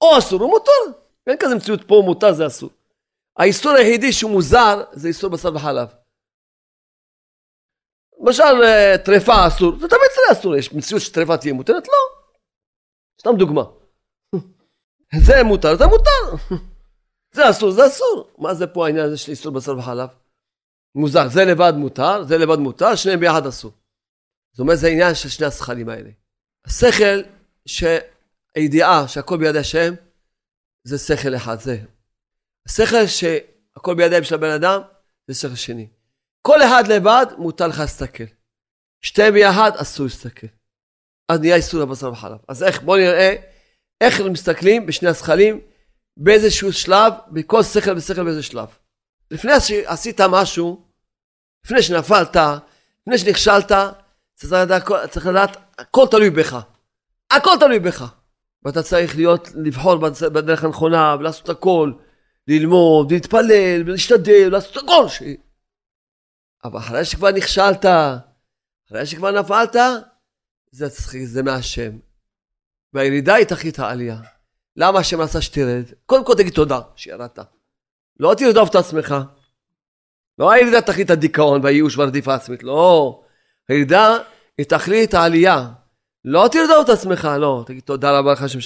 או 0.00 0.18
אסור 0.18 0.40
או 0.40 0.48
מותר. 0.48 0.98
אין 1.26 1.36
כזה 1.40 1.54
מציאות 1.54 1.88
פה 1.88 2.02
מותר 2.04 2.32
זה 2.32 2.46
אסור. 2.46 2.70
האיסור 3.36 3.72
היחידי 3.72 4.12
שהוא 4.12 4.30
מוזר 4.30 4.82
זה 4.92 5.08
איסור 5.08 5.30
בשר 5.30 5.54
וחלב. 5.54 5.88
למשל 8.20 8.62
אה, 8.64 8.98
טרפה 9.04 9.46
אסור, 9.46 9.72
זה 9.72 9.88
תמיד 9.88 10.10
זה 10.14 10.32
אסור, 10.32 10.56
יש 10.56 10.72
מציאות 10.72 11.02
שטרפה 11.02 11.36
תהיה 11.36 11.52
מותרת? 11.54 11.88
לא. 11.88 11.94
סתם 13.20 13.36
דוגמה. 13.36 13.62
זה 15.26 15.42
מותר, 15.44 15.76
זה 15.76 15.86
מותר. 15.86 16.54
זה 17.32 17.50
אסור, 17.50 17.70
זה 17.70 17.86
אסור. 17.86 18.30
מה 18.38 18.54
זה 18.54 18.66
פה 18.66 18.86
העניין 18.86 19.06
הזה 19.06 19.16
של 19.16 19.30
איסור 19.30 19.52
בשר 19.52 19.78
וחלב? 19.78 20.08
מוזר, 20.94 21.28
זה 21.28 21.44
לבד 21.44 21.72
מותר, 21.76 22.24
זה 22.24 22.38
לבד 22.38 22.58
מותר, 22.58 22.94
שניהם 22.94 23.20
ביחד 23.20 23.46
אסור. 23.46 23.72
זאת 24.52 24.60
אומרת, 24.60 24.78
זה 24.78 24.86
העניין 24.86 25.14
של 25.14 25.28
שני 25.28 25.46
השכלים 25.46 25.88
האלה. 25.88 26.10
השכל, 26.64 27.22
שהידיעה 27.66 29.08
שהכל 29.08 29.38
בידי 29.38 29.58
השם, 29.58 29.94
זה 30.84 30.98
שכל 30.98 31.36
אחד, 31.36 31.60
זה. 31.60 31.78
השכל 32.66 33.06
שהכל 33.06 33.94
בידיים 33.94 34.24
של 34.24 34.34
הבן 34.34 34.50
אדם, 34.50 34.80
זה 35.26 35.34
שכל 35.34 35.54
שני. 35.54 35.88
כל 36.42 36.62
אחד 36.62 36.84
לבד, 36.88 37.26
מותר 37.38 37.66
לך 37.66 37.78
להסתכל. 37.78 38.24
שתיהם 39.02 39.34
ביחד, 39.34 39.70
אסור 39.76 40.06
להסתכל. 40.06 40.46
אז 41.28 41.40
נהיה 41.40 41.56
איסור 41.56 41.80
לבשר 41.80 42.12
וחלב. 42.12 42.38
אז 42.48 42.62
איך, 42.62 42.82
בואו 42.82 42.98
נראה 42.98 43.34
איך 44.00 44.20
מסתכלים 44.20 44.86
בשני 44.86 45.08
הזכלים, 45.08 45.60
באיזשהו 46.16 46.72
שלב, 46.72 47.12
בכל 47.28 47.62
שכל 47.62 47.96
ושכל 47.96 48.24
באיזה 48.24 48.42
שלב. 48.42 48.68
לפני 49.30 49.52
שעשית 49.60 50.20
משהו, 50.20 50.84
לפני 51.64 51.82
שנפלת, 51.82 52.36
לפני 53.00 53.18
שנכשלת, 53.18 53.72
צריך 54.34 54.52
לדעת, 54.52 54.82
צריך 55.10 55.26
לדעת, 55.26 55.56
הכל 55.78 56.06
תלוי 56.10 56.30
בך. 56.30 56.56
הכל 57.30 57.50
תלוי 57.60 57.78
בך. 57.78 58.14
ואתה 58.64 58.82
צריך 58.82 59.16
להיות, 59.16 59.48
לבחור 59.54 59.96
בדרך 60.32 60.64
הנכונה, 60.64 61.16
ולעשות 61.18 61.48
הכל, 61.48 61.92
ללמוד, 62.48 63.12
להתפלל, 63.12 63.82
ולהשתדל, 63.86 64.46
ולעשות 64.46 64.76
הכל. 64.76 65.08
ש... 65.08 65.22
אבל 66.64 66.78
אחרי 66.78 67.04
שכבר 67.04 67.30
נכשלת, 67.30 67.84
אחרי 68.88 69.06
שכבר 69.06 69.30
נפלת, 69.30 69.76
זה, 70.70 70.88
זה 71.24 71.42
מהשם. 71.42 71.98
והירידה 72.92 73.34
היא 73.34 73.46
תכלית 73.46 73.78
העלייה. 73.78 74.20
למה 74.76 74.98
השם 74.98 75.20
עשה 75.20 75.40
שתרד? 75.40 75.84
קודם 76.06 76.24
כל 76.24 76.34
תגיד 76.34 76.52
תודה 76.52 76.80
שירדת. 76.96 77.38
לא 78.20 78.34
תרדוף 78.38 78.70
את 78.70 78.74
עצמך. 78.74 79.14
לא 80.38 80.50
הירידה 80.50 80.80
תכלית 80.80 81.10
הדיכאון 81.10 81.60
והייאוש 81.64 81.98
והרדיפה 81.98 82.32
העצמית, 82.32 82.62
לא. 82.62 83.20
הירידה 83.68 84.16
היא 84.58 84.66
תכלית 84.66 85.14
העלייה. 85.14 85.68
לא 86.24 86.48
תרדוף 86.52 86.84
את 86.84 86.88
עצמך, 86.88 87.28
לא. 87.38 87.64
תגיד 87.66 87.82
תודה 87.82 88.18
רבה 88.18 88.32
לך 88.32 88.42
השם 88.42 88.58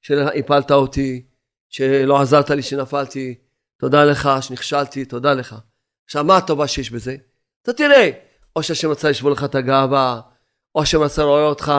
שהפלת 0.00 0.70
אותי, 0.70 1.26
שלא 1.68 2.20
עזרת 2.20 2.50
לי 2.50 2.62
שנפלתי, 2.62 3.34
תודה 3.80 4.04
לך 4.04 4.30
שנכשלתי, 4.40 5.04
תודה 5.04 5.34
לך. 5.34 5.56
עכשיו 6.04 6.24
מה 6.24 6.36
הטובה 6.36 6.66
שיש 6.66 6.90
בזה? 6.90 7.16
אתה 7.62 7.72
תראה, 7.72 8.10
או 8.56 8.62
שהשם 8.62 8.90
רצה 8.90 9.10
לשבור 9.10 9.30
לך 9.30 9.44
את 9.44 9.54
הגאווה, 9.54 10.20
או 10.74 10.86
שהשם 10.86 11.02
רצה 11.02 11.22
לראות 11.22 11.48
אותך 11.48 11.72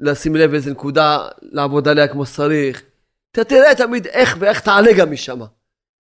לשים 0.00 0.36
לב 0.36 0.54
איזה 0.54 0.70
נקודה 0.70 1.28
לעבוד 1.42 1.88
עליה 1.88 2.08
כמו 2.08 2.26
שצריך. 2.26 2.82
אתה 3.32 3.44
תראה 3.44 3.74
תמיד 3.74 4.06
איך 4.06 4.36
ואיך 4.40 4.60
תעלה 4.60 4.92
גם 4.98 5.12
משם. 5.12 5.40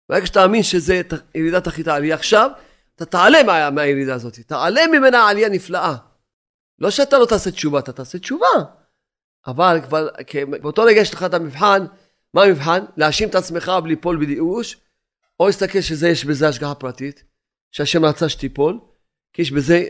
ברגע 0.08 0.26
שתאמין 0.26 0.62
שזה 0.62 1.02
ירידת 1.34 1.66
החיטה 1.66 1.94
עלייה 1.94 2.14
עכשיו, 2.14 2.50
אתה 2.96 3.04
תעלה 3.04 3.42
מה, 3.42 3.70
מהירידה 3.70 4.14
הזאת, 4.14 4.38
תעלה 4.40 4.80
ממנה 4.92 5.28
עלייה 5.28 5.48
נפלאה. 5.48 5.96
לא 6.78 6.90
שאתה 6.90 7.18
לא 7.18 7.26
תעשה 7.26 7.50
תשובה, 7.50 7.78
אתה 7.78 7.92
תעשה 7.92 8.18
תשובה. 8.18 8.46
אבל 9.46 9.80
כבר, 9.84 10.08
באותו 10.62 10.82
רגע 10.82 11.00
יש 11.00 11.14
לך 11.14 11.22
את 11.22 11.34
המבחן, 11.34 11.86
מה 12.34 12.42
המבחן? 12.42 12.84
להאשים 12.96 13.28
את 13.28 13.34
עצמך 13.34 13.72
בלי 13.82 13.94
ליפול 13.94 14.26
בייאוש, 14.26 14.76
או 15.40 15.46
להסתכל 15.46 15.80
שזה 15.80 16.08
יש 16.08 16.24
בזה 16.24 16.48
השגחה 16.48 16.74
פרטית, 16.74 17.24
שהשם 17.70 18.04
רצה 18.04 18.28
שתיפול, 18.28 18.80
כי 19.32 19.42
יש 19.42 19.52
בזה 19.52 19.88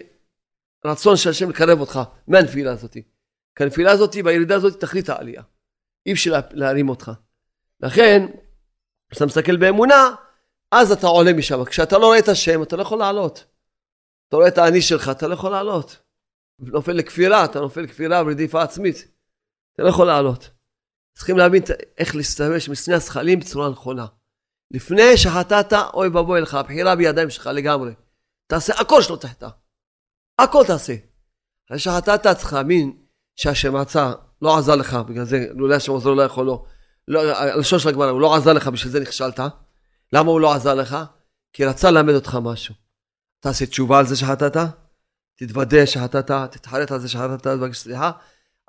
רצון 0.85 1.17
של 1.17 1.31
השם 1.31 1.51
לקרב 1.51 1.81
אותך 1.81 2.01
מהנפילה 2.29 2.73
הזאת. 2.73 2.97
כי 3.57 3.65
הנפילה 3.65 3.93
הזאת 3.93 4.17
והירידה 4.25 4.55
הזאת 4.55 4.81
תכלית 4.81 5.09
העלייה. 5.09 5.43
אי 6.07 6.13
אפשר 6.13 6.41
להרים 6.51 6.89
אותך. 6.89 7.11
לכן, 7.81 8.27
כשאתה 9.11 9.27
מסתכל 9.27 9.57
באמונה, 9.57 10.15
אז 10.71 10.93
אתה 10.93 11.07
עולה 11.07 11.33
משם. 11.33 11.65
כשאתה 11.65 11.99
לא 11.99 12.07
רואה 12.07 12.19
את 12.19 12.29
השם, 12.29 12.63
אתה 12.63 12.77
לא 12.77 12.83
יכול 12.83 12.99
לעלות. 12.99 13.45
אתה 14.29 14.37
רואה 14.37 14.49
את 14.49 14.59
האני 14.59 14.83
שלך, 14.83 15.09
אתה 15.09 15.29
לא 15.29 15.35
יכול 15.35 15.51
לעלות. 15.51 16.03
נופל 16.59 16.93
לכפירה, 16.93 17.45
אתה 17.45 17.61
נופל 17.61 17.81
לכפירה 17.81 18.23
ורדיפה 18.23 18.63
עצמית. 18.63 19.09
אתה 19.75 19.83
לא 19.83 19.89
יכול 19.89 20.07
לעלות. 20.07 20.51
צריכים 21.15 21.39
להבין 21.39 21.63
איך 21.99 22.17
להשתמש 22.17 22.69
משני 22.69 22.95
הזכלים 22.95 23.41
בצורה 23.41 23.71
נכונה. 23.71 24.07
לפני 24.71 25.17
שחטאת, 25.17 25.73
אוי 25.95 26.09
ואבוי 26.09 26.41
לך, 26.41 26.55
הבחירה 26.55 26.97
בידיים 26.97 27.31
שלך 27.31 27.47
לגמרי. 27.47 27.93
תעשה 28.47 28.81
הכל 28.81 29.03
שלא 29.03 29.17
תחטא. 29.17 29.49
הכל 30.39 30.65
תעשה. 30.67 30.95
אחרי 31.67 31.79
שחטאת 31.79 32.27
צריך 32.27 32.53
להאמין 32.53 33.06
שהשם 33.37 33.77
רצה, 33.77 34.13
לא 34.43 34.59
עזר 34.59 34.75
לך, 34.75 34.95
בגלל 34.95 35.25
זה, 35.25 35.47
לולא 35.55 35.75
השם 35.75 35.93
עוזר 35.93 36.15
לא 36.15 36.23
יכול 36.23 36.47
לא. 36.47 36.65
הלשון 37.09 37.79
של 37.79 37.89
הגמרא, 37.89 38.11
הוא 38.11 38.21
לא 38.21 38.37
עזר 38.37 38.53
לך, 38.53 38.69
בשביל 38.69 38.93
זה 38.93 39.01
נכשלת. 39.01 39.41
למה 40.13 40.31
הוא 40.31 40.41
לא 40.41 40.55
עזר 40.55 40.75
לך? 40.75 40.97
כי 41.53 41.65
רצה 41.65 41.91
ללמד 41.91 42.15
אותך 42.15 42.39
משהו. 42.43 42.75
תעשה 43.41 43.67
תשובה 43.67 43.99
על 43.99 44.07
זה 44.07 44.17
שחטאת, 44.17 44.57
תתוודה 45.37 45.87
שחטאת, 45.87 46.31
תתחרט 46.51 46.91
על 46.91 47.01
זה 47.01 47.09
שחטאת, 47.09 47.43
תבקש 47.43 47.79
סליחה, 47.79 48.11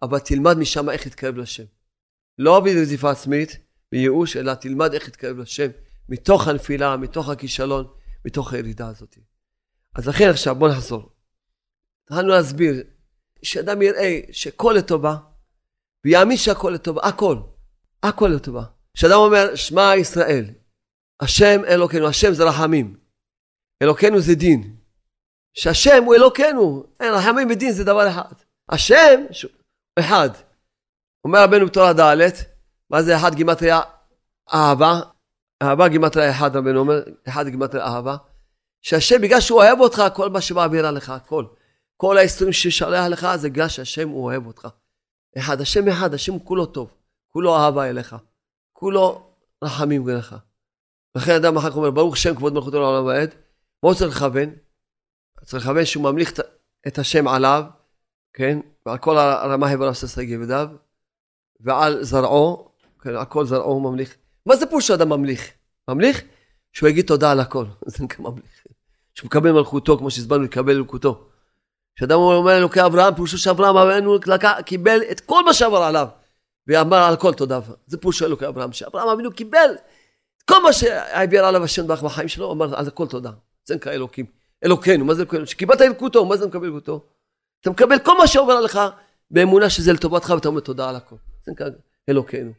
אבל 0.02 0.20
תלמד 0.20 0.58
משם 0.58 0.90
איך 0.90 1.06
להתקרב 1.06 1.38
לשם. 1.38 1.64
לא 2.38 2.60
ברדיפה 2.60 3.12
עצמית, 3.12 3.58
בייאוש, 3.92 4.38
אלא 4.38 4.54
תלמד 4.54 4.94
איך 4.94 5.04
להתקרב 5.04 5.38
לשם 5.38 5.68
מתוך 6.10 6.48
הנפילה, 6.48 6.98
מתוך 6.98 7.30
הכישלון, 7.30 7.88
מתוך 8.26 8.54
הירידה 8.54 8.88
הזאת. 8.88 9.18
אז 9.96 10.08
לכן 10.08 10.30
עכשיו 10.30 10.56
בוא 10.56 10.70
נחזור. 10.70 11.10
התחלנו 12.04 12.28
להסביר 12.28 12.84
שאדם 13.44 13.82
יראה 13.82 14.20
שכל 14.32 14.76
לטובה, 14.78 15.16
ויאמין 16.06 16.38
שהכל 16.38 16.70
לטובה, 16.70 17.02
הכל, 17.04 17.38
הכל 18.04 18.28
לטובה. 18.28 18.64
כשאדם 18.94 19.18
אומר 19.18 19.56
שמע 19.56 19.96
ישראל, 19.96 20.46
השם 21.20 21.62
אלוקינו, 21.68 22.08
השם 22.08 22.34
זה 22.34 22.44
רחמים, 22.44 22.98
אלוקינו 23.84 24.20
זה 24.20 24.36
דין. 24.36 24.76
שהשם 25.54 26.04
הוא 26.06 26.16
אלוקינו, 26.16 26.84
אין 27.00 27.14
רחמים 27.14 27.50
ודין 27.50 27.72
זה 27.72 27.84
דבר 27.84 28.10
אחד. 28.10 28.34
השם 28.70 29.26
אחד. 30.00 30.30
אומר 31.26 31.44
רבנו 31.44 31.66
בתורה 31.66 31.94
ד', 31.94 32.30
מה 32.90 33.04
זה 33.04 33.18
אחד 33.18 33.36
גימטריה 33.36 33.80
אהבה? 34.54 35.00
אהבה 35.64 35.88
גימטריה 35.88 36.32
אחד 36.32 36.56
רבנו 36.56 36.80
אומר, 36.80 37.04
אחד 37.28 37.48
גימטריה 37.48 37.86
אהבה. 37.86 38.16
שהשם 38.82 39.22
בגלל 39.22 39.40
שהוא 39.40 39.60
אוהב 39.60 39.80
אותך, 39.80 40.04
כל 40.14 40.30
מה 40.30 40.42
שמעביר 40.42 40.88
עליך, 40.88 41.10
הכל. 41.10 41.46
כל 41.98 42.18
האיסורים 42.18 42.54
ששלח 42.54 43.06
לך 43.10 43.28
זה 43.36 43.50
בגלל 43.50 43.68
שהשם 43.68 44.10
הוא 44.10 44.24
אוהב 44.24 44.48
אותך. 44.48 44.68
אחד, 45.38 45.62
השם 45.62 45.88
אחד, 45.88 46.14
השם 46.14 46.40
כולו 46.40 46.66
טוב, 46.66 46.94
כולו 47.28 47.58
אהבה 47.58 47.90
אליך, 47.90 48.16
כולו 48.74 49.30
רחמים 49.64 50.10
אליך. 50.10 50.36
לכן 51.16 51.36
אדם 51.36 51.58
אחר 51.58 51.70
כך 51.70 51.76
אומר, 51.76 51.92
ברוך 51.92 52.18
שם 52.18 52.36
כבוד 52.36 52.54
מלכותו 52.54 52.80
לעולם 52.80 53.06
ועד, 53.06 53.36
מה 53.84 53.94
צריך 53.96 54.16
לכוון? 54.16 54.50
צריך 55.46 55.64
לכוון 55.64 55.86
שהוא 55.86 56.04
ממליך 56.04 56.34
את 56.88 57.00
השם 57.00 57.28
עליו, 57.28 57.64
כן? 58.34 58.60
ועל 58.86 58.98
כל 58.98 59.18
הרמה 59.18 59.70
הברה 59.70 59.88
עושה 59.88 60.08
שגיא 60.08 60.38
ידיו, 60.44 60.70
ועל 61.60 62.04
זרעו, 62.04 62.72
כן, 63.00 63.16
על 63.16 63.26
כל 63.26 63.46
זרעו 63.46 63.72
הוא 63.74 63.92
ממליך. 63.92 64.16
מה 64.46 64.56
זה 64.56 64.66
פירוש 64.66 64.88
שאדם 64.88 65.10
ממליך? 65.10 65.52
ממליך? 65.88 66.22
שהוא 66.74 66.90
יגיד 66.90 67.06
תודה 67.06 67.32
על 67.32 67.40
הכל, 67.40 67.66
זה 67.86 68.04
נקרא 68.04 68.26
ממליך. 68.26 68.64
שהוא 69.14 69.28
מקבל 69.28 69.52
מלכותו, 69.52 69.98
כמו 69.98 70.12
שהסברנו, 70.12 70.44
לקבל 70.44 70.78
מלכותו. 70.78 71.30
כשאדם 71.98 72.20
אומר 72.20 72.58
אלוקי 72.58 72.86
אברהם, 72.86 73.16
פירושו 73.16 73.38
שאברהם 73.38 73.78
אבינו 73.78 74.18
קיבל 74.66 75.00
את 75.12 75.20
כל 75.20 75.46
מה 75.46 75.54
שעבר 75.54 75.84
עליו, 75.84 76.08
ואמר 76.68 76.98
על 76.98 77.14
הכל 77.14 77.34
תודה. 77.34 77.60
זה 77.88 77.98
פירושו 77.98 78.26
אלוקי 78.26 78.48
אברהם, 78.48 78.72
שאברהם 78.72 79.10
אבינו 79.10 79.32
קיבל 79.32 79.70
את 80.38 80.44
כל 80.44 80.64
מה 80.64 80.74
שהעביר 80.74 81.46
עליו 81.46 81.64
השם 81.64 81.88
ברך 81.88 82.04
בחיים 82.04 82.28
שלו, 82.28 82.52
אמר 82.52 82.80
על 82.80 82.88
הכל 82.88 83.08
תודה. 83.08 83.32
זה 83.66 83.76
נקרא 83.76 83.92
אלוקים. 83.92 84.26
אלוקינו, 84.66 85.06
מה 85.06 85.14
זה 85.14 85.22
אלוקינו? 85.22 85.48
שקיבלת 85.48 85.82
אלוקותו, 85.82 86.26
מה 86.26 86.38
זה 86.38 86.48
מקבל 86.48 86.66
אלוקותו? 86.66 87.06
אתה 87.62 87.70
מקבל 87.70 88.00
כל 88.00 88.18
מה 88.18 88.28
שעובר 88.28 88.54
עליך 88.54 88.80
באמונה 89.32 89.70
שזה 89.70 89.94
לטובתך 89.94 90.30
ואתה 90.30 90.48
אומר 90.48 90.60
תודה 90.60 90.90
על 90.90 90.96
הכל. 90.96 91.16
זה 91.46 91.52
נקרא 91.52 91.68
אלוקינו. 92.10 92.52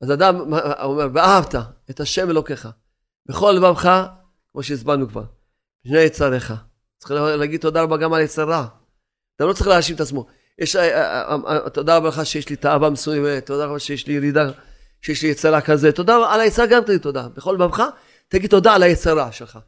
אז 0.00 0.12
אדם 0.12 0.40
אומר, 0.82 1.08
ואהבת 1.12 1.54
את 1.90 2.00
השם 2.00 2.30
אלוקיך 2.30 2.68
בכל 3.26 3.52
לבבך, 3.56 4.06
כמו 4.52 4.62
שהסברנו 4.62 5.08
כבר, 5.08 5.24
שני 5.86 5.98
יצריך. 5.98 6.67
צריך 6.98 7.12
להגיד 7.38 7.60
תודה 7.60 7.82
רבה 7.82 7.96
גם 7.96 8.12
על 8.12 8.20
יצר 8.20 8.48
רע. 8.48 8.66
אתה 9.36 9.44
לא 9.44 9.52
צריך 9.52 9.66
להאשים 9.66 9.96
את 9.96 10.00
עצמו. 10.00 10.26
יש, 10.58 10.76
אה, 10.76 10.82
אה, 10.82 11.36
אה, 11.46 11.70
תודה 11.70 11.96
רבה 11.96 12.08
לך 12.08 12.26
שיש 12.26 12.48
לי 12.48 12.56
תאווה 12.56 12.90
מסוימת, 12.90 13.46
תודה 13.46 13.66
רבה 13.66 13.78
שיש 13.78 14.06
לי 14.06 14.12
ירידה, 14.14 14.50
שיש 15.02 15.22
לי 15.22 15.28
יצרה 15.28 15.60
כזה, 15.60 15.92
תודה 15.92 16.16
על 16.34 16.40
היצרה 16.40 16.66
גם 16.66 16.82
תגיד 16.84 17.00
תודה. 17.00 17.28
בכל 17.28 17.52
לבבך 17.52 17.82
תגיד 18.28 18.50
תודה 18.50 18.74
על 18.74 18.82
היצרה 18.82 19.32
שלך. 19.32 19.58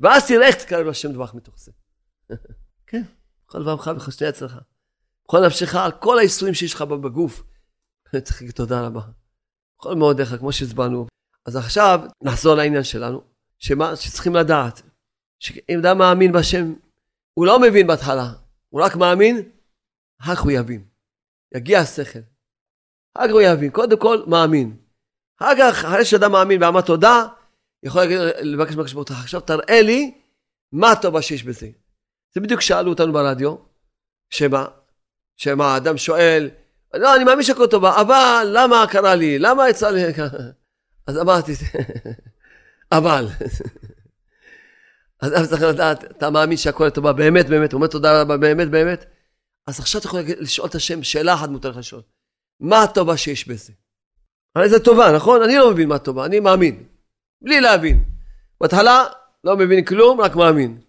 ואז 0.00 0.26
תראה 0.26 0.46
איך 0.46 0.56
תקרב 0.56 0.86
לשם 0.86 1.12
דברך 1.12 1.34
מתוך 1.34 1.54
זה. 1.58 1.72
כן, 2.86 3.02
בכל 3.46 3.58
לבבך 3.58 3.86
ובכל 3.86 4.10
שני 4.10 4.28
יצרך. 4.28 4.56
בכל 5.24 5.46
נפשך, 5.46 5.74
על 5.74 5.92
כל 5.92 6.18
האיסורים 6.18 6.54
שיש 6.54 6.74
לך 6.74 6.82
בגוף. 6.82 7.42
צריך 8.24 8.42
להגיד 8.42 8.54
תודה 8.54 8.80
רבה. 8.80 9.00
בכל 9.78 9.94
מאודיך, 9.94 10.34
כמו 10.38 10.52
שהסברנו. 10.52 11.06
אז 11.46 11.56
עכשיו 11.56 12.00
נחזור 12.22 12.54
לעניין 12.54 12.84
שלנו, 12.84 13.22
שמה 13.58 13.96
שצריכים 13.96 14.34
לדעת, 14.34 14.82
שאם 15.38 15.78
אדם 15.78 15.98
מאמין 15.98 16.32
בשם, 16.32 16.74
הוא 17.34 17.46
לא 17.46 17.60
מבין 17.60 17.86
בהתחלה, 17.86 18.32
הוא 18.68 18.82
רק 18.82 18.96
מאמין, 18.96 19.42
אחר 20.20 20.34
כך 20.34 20.40
הוא 20.40 20.52
יבין. 20.52 20.84
יגיע 21.54 21.80
השכל. 21.80 22.18
אחר 23.14 23.26
כך 23.26 23.32
הוא 23.32 23.40
יבין. 23.40 23.70
קודם 23.70 23.98
כל, 23.98 24.22
מאמין. 24.26 24.76
אחר 25.40 25.52
כך, 25.58 25.84
אחרי 25.84 26.04
שאדם 26.04 26.32
מאמין 26.32 26.62
ואמר 26.62 26.80
תודה, 26.80 27.26
יכול 27.82 28.00
להגיד, 28.00 28.18
לבקש 28.40 28.74
מהקדוש 28.74 28.92
הוא, 28.92 29.04
עכשיו 29.10 29.40
תראה 29.40 29.82
לי 29.82 30.14
מה 30.72 30.92
הטובה 30.92 31.22
שיש 31.22 31.42
בזה. 31.42 31.68
זה 32.34 32.40
בדיוק 32.40 32.60
שאלו 32.60 32.90
אותנו 32.90 33.12
ברדיו, 33.12 33.56
שמה? 34.30 34.66
שמה, 35.36 35.74
האדם 35.74 35.96
שואל, 35.96 36.50
לא, 36.94 37.16
אני 37.16 37.24
מאמין 37.24 37.42
שהכל 37.42 37.66
טובה, 37.66 38.00
אבל 38.00 38.50
למה 38.52 38.84
קרה 38.90 39.14
לי? 39.14 39.38
למה 39.38 39.68
יצא 39.68 39.90
לי? 39.90 40.02
אז 41.06 41.18
אמרתי, 41.18 41.52
אבל. 42.92 43.28
אתה 45.18 45.46
צריך 45.46 45.62
לדעת, 45.62 46.04
אתה 46.04 46.30
מאמין 46.30 46.56
שהכל 46.56 46.90
טובה, 46.90 47.12
באמת, 47.12 47.46
באמת, 47.48 47.72
הוא 47.72 47.78
אומר 47.78 47.86
תודה 47.86 48.20
רבה, 48.22 48.36
באמת, 48.36 48.70
באמת. 48.70 49.04
אז 49.66 49.80
עכשיו 49.80 50.00
אתה 50.00 50.08
יכול 50.08 50.20
לשאול 50.38 50.68
את 50.68 50.74
השם, 50.74 51.02
שאלה 51.02 51.34
אחת 51.34 51.48
מותר 51.48 51.70
לך 51.70 51.76
לשאול. 51.76 52.02
מה 52.60 52.82
הטובה 52.82 53.16
שיש 53.16 53.48
בזה? 53.48 53.72
הרי 54.56 54.68
זה 54.68 54.84
טובה, 54.84 55.12
נכון? 55.16 55.42
אני 55.42 55.56
לא 55.56 55.70
מבין 55.70 55.88
מה 55.88 55.98
טובה, 55.98 56.26
אני 56.26 56.40
מאמין. 56.40 56.84
בלי 57.42 57.60
להבין. 57.60 58.04
בהתחלה 58.60 59.04
לא 59.44 59.56
מבין 59.56 59.84
כלום, 59.84 60.20
רק 60.20 60.36
מאמין. 60.36 60.80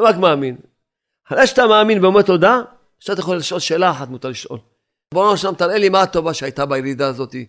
רק 0.00 0.16
מאמין. 0.16 0.56
אחרי 1.26 1.46
שאתה 1.46 1.66
מאמין 1.66 2.04
ואומר 2.04 2.22
תודה, 2.22 2.62
עכשיו 2.98 3.12
אתה 3.12 3.20
יכול 3.20 3.36
לשאול 3.36 3.60
שאלה 3.60 3.90
אחת 3.90 4.08
מותר 4.08 4.28
לשאול. 4.28 4.58
בוא 5.14 5.34
נשלם, 5.34 5.54
תראה 5.54 5.78
לי 5.78 5.88
מה 5.88 6.02
הטובה 6.02 6.34
שהייתה 6.34 6.66
בירידה 6.66 7.08
הזאתי. 7.08 7.46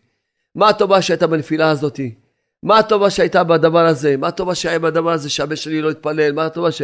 מה 0.55 0.69
הטובה 0.69 1.01
שהייתה 1.01 1.27
בנפילה 1.27 1.69
הזאתי. 1.69 2.15
מה 2.63 2.79
הטובה 2.79 3.09
שהייתה 3.09 3.43
בדבר 3.43 3.85
הזה? 3.85 4.17
מה 4.17 4.27
הטובה 4.27 4.55
שהיה 4.55 4.79
בדבר 4.79 5.11
הזה 5.11 5.29
שהבן 5.29 5.55
שלי 5.55 5.81
לא 5.81 5.91
התפלל? 5.91 6.31
מה 6.31 6.45
הטובה 6.45 6.71
ש... 6.71 6.81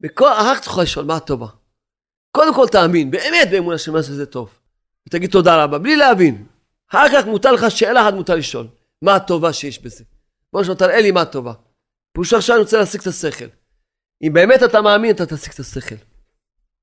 וכל, 0.00 0.32
אחר 0.32 0.54
כך 0.54 0.64
תוכל 0.64 0.82
לשאול 0.82 1.04
מה 1.04 1.16
הטובה. 1.16 1.46
קודם 2.32 2.54
כל 2.54 2.68
תאמין, 2.68 3.10
באמת 3.10 3.48
באמונה 3.50 3.78
של 3.78 3.92
מה 3.92 4.02
שזה 4.02 4.26
טוב. 4.26 4.50
ותגיד 5.08 5.30
תודה 5.30 5.64
רבה, 5.64 5.78
בלי 5.78 5.96
להבין. 5.96 6.46
אחר 6.90 7.06
כך 7.12 7.26
מותר 7.26 7.52
לך 7.52 7.70
שאלה 7.70 8.02
אחת 8.02 8.14
מותר 8.14 8.34
לשאול. 8.34 8.66
מה 9.02 9.14
הטובה 9.14 9.52
שיש 9.52 9.82
בזה? 9.82 10.04
בוא 10.52 10.60
נשאל, 10.60 10.74
תראה 10.74 11.00
לי 11.00 11.10
מה 11.10 11.20
הטובה. 11.20 11.52
פירושו 12.12 12.36
עכשיו 12.36 12.56
אני 12.56 12.62
רוצה 12.62 12.78
להשיג 12.78 13.00
את 13.00 13.06
השכל. 13.06 13.44
אם 14.22 14.32
באמת 14.32 14.62
אתה 14.62 14.80
מאמין, 14.80 15.14
אתה 15.14 15.26
תשיג 15.26 15.52
את 15.52 15.60
השכל. 15.60 15.94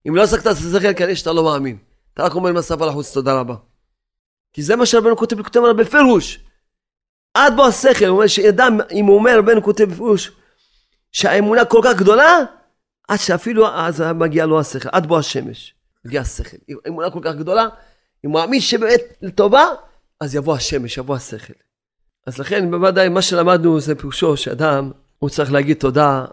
אם 0.07 0.15
לא 0.15 0.23
השגת 0.23 0.41
את 0.41 0.47
השכל, 0.47 0.93
כנראה 0.93 1.15
שאתה 1.15 1.33
לא 1.33 1.43
מאמין. 1.43 1.77
אתה 2.13 2.23
רק 2.23 2.35
אומר 2.35 2.49
עם 2.49 2.57
השפה 2.57 2.85
לחוץ, 2.85 3.13
תודה 3.13 3.39
רבה. 3.39 3.55
כי 4.53 4.63
זה 4.63 4.75
מה 4.75 4.85
שרבנו 4.85 5.17
כותב, 5.17 5.43
כותב 5.43 5.59
עליו 5.59 5.75
בפירוש. 5.75 6.39
עד 7.33 7.55
בו 7.55 7.65
השכל, 7.65 8.05
הוא 8.05 8.17
אומר 8.17 8.27
שאדם, 8.27 8.79
אם 8.91 9.05
הוא 9.05 9.15
אומר, 9.15 9.37
רבנו 9.37 9.63
כותב 9.63 9.83
בפירוש, 9.83 10.31
שהאמונה 11.11 11.65
כל 11.65 11.81
כך 11.83 11.95
גדולה, 11.97 12.39
עד 13.07 13.19
שאפילו 13.19 13.67
אז 13.67 14.01
מגיע 14.01 14.45
לו 14.45 14.59
השכל, 14.59 14.89
עד 14.91 15.05
בו 15.05 15.19
השמש. 15.19 15.73
מגיע 16.05 16.21
השכל. 16.21 16.57
אמונה 16.87 17.11
כל 17.11 17.19
כך 17.23 17.35
גדולה, 17.35 17.67
אם 18.25 18.29
הוא 18.29 18.39
מאמין 18.39 18.59
שבאמת 18.59 19.01
לטובה, 19.21 19.65
אז 20.19 20.35
יבוא 20.35 20.55
השמש, 20.55 20.97
יבוא 20.97 21.15
השכל. 21.15 21.53
אז 22.27 22.39
לכן 22.39 22.71
בוודאי 22.71 23.09
מה 23.09 23.21
שלמדנו 23.21 23.79
זה 23.79 23.95
פירושו 23.95 24.37
שאדם, 24.37 24.91
הוא 25.19 25.29
צריך 25.29 25.51
להגיד 25.51 25.77
תודה 25.77 26.25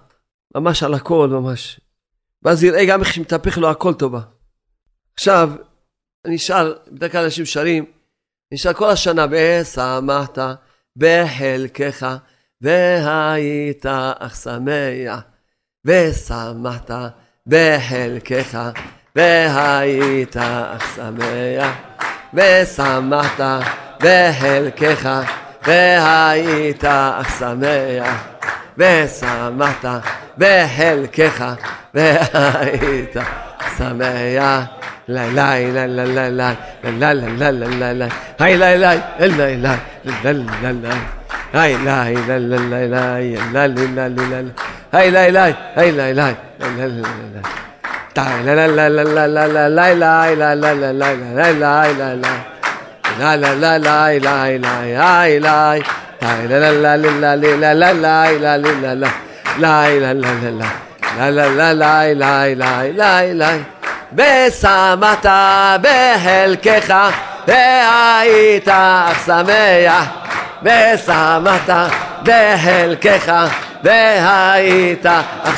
ממש 0.55 0.82
על 0.82 0.94
הכל, 0.94 1.28
ממש. 1.30 1.80
ואז 2.42 2.64
יראה 2.64 2.84
גם 2.84 3.01
איך 3.01 3.14
שמתהפך 3.14 3.59
לו 3.59 3.70
הכל 3.70 3.94
טובה. 3.94 4.20
עכשיו, 5.14 5.51
אני 6.24 6.36
אשאל, 6.36 6.74
בדרך 6.88 7.12
כלל 7.12 7.24
אנשים 7.24 7.46
שרים, 7.46 7.84
אני 8.53 8.57
אשאל 8.59 8.72
כל 8.72 8.90
השנה, 8.90 9.26
ושמחת 9.30 10.38
בחלקך, 11.01 12.07
והיית 12.61 13.86
אך 14.18 14.36
שמח, 14.36 15.20
ושמחת 15.84 16.90
בחלקך, 17.46 18.59
והיית 19.16 20.36
אך 20.36 20.94
שמח, 20.96 21.74
ושמחת 22.34 23.40
בחלקך, 24.01 25.09
והיית 25.66 26.84
אך 26.84 27.38
שמח, 27.38 28.26
ושמחת 28.79 29.85
בחלקך, 30.39 31.45
והיית 31.95 33.16
שמח. 33.79 34.81
la 35.11 35.27
la 35.27 35.59
la 35.59 35.87
la 35.87 36.05
la 36.05 36.29
la 36.29 36.55
la 36.85 37.12
la 37.12 37.12
la 37.12 37.51
la 37.51 37.66
la 37.81 37.93
la 37.93 38.09
hay 38.39 38.57
la 38.57 38.77
la 38.77 38.95
la 39.18 39.27
la 39.27 39.51
la 39.51 39.66
la 40.23 40.43
la 40.62 40.73
la 40.73 40.93
hay 41.53 41.75
la 41.85 41.99
la 41.99 42.39
la 42.39 42.39
la 42.39 42.87
la 42.87 43.66
la 43.66 43.66
la 43.66 44.09
la 44.09 44.41
la 44.41 44.53
hay 44.93 45.11
la 45.11 45.29
la 45.31 45.45
hay 45.75 45.91
la 45.91 46.12
la 46.12 46.31
la 46.61 46.77
la 46.77 46.87
la 47.35 47.43
ta 48.14 48.25
la 48.45 48.55
la 48.55 48.66
la 48.68 48.89
la 48.89 49.05
la 49.05 49.27
la 49.27 49.47
la 49.47 49.68
la 49.68 49.89
la 49.91 50.25
la 50.35 50.35
la 50.35 50.55
la 50.55 50.73
la 50.73 50.93
la 50.93 51.12
la 51.33 51.83
la 51.91 52.14
la 52.14 52.61
La 53.18 53.37
la 53.37 53.53
la 53.53 53.77
la 53.77 54.09
la 54.18 54.81
ושמת 64.16 65.27
בחלקך 65.83 66.95
והיית 67.47 68.68
שמח 69.27 70.05
ושמת 70.62 71.71
בחלקך 72.23 73.33
והיית 73.85 75.07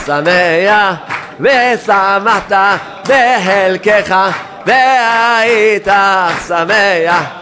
שמח 0.07 0.95
ושמת 1.41 2.53
בחלקך 3.09 4.15
והיית 4.67 5.89
שמח 6.49 7.41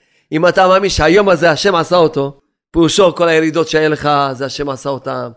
אם 0.31 0.47
אתה 0.47 0.67
מאמין 0.67 0.89
שהיום 0.89 1.29
הזה 1.29 1.51
השם 1.51 1.75
עשה 1.75 1.95
אותו, 1.95 2.39
פירושו 2.71 3.15
כל 3.15 3.27
הירידות 3.27 3.67
שהיה 3.67 3.89
לך, 3.89 4.09
זה 4.31 4.45
השם 4.45 4.69
עשה 4.69 4.89
אותם. 4.89 5.31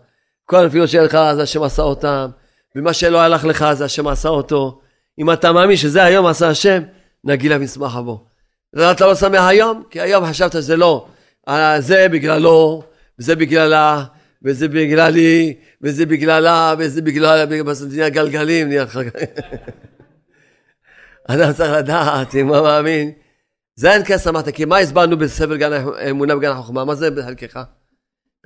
כל 0.44 0.56
הנפילות 0.56 0.88
שהיה 0.88 1.04
לך, 1.04 1.18
זה 1.34 1.42
השם 1.42 1.62
עשה 1.62 1.82
אותם. 1.82 2.30
ומה 2.76 2.92
שלא 2.92 3.20
הלך 3.20 3.44
לך 3.44 3.66
זה 3.72 3.84
השם 3.84 4.08
עשה 4.08 4.28
אותו. 4.28 4.80
אם 5.18 5.32
אתה 5.32 5.52
מאמין 5.52 5.76
שזה 5.76 6.04
היום 6.04 6.26
עשה 6.26 6.48
השם, 6.48 6.82
נגילה 7.24 7.58
משמח 7.58 7.96
בו. 7.96 8.26
אתה 8.90 9.06
לא 9.06 9.14
שמח 9.14 9.44
היום? 9.44 9.82
כי 9.90 10.00
היום 10.00 10.26
חשבת 10.26 10.52
שזה 10.52 10.76
לא. 10.76 11.06
אה, 11.48 11.80
זה 11.80 12.06
בגללו, 12.08 12.82
וזה 13.18 13.36
בגללה, 13.36 14.04
וזה 14.42 14.68
בגללי, 14.68 15.56
וזה 15.82 16.06
בגללה, 16.06 16.74
וזה 16.78 17.02
בגללה, 17.02 17.46
בסוף 17.46 17.88
נהיה 17.92 18.08
גלגלים, 18.08 18.68
נהיה 18.68 18.86
כך. 18.86 18.98
אדם 21.28 21.52
צריך 21.52 21.72
לדעת, 21.72 22.34
אם 22.34 22.48
הוא 22.48 22.60
מאמין. 22.60 23.12
זה 23.76 23.92
אין 23.92 24.02
כסף 24.06 24.26
אמרת, 24.26 24.48
כי 24.48 24.64
מה 24.64 24.78
הסברנו 24.78 25.18
בספר 25.18 25.56
גן 25.56 25.72
האמונה 25.72 26.36
וגן 26.36 26.50
החוכמה? 26.50 26.84
מה 26.84 26.94
זה 26.94 27.10
בחלקך? 27.10 27.60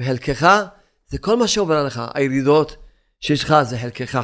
בחלקך 0.01 0.64
זה 1.09 1.18
כל 1.18 1.37
מה 1.37 1.49
שעובר 1.49 1.76
עליך, 1.76 2.01
הירידות, 2.14 2.76
שיש 3.20 3.45
לך 3.45 3.55
זה 3.62 3.79
חלקך. 3.79 4.20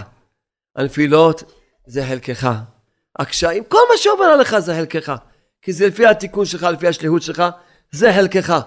הנפילות 0.76 1.42
זה 1.86 2.06
חלקך. 2.06 2.50
הקשיים, 3.18 3.64
כל 3.64 3.78
מה 3.90 3.96
שעובר 3.96 4.24
עליך 4.24 4.58
זה 4.58 4.74
חלקך. 4.74 5.12
כי 5.62 5.72
זה 5.72 5.86
לפי 5.86 6.06
התיקון 6.06 6.44
שלך, 6.44 6.62
לפי 6.62 6.88
השליחות 6.88 7.22
שלך, 7.22 7.42
זה 7.90 8.12
חלקך. 8.12 8.60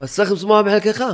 אז 0.00 0.14
צריך 0.14 0.32
לשמוח 0.32 0.66
בחלקך. 0.66 1.04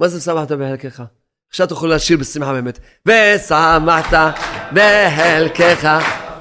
מה 0.00 0.08
זה 0.08 0.20
שמחת 0.20 0.52
בחלקך? 0.52 1.02
עכשיו 1.50 1.66
יכול 1.70 1.94
לשיר 1.94 2.18
בשמחה 2.18 2.52
באמת. 2.52 2.78
ושמחת 3.06 4.34
בחלקך, 4.72 5.88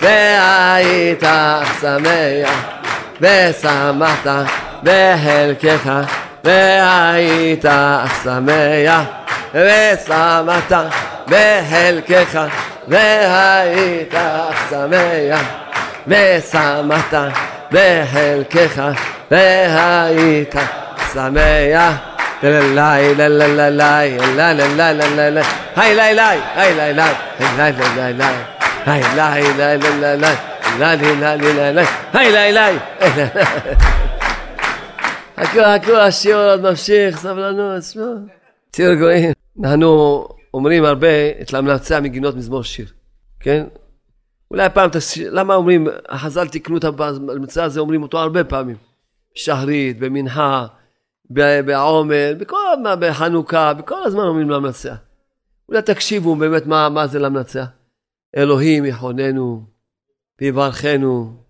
והיית 0.01 1.23
שמח. 1.81 2.81
ושמחת 3.21 4.27
בחלקך, 4.83 5.91
והיית 6.43 7.65
שמח. 8.23 9.21
ושמחת 9.53 10.73
בחלקך 11.27 12.39
והיית 12.87 14.13
שמח 14.69 15.41
ושמחת 16.07 17.13
בחלקך 17.71 18.81
והיית 19.31 20.55
שמח 21.13 21.93
היי 22.43 23.15
לי 23.15 23.29
לי 23.29 23.47
לי 23.47 23.69
לי 23.69 23.71
לי 23.71 24.17
לי 24.35 24.53
לי 24.53 24.93
לי 24.93 25.31
לי 25.31 25.41
היי 25.75 25.95
לי 25.95 26.13
לי 26.13 26.23
היי 28.85 30.50
لا 30.79 30.95
لا 30.95 31.35
لا 31.35 31.35
لا 31.35 31.71
لا 31.71 31.83
היי 32.13 32.31
לי 32.31 32.51
לי. 32.51 32.79
חכו 35.39 35.59
חכו 35.83 35.97
השיר 35.97 36.37
עוד 36.37 36.61
ממשיך, 36.61 37.17
סבלנות, 37.17 37.83
שמע. 37.83 38.03
תהיו 38.71 38.91
רגועים. 38.91 39.31
אנחנו 39.63 40.27
אומרים 40.53 40.85
הרבה 40.85 41.07
את 41.41 41.53
ההמלצה 41.53 41.99
מגינות 41.99 42.35
מזמור 42.35 42.63
שיר, 42.63 42.87
כן? 43.39 43.63
אולי 44.51 44.69
פעם, 44.69 44.89
למה 45.29 45.55
אומרים, 45.55 45.87
החז"ל 46.09 46.47
תיקנו 46.47 46.77
את 46.77 46.83
ההמצאה 46.83 47.63
הזו, 47.63 47.81
אומרים 47.81 48.03
אותו 48.03 48.19
הרבה 48.19 48.43
פעמים. 48.43 48.75
שחרית, 49.35 49.99
במנחה, 49.99 50.65
בעומר, 51.65 52.33
בכל, 52.37 52.57
בחנוכה, 52.99 53.73
בכל 53.73 54.03
הזמן 54.03 54.23
אומרים 54.23 54.49
להמלצה. 54.49 54.93
אולי 55.69 55.81
תקשיבו 55.81 56.35
באמת 56.35 56.65
מה, 56.65 56.89
מה 56.89 57.07
זה 57.07 57.19
להמלצה. 57.19 57.63
אלוהים 58.37 58.85
יחוננו, 58.85 59.63
ויברכנו, 60.41 61.43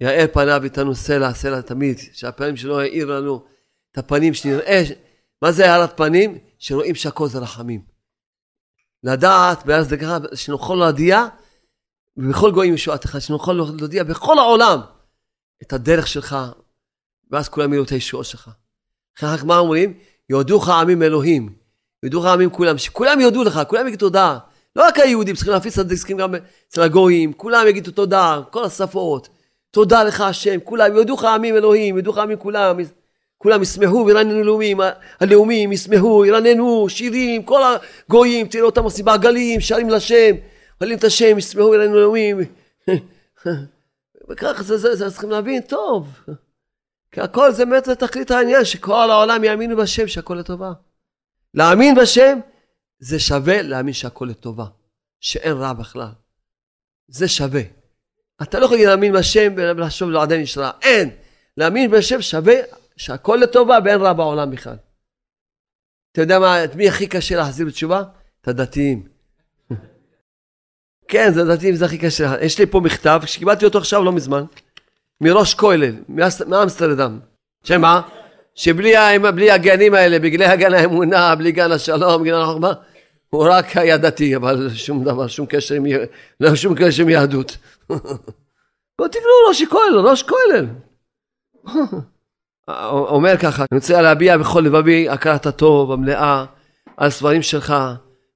יאר 0.00 0.26
פניו 0.32 0.64
איתנו 0.64 0.94
סלע, 0.94 1.34
סלע 1.34 1.60
תמיד, 1.60 1.98
שהפנים 2.12 2.56
שלו 2.56 2.80
יאיר 2.80 3.06
לנו 3.06 3.44
את 3.92 3.98
הפנים, 3.98 4.34
שנראה, 4.34 4.82
מה 5.42 5.52
זה 5.52 5.72
הארת 5.72 5.96
פנים? 5.96 6.38
שרואים 6.58 6.94
שהכל 6.94 7.28
זה 7.28 7.38
רחמים. 7.38 7.84
לדעת, 9.04 9.62
ואז 9.66 9.94
ככה, 10.00 10.18
שנוכל 10.34 10.74
להודיע, 10.74 11.26
ובכל 12.16 12.52
גויים 12.52 12.74
ישועתך, 12.74 13.16
שנוכל 13.20 13.52
להודיע 13.52 14.04
בכל 14.04 14.38
העולם 14.38 14.80
את 15.62 15.72
הדרך 15.72 16.06
שלך, 16.06 16.36
ואז 17.30 17.48
כולם 17.48 17.72
יראו 17.72 17.84
את 17.84 17.90
הישועות 17.90 18.26
שלך. 18.26 18.50
אחר 19.18 19.36
כך 19.36 19.44
מה 19.44 19.58
אומרים? 19.58 19.98
יודוך 20.30 20.68
עמים 20.68 21.02
אלוהים, 21.02 21.54
יודוך 22.02 22.24
עמים 22.24 22.50
כולם, 22.50 22.78
שכולם 22.78 23.20
יודו 23.20 23.44
לך, 23.44 23.60
כולם 23.68 23.86
יגידו 23.86 24.06
תודה. 24.06 24.38
לא 24.76 24.86
רק 24.86 24.98
היהודים, 24.98 25.34
צריכים 25.34 25.52
להפיץ 25.52 25.78
את 25.78 25.84
הדיסקים 25.84 26.16
גם 26.16 26.34
אצל 26.68 26.82
הגויים, 26.82 27.32
כולם 27.32 27.66
יגידו 27.68 27.90
תודה, 27.90 28.40
כל 28.50 28.64
השפות. 28.64 29.28
תודה 29.70 30.04
לך 30.04 30.20
השם, 30.20 30.60
כולם, 30.64 30.96
יודוך 30.96 31.24
עמים 31.24 31.56
אלוהים, 31.56 31.96
יודוך 31.96 32.18
עמים 32.18 32.38
כולם. 32.38 32.78
כולם 33.38 33.62
ישמחו 33.62 34.04
וירננו 34.06 34.42
לאומים, 34.42 34.80
הלאומים 35.20 35.72
ישמחו, 35.72 36.24
ירננו, 36.26 36.88
שירים, 36.88 37.42
כל 37.42 37.60
הגויים, 38.08 38.46
תראו 38.46 38.66
אותם 38.66 38.84
עושים 38.84 39.04
בעגלים, 39.04 39.60
שרים 39.60 39.90
לשם, 39.90 40.34
מעלים 40.80 40.98
את 40.98 41.04
השם, 41.04 41.38
ישמחו 41.38 41.70
וירננו 41.70 42.00
לאומים. 42.00 42.38
וככה 44.30 44.62
זה, 44.62 44.76
זה, 44.78 44.96
זה, 44.96 45.10
צריכים 45.10 45.30
להבין 45.30 45.62
טוב. 45.62 46.08
כי 47.12 47.20
הכל 47.20 47.52
זה 47.52 47.64
באמת 47.64 47.88
תכלית 47.88 48.30
העניין, 48.30 48.64
שכל 48.64 49.10
העולם 49.10 49.44
יאמינו 49.44 49.76
בשם 49.76 50.08
שהכל 50.08 50.34
לטובה. 50.34 50.72
להאמין 51.54 51.94
בשם 51.94 52.38
זה 53.00 53.18
שווה 53.18 53.62
להאמין 53.62 53.94
שהכל 53.94 54.26
לטובה, 54.30 54.64
שאין 55.20 55.52
רע 55.52 55.72
בכלל. 55.72 56.08
זה 57.08 57.28
שווה. 57.28 57.62
אתה 58.42 58.58
לא 58.58 58.64
יכול 58.64 58.78
להאמין 58.78 59.12
בשם 59.12 59.52
ולחשוב 59.56 60.10
לא 60.10 60.22
עדיין 60.22 60.40
יש 60.40 60.58
רע, 60.58 60.70
אין. 60.82 61.10
להאמין 61.56 61.90
בשם 61.90 62.22
שווה 62.22 62.54
שהכל 62.96 63.38
לטובה 63.42 63.78
ואין 63.84 64.00
רע 64.00 64.12
בעולם 64.12 64.50
בכלל. 64.50 64.76
אתה 66.12 66.20
יודע 66.20 66.38
מה, 66.38 66.64
את 66.64 66.74
מי 66.74 66.88
הכי 66.88 67.06
קשה 67.06 67.36
להחזיר 67.36 67.66
בתשובה? 67.66 68.02
את 68.40 68.48
הדתיים. 68.48 69.08
כן, 71.10 71.32
זה 71.32 71.40
הדתיים, 71.42 71.74
זה 71.74 71.84
הכי 71.84 71.98
קשה. 71.98 72.34
יש 72.40 72.58
לי 72.58 72.66
פה 72.66 72.80
מכתב, 72.80 73.20
שקיבלתי 73.26 73.64
אותו 73.64 73.78
עכשיו 73.78 74.04
לא 74.04 74.12
מזמן, 74.12 74.44
מראש 75.20 75.54
כולל, 75.54 75.94
מאמסטרדם. 76.48 77.20
שמה? 77.64 78.02
שבלי 78.54 79.50
הגנים 79.50 79.94
האלה, 79.94 80.18
בגלל 80.18 80.50
הגן 80.50 80.74
האמונה, 80.74 81.34
בלי 81.34 81.52
גן 81.52 81.72
השלום, 81.72 82.24
גן 82.24 82.34
החוכמה, 82.34 82.72
הוא 83.30 83.46
רק 83.50 83.76
היה 83.76 83.98
דתי, 83.98 84.36
אבל 84.36 84.70
שום 84.74 85.04
דבר, 85.04 85.26
שום 85.26 85.46
קשר 85.46 85.74
עם, 85.74 85.84
לא 86.40 86.54
שום 86.54 86.74
קשר 86.78 87.02
עם 87.02 87.08
יהדות. 87.08 87.56
בואו 88.98 89.08
תקראו 89.08 89.48
ראש 89.48 89.62
כולל, 89.62 89.98
ראש 90.08 90.22
כולל. 90.22 90.66
אומר 93.14 93.36
ככה, 93.36 93.64
אני 93.70 93.78
רוצה 93.78 94.02
להביע 94.02 94.38
בכל 94.38 94.60
לבבי 94.60 95.08
הכרת 95.08 95.46
הטוב 95.46 95.92
המלאה 95.92 96.44
על 96.96 97.10
ספרים 97.10 97.42
שלך, 97.42 97.74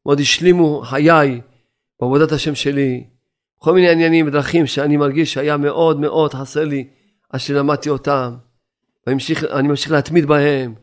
מאוד 0.06 0.20
השלימו 0.20 0.82
חיי 0.84 1.40
בעבודת 2.00 2.32
השם 2.32 2.54
שלי, 2.54 3.04
כל 3.58 3.74
מיני 3.74 3.90
עניינים 3.90 4.26
ודרכים 4.26 4.66
שאני 4.66 4.96
מרגיש 4.96 5.32
שהיה 5.32 5.56
מאוד 5.56 6.00
מאוד 6.00 6.34
חסר 6.34 6.64
לי 6.64 6.88
עד 7.30 7.40
שלמדתי 7.40 7.90
אותם, 7.90 8.34
ואני 9.06 9.68
ממשיך 9.68 9.90
להתמיד 9.90 10.26
בהם, 10.26 10.74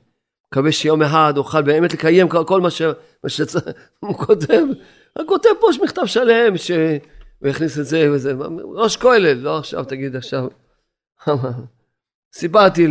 מקווה 0.51 0.71
שיום 0.71 1.01
אחד 1.01 1.33
אוכל 1.37 1.61
באמת 1.61 1.93
לקיים 1.93 2.29
כל 2.29 2.61
מה, 2.61 2.69
ש... 2.71 2.81
מה 3.23 3.29
שצריך, 3.29 3.65
הוא 3.99 4.17
כותב, 4.17 4.63
הוא 5.17 5.27
כותב 5.27 5.49
פה 5.59 5.67
מכתב 5.83 6.05
שלם, 6.05 6.57
שהוא 6.57 7.49
יכניס 7.49 7.79
את 7.79 7.85
זה 7.85 8.11
וזה, 8.11 8.33
ראש 8.75 8.97
כולל, 8.97 9.33
לא 9.33 9.57
עכשיו, 9.57 9.83
תגיד 9.83 10.15
עכשיו. 10.15 10.47
סיפרתי 12.33 12.87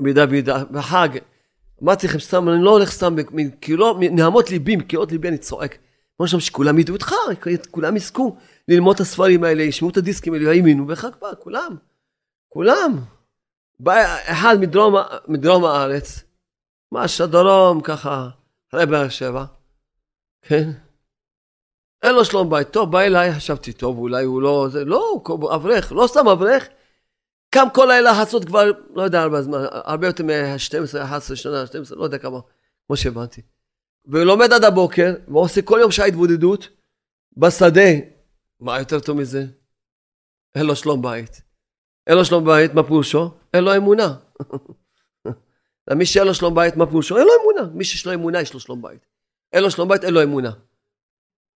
מדוד 0.00 0.30
בחג. 0.70 1.08
אמרתי 1.82 2.06
לכם 2.06 2.18
סתם, 2.18 2.48
אני 2.48 2.64
לא 2.64 2.70
הולך 2.70 2.90
סתם, 2.90 3.16
כאילו, 3.60 3.98
נהמות 4.00 4.50
ליבי, 4.50 4.76
מקיאות 4.76 5.12
ליבי 5.12 5.28
אני 5.28 5.38
צועק. 5.38 5.78
אמרנו 6.20 6.28
שם 6.28 6.40
שכולם 6.40 6.78
ידעו 6.78 6.96
אותך, 6.96 7.14
כולם 7.70 7.96
יזכו 7.96 8.36
ללמוד 8.68 8.94
את 8.94 9.00
הספרים 9.00 9.44
האלה, 9.44 9.62
ישמעו 9.62 9.90
את 9.90 9.96
הדיסקים 9.96 10.34
האלה, 10.34 10.54
יאמינו, 10.54 10.88
וחג 10.88 11.10
בא, 11.22 11.28
כולם, 11.38 11.76
כולם. 12.48 12.98
בא 13.80 14.16
אחד 14.24 14.56
מדרום, 14.60 14.94
מדרום 15.28 15.64
הארץ, 15.64 16.24
ממש 16.92 17.20
הדרום 17.20 17.80
ככה, 17.80 18.28
אחרי 18.70 18.86
באר 18.86 19.08
שבע, 19.08 19.44
כן? 20.42 20.70
אין 22.02 22.14
לו 22.14 22.24
שלום 22.24 22.50
בית. 22.50 22.70
טוב, 22.70 22.92
בא 22.92 23.00
אליי, 23.00 23.34
חשבתי, 23.34 23.72
טוב, 23.72 23.98
אולי 23.98 24.24
הוא 24.24 24.42
לא... 24.42 24.66
זה, 24.70 24.84
לא, 24.84 25.20
הוא 25.26 25.54
אברך, 25.54 25.92
לא 25.92 26.06
סתם 26.06 26.28
אברך. 26.28 26.68
קם 27.50 27.66
כל 27.74 27.86
לילה 27.88 28.14
חצות 28.20 28.44
כבר, 28.44 28.70
לא 28.94 29.02
יודע 29.02 29.22
הרבה 29.22 29.42
זמן, 29.42 29.58
הרבה 29.70 30.06
יותר 30.06 30.24
מ-12, 30.24 31.02
11 31.02 31.36
שנה, 31.36 31.66
12, 31.66 31.98
לא 31.98 32.04
יודע 32.04 32.18
כמה, 32.18 32.38
כמו 32.86 32.96
שהבנתי. 32.96 33.42
ולומד 34.06 34.52
עד 34.52 34.64
הבוקר, 34.64 35.14
ועושה 35.28 35.62
כל 35.62 35.78
יום 35.80 35.90
שעה 35.90 36.06
התבודדות, 36.06 36.68
בשדה. 37.36 37.90
מה 38.60 38.78
יותר 38.78 39.00
טוב 39.00 39.16
מזה? 39.16 39.44
אין 40.54 40.66
לו 40.66 40.76
שלום 40.76 41.02
בית. 41.02 41.42
אין 42.06 42.16
לו 42.16 42.24
שלום 42.24 42.44
בית, 42.44 42.74
מה 42.74 42.82
פירושו? 42.82 43.30
אין 43.54 43.64
לו 43.64 43.76
אמונה. 43.76 44.14
למי 45.88 46.06
שאין 46.06 46.26
לו 46.26 46.34
שלום 46.34 46.54
בית, 46.54 46.76
מה 46.76 46.86
פירושו? 46.86 47.16
אין 47.16 47.26
לו 47.26 47.32
אמונה. 47.42 47.74
מי 47.74 47.84
שיש 47.84 48.06
לו 48.06 48.14
אמונה, 48.14 48.40
יש 48.40 48.54
לו 48.54 48.60
שלום 48.60 48.82
בית. 48.82 49.06
אין 49.52 49.62
לו 49.62 49.70
שלום 49.70 49.88
בית, 49.88 50.04
אין 50.04 50.14
לו 50.14 50.22
אמונה. 50.22 50.50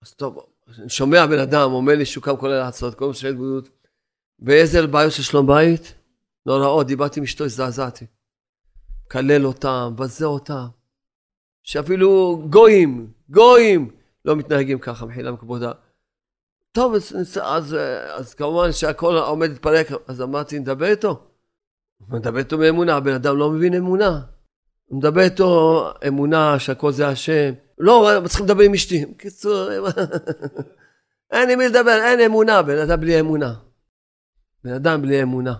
אז 0.02 0.14
טוב, 0.14 0.38
אני 0.78 0.88
שומע 0.88 1.26
בן 1.26 1.38
אדם, 1.38 1.72
אומר 1.72 1.94
לי 1.94 2.06
שהוא 2.06 2.24
קם 2.24 2.36
כל 2.36 2.48
לילה 2.48 2.60
לעשות, 2.60 2.94
כל 2.94 3.04
מיני 3.04 3.34
התבודדות. 3.34 3.68
ואיזה 4.38 4.86
בעיות 4.86 5.12
של 5.12 5.22
שלום 5.22 5.46
בית? 5.46 5.94
נוראות, 6.46 6.86
דיברתי 6.86 7.20
עם 7.20 7.24
אשתו, 7.24 7.44
הזדעזעתי. 7.44 8.06
מקלל 9.06 9.46
אותם, 9.46 9.90
מבזה 9.92 10.24
אותם. 10.24 10.66
שאפילו 11.62 12.42
גויים, 12.50 13.12
גויים, 13.28 13.90
לא 14.24 14.36
מתנהגים 14.36 14.78
ככה, 14.78 15.06
מחילה 15.06 15.32
מכבודה. 15.32 15.72
טוב, 16.72 16.94
אז, 16.94 17.38
אז, 17.42 17.76
אז 18.14 18.34
כמובן 18.34 18.72
שהכל 18.72 19.16
עומד 19.16 19.48
להתפרק, 19.48 19.86
אז 20.06 20.22
אמרתי, 20.22 20.58
נדבר 20.58 20.86
איתו. 20.86 21.26
נדבר 22.11 22.38
איתו 22.38 22.59
מאמונה, 22.59 22.96
הבן 22.96 23.14
אדם 23.14 23.36
לא 23.36 23.50
מבין 23.50 23.74
אמונה. 23.74 24.20
מדבר 24.90 25.20
איתו 25.20 25.82
אמונה 26.07 26.59
שהכל 26.59 26.92
זה 26.92 27.09
השם. 27.09 27.52
לא, 27.78 28.20
צריכים 28.28 28.46
לדבר 28.46 28.62
עם 28.62 28.74
אשתי. 28.74 29.07
בקיצור, 29.07 29.68
אין 31.32 31.50
עם 31.50 31.59
מי 31.59 31.68
לדבר, 31.68 32.00
אין 32.05 32.20
אמונה, 32.20 32.62
בן 32.62 32.78
אדם 32.78 33.00
בלי 33.00 33.20
אמונה. 33.20 33.55
בן 34.64 34.72
אדם 34.72 35.02
בלי 35.02 35.22
אמונה. 35.22 35.55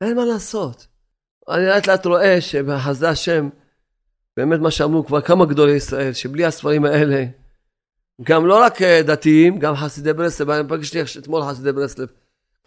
אין 0.00 0.16
מה 0.16 0.24
לעשות. 0.24 0.86
אני 1.48 1.66
לאט 1.66 1.86
לאט 1.86 2.06
רואה 2.06 2.40
שבחסדי 2.40 3.06
השם, 3.06 3.48
באמת 4.36 4.60
מה 4.60 4.70
שאמרו 4.70 5.06
כבר 5.06 5.20
כמה 5.20 5.46
גדולי 5.46 5.72
ישראל, 5.72 6.12
שבלי 6.12 6.44
הספרים 6.44 6.84
האלה, 6.84 7.24
גם 8.22 8.46
לא 8.46 8.62
רק 8.62 8.82
אה, 8.82 9.02
דתיים, 9.02 9.58
גם 9.58 9.76
חסידי 9.76 10.12
ברסלב, 10.12 10.50
אני 10.50 10.68
פגשתי 10.68 10.98
אתמול 11.18 11.42
חסידי 11.42 11.72
ברסלב. 11.72 12.08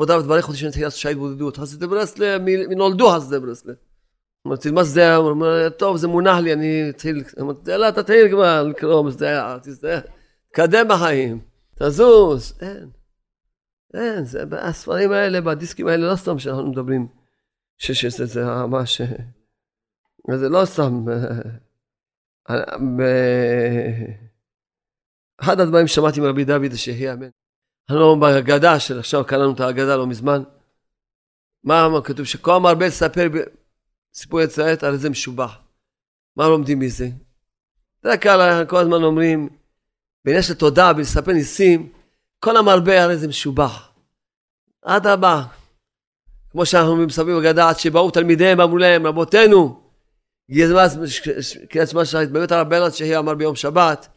כבוד 0.02 0.12
הרב 0.12 0.24
תברך 0.24 0.48
אותי 0.48 0.58
שאני 0.58 0.70
אתחיל 0.70 0.84
לעשות 0.84 1.00
שעה 1.00 1.12
התבודדות. 1.12 1.58
חסידי 1.58 1.88
ברסלב, 1.88 2.42
נולדו 2.76 3.10
חסידי 3.10 3.40
ברסלב. 3.40 3.76
אמרתי, 4.48 4.72
מה 4.72 4.84
זה? 4.84 5.16
הוא 5.16 5.30
אומר, 5.30 5.70
טוב, 5.70 5.98
זה 5.98 6.08
מונח 6.08 6.38
לי, 6.38 6.54
אני 6.54 6.90
אתחיל. 6.90 7.24
אמרתי, 7.40 7.72
יאללה, 7.72 7.92
תתחיל 7.92 8.30
כבר 8.32 8.64
לקרוא, 8.64 9.06
מזדהה, 9.06 9.60
תזדהה. 9.64 10.00
תקדם 10.52 10.88
בחיים, 10.88 11.40
תזוז. 11.76 12.54
אין. 12.62 12.90
אין, 13.94 14.26
זה 14.26 14.46
בספרים 14.46 15.12
האלה, 15.12 15.42
בדיסקים 15.42 15.88
האלה, 15.88 16.12
לא 16.12 16.16
סתם 16.16 16.40
שאנחנו 16.40 16.72
מדברים 16.72 17.08
שיש 17.78 18.22
איזה 18.22 18.46
ממש... 18.46 19.02
זה 20.36 20.50
לא 20.50 20.66
סתם... 20.66 21.06
אחד 25.42 25.60
הדברים 25.60 25.88
ששמעתי 25.88 26.20
מרבי 26.22 26.46
דוד 26.46 26.76
שיהיה 26.76 27.14
אמן. 27.14 27.30
אנחנו 27.92 28.20
בהגדה 28.20 28.80
של 28.80 29.00
עכשיו 29.00 29.26
קראנו 29.26 29.54
את 29.54 29.60
ההגדה 29.60 29.96
לא 29.96 30.08
מזמן. 30.08 30.44
מה 31.64 31.90
כתוב? 32.04 32.26
שכל 32.26 32.56
המרבה 32.56 32.88
לספר 32.88 33.28
סיפור 34.14 34.42
יצא 34.42 34.66
עת, 34.66 34.84
הרי 34.84 34.98
זה 34.98 35.10
משובח. 35.10 35.58
מה 36.36 36.48
לומדים 36.48 36.80
מזה? 36.80 37.08
זה 38.04 38.18
כלל, 38.18 38.66
כל 38.66 38.78
הזמן 38.78 39.04
אומרים, 39.04 39.50
בעניין 40.26 40.44
של 40.44 40.54
תודה, 40.54 40.94
בלספר 40.94 41.32
ניסים, 41.32 41.90
כל 42.40 42.58
המרבה 42.58 43.04
הרי 43.04 43.18
זה 43.18 43.28
משובח. 43.28 43.92
אדרבה. 44.86 45.44
כמו 46.52 46.66
שאנחנו 46.66 46.96
מסביב 46.98 47.38
בגדה, 47.38 47.70
עד 47.70 47.80
שבאו 47.80 48.12
תלמידיהם, 48.12 48.62
אמרו 48.62 48.78
להם, 48.78 49.08
רבותינו, 49.08 49.82
קריאת 51.70 51.90
שמע 51.90 52.06
שחית, 52.06 52.32
באמת 52.32 52.52
הרב 52.52 52.70
ברנד 52.70 52.92
שהיא 52.92 53.18
אמר 53.18 53.36
ביום 53.36 53.56
שבת, 53.56 54.08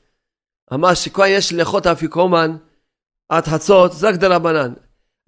אמר 0.75 0.95
שכל 0.95 1.27
יש 1.29 1.53
לאכות 1.53 1.87
האפיקומן 1.87 2.57
עד 3.29 3.45
חצות, 3.45 3.93
זה 3.93 4.09
רק 4.09 4.15
דרבנן. 4.15 4.73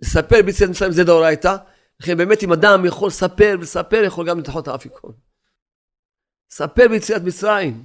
לספר 0.03 0.43
ביציאת 0.43 0.71
מצרים 0.71 0.93
זה 0.93 1.05
דאורייתא, 1.05 1.57
לכן 2.01 2.17
באמת 2.17 2.43
אם 2.43 2.53
אדם 2.53 2.85
יכול 2.85 3.09
לספר 3.09 3.57
ולספר, 3.59 4.03
יכול 4.05 4.29
גם 4.29 4.39
לדחות 4.39 4.69
האפיקון. 4.69 5.13
לספר 6.53 6.89
ביציאת 6.89 7.23
מצרים. 7.23 7.85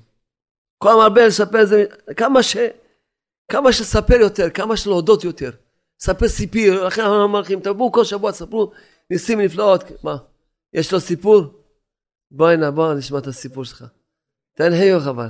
כל 0.78 0.92
המרבה 0.92 1.28
לספר 1.28 1.66
זה, 1.66 1.86
כמה 2.18 2.44
ש... 2.44 2.58
כמה 3.52 3.74
שספר 3.74 4.16
יותר, 4.16 4.50
כמה 4.50 4.78
שלהודות 4.78 5.24
יותר. 5.24 5.52
ספר 6.00 6.28
סיפיר, 6.28 6.88
לכן 6.88 7.02
אנחנו 7.02 7.26
אמרנו 7.26 7.60
תבואו 7.64 7.92
כל 7.92 8.04
שבוע, 8.04 8.32
תספרו 8.32 8.72
ניסים 9.10 9.42
נפלאות. 9.42 9.84
מה, 10.04 10.18
יש 10.74 10.94
לו 10.94 11.00
סיפור? 11.00 11.44
בוא 12.32 12.50
הנה, 12.50 12.72
בוא 12.72 12.94
נשמע 12.94 13.18
את 13.18 13.28
הסיפור 13.28 13.66
שלך. 13.66 13.86
תן 14.56 14.72
חיוך 14.72 15.08
אבל. 15.08 15.28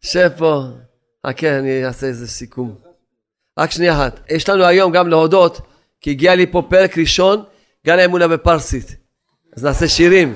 שב 0.00 0.30
פה, 0.38 0.62
חכה, 1.26 1.58
אני 1.58 1.86
אעשה 1.86 2.06
איזה 2.06 2.28
סיכום. 2.28 2.74
רק 3.58 3.70
שנייה 3.70 3.92
אחת. 3.92 4.20
יש 4.30 4.48
לנו 4.48 4.64
היום 4.64 4.92
גם 4.92 5.08
להודות, 5.08 5.60
כי 6.00 6.10
הגיע 6.10 6.34
לי 6.34 6.46
פה 6.46 6.62
פרק 6.68 6.98
ראשון, 6.98 7.44
גן 7.86 7.98
האמונה 7.98 8.28
בפרסית. 8.28 8.96
אז 9.56 9.64
נעשה 9.64 9.88
שירים. 9.88 10.34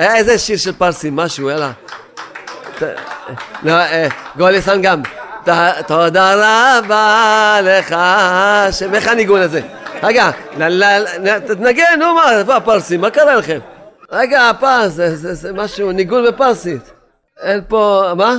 אה, 0.00 0.16
איזה 0.16 0.38
שיר 0.38 0.56
של 0.56 0.72
פרסים, 0.72 1.16
משהו, 1.16 1.50
יאללה. 1.50 1.72
אה, 3.66 4.08
גוליסן 4.36 4.82
גם. 4.82 5.02
תודה 5.86 6.34
רבה 6.34 7.58
לך, 7.62 7.96
איך 8.94 9.08
הניגון 9.08 9.40
הזה? 9.40 9.60
רגע, 10.02 10.30
תנגן, 11.46 11.98
נו 11.98 12.14
מה, 12.14 12.38
איפה 12.38 12.56
הפרסים? 12.56 13.00
מה 13.00 13.10
קרה 13.10 13.36
לכם? 13.36 13.58
רגע, 14.12 14.48
הפרס, 14.48 14.92
זה 14.92 15.52
משהו, 15.52 15.92
ניגון 15.92 16.26
בפרסית. 16.26 16.92
אין 17.42 17.60
פה, 17.68 18.12
מה? 18.16 18.36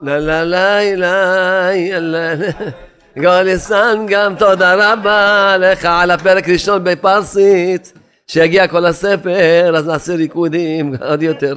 לה 0.00 0.18
לה 0.18 0.44
לה 0.44 0.96
לה 0.96 2.00
לה 2.00 2.34
גוליסן 3.22 4.06
גם 4.08 4.34
תודה 4.38 4.92
רבה 4.92 5.56
לך 5.58 5.84
על 5.84 6.10
הפרק 6.10 6.48
ראשון 6.48 6.84
בפרסית 6.84 7.92
שיגיע 8.26 8.68
כל 8.68 8.86
הספר 8.86 9.76
אז 9.76 9.86
נעשה 9.86 10.14
ריקודים 10.14 10.94
עוד 11.00 11.22
יותר 11.22 11.54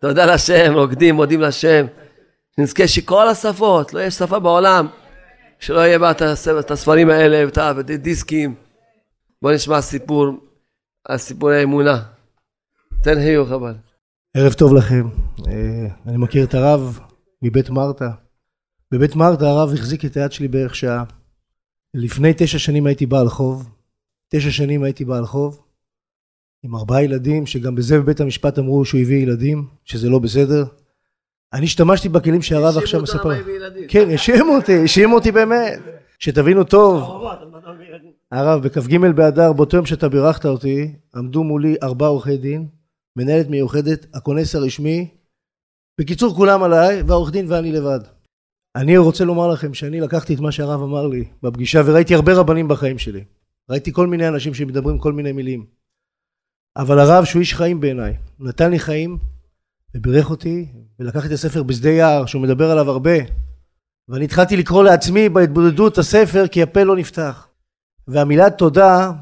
תודה 0.00 0.34
לשם 0.34 0.72
רוקדים 0.74 1.14
מודים 1.14 1.40
לשם 1.40 1.86
נזכה 2.58 2.88
שכל 2.88 3.28
השפות, 3.28 3.94
לא 3.94 4.00
יש 4.00 4.14
שפה 4.14 4.38
בעולם 4.38 4.86
שלא 5.58 5.80
יהיה 5.80 5.98
בה 5.98 6.10
את 6.60 6.70
הספרים 6.70 7.10
האלה 7.10 7.44
ואת 7.46 7.58
הדיסקים. 7.58 8.54
בוא 9.42 9.52
נשמע 9.52 9.80
סיפור, 9.80 10.26
הסיפור 11.08 11.50
האמונה. 11.50 12.02
תן 13.02 13.14
חיוך 13.14 13.52
אבל. 13.52 13.74
ערב 14.36 14.52
טוב 14.52 14.74
לכם. 14.74 15.08
אה, 15.48 15.86
אני 16.06 16.16
מכיר 16.16 16.44
את 16.44 16.54
הרב 16.54 16.98
מבית 17.42 17.70
מרתה. 17.70 18.10
בבית 18.92 19.16
מרתה 19.16 19.48
הרב 19.48 19.72
החזיק 19.74 20.04
את 20.04 20.16
היד 20.16 20.32
שלי 20.32 20.48
בערך 20.48 20.74
שעה. 20.74 21.04
לפני 21.94 22.32
תשע 22.36 22.58
שנים 22.58 22.86
הייתי 22.86 23.06
בעל 23.06 23.28
חוב. 23.28 23.70
תשע 24.28 24.50
שנים 24.50 24.82
הייתי 24.82 25.04
בעל 25.04 25.26
חוב. 25.26 25.62
עם 26.62 26.76
ארבעה 26.76 27.02
ילדים, 27.02 27.46
שגם 27.46 27.74
בזה 27.74 27.98
בבית 27.98 28.20
המשפט 28.20 28.58
אמרו 28.58 28.84
שהוא 28.84 29.00
הביא 29.00 29.22
ילדים, 29.22 29.66
שזה 29.84 30.08
לא 30.08 30.18
בסדר. 30.18 30.64
אני 31.52 31.64
השתמשתי 31.64 32.08
בכלים 32.08 32.42
שהרב 32.42 32.78
עכשיו 32.78 33.02
מספר. 33.02 33.32
כן, 33.88 34.10
האשימו 34.10 34.56
אותי, 34.56 34.78
האשימו 34.78 35.14
אותי 35.14 35.32
באמת. 35.32 35.78
שתבינו 36.18 36.64
טוב. 36.64 37.24
הרב, 38.32 38.62
בכ"ג 38.62 38.96
באדר, 39.16 39.52
באותו 39.52 39.76
יום 39.76 39.86
שאתה 39.86 40.08
בירכת 40.08 40.46
אותי, 40.46 40.92
עמדו 41.14 41.44
מולי 41.44 41.76
ארבעה 41.82 42.08
עורכי 42.08 42.36
דין, 42.36 42.66
מנהלת 43.16 43.48
מיוחדת, 43.48 44.06
הכונס 44.14 44.54
הרשמי, 44.54 45.08
בקיצור 46.00 46.34
כולם 46.34 46.62
עליי, 46.62 47.02
והעורך 47.02 47.30
דין 47.30 47.52
ואני 47.52 47.72
לבד. 47.72 48.00
אני 48.76 48.96
רוצה 48.96 49.24
לומר 49.24 49.48
לכם 49.48 49.74
שאני 49.74 50.00
לקחתי 50.00 50.34
את 50.34 50.40
מה 50.40 50.52
שהרב 50.52 50.82
אמר 50.82 51.06
לי 51.06 51.24
בפגישה, 51.42 51.80
וראיתי 51.86 52.14
הרבה 52.14 52.34
רבנים 52.34 52.68
בחיים 52.68 52.98
שלי. 52.98 53.24
ראיתי 53.70 53.92
כל 53.92 54.06
מיני 54.06 54.28
אנשים 54.28 54.54
שמדברים 54.54 54.98
כל 54.98 55.12
מיני 55.12 55.32
מילים. 55.32 55.66
אבל 56.76 56.98
הרב 56.98 57.24
שהוא 57.24 57.40
איש 57.40 57.54
חיים 57.54 57.80
בעיניי, 57.80 58.16
נתן 58.40 58.70
לי 58.70 58.78
חיים, 58.78 59.18
ובירך 59.94 60.30
אותי, 60.30 60.66
ולקח 61.00 61.26
את 61.26 61.30
הספר 61.30 61.62
בשדה 61.62 61.90
יער, 61.90 62.26
שהוא 62.26 62.42
מדבר 62.42 62.70
עליו 62.70 62.90
הרבה. 62.90 63.16
ואני 64.08 64.24
התחלתי 64.24 64.56
לקרוא 64.56 64.84
לעצמי 64.84 65.28
בהתבודדות 65.28 65.98
הספר, 65.98 66.46
כי 66.46 66.62
הפה 66.62 66.82
לא 66.82 66.96
נפתח. 66.96 67.48
והמילה 68.08 68.50
תודה, 68.50 69.12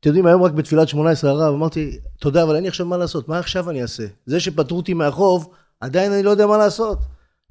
אתם 0.00 0.08
יודעים, 0.08 0.26
היום 0.26 0.42
רק 0.42 0.52
בתפילת 0.52 0.88
שמונה 0.88 1.10
עשרה 1.10 1.30
הרב, 1.30 1.54
אמרתי, 1.54 1.98
תודה, 2.20 2.42
אבל 2.42 2.54
אין 2.54 2.62
לי 2.62 2.68
עכשיו 2.68 2.86
מה 2.86 2.96
לעשות, 2.96 3.28
מה 3.28 3.38
עכשיו 3.38 3.70
אני 3.70 3.82
אעשה? 3.82 4.06
זה 4.26 4.40
שפטרו 4.40 4.76
אותי 4.76 4.94
מהחוב, 4.94 5.54
עדיין 5.80 6.12
אני 6.12 6.22
לא 6.22 6.30
יודע 6.30 6.46
מה 6.46 6.56
לעשות. 6.56 6.98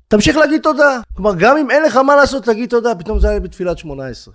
תמשיך 0.08 0.38
להגיד 0.38 0.62
תודה. 0.62 1.00
כלומר, 1.16 1.32
גם 1.40 1.58
אם 1.58 1.72
אין 1.72 1.84
לך 1.84 1.96
מה 1.96 2.16
לעשות, 2.16 2.44
תגיד 2.44 2.70
תודה, 2.70 2.96
פתאום 2.96 3.20
זה 3.20 3.30
היה 3.30 3.40
בתפילת 3.40 3.78
שמונה 3.78 4.08
עשרה. 4.08 4.34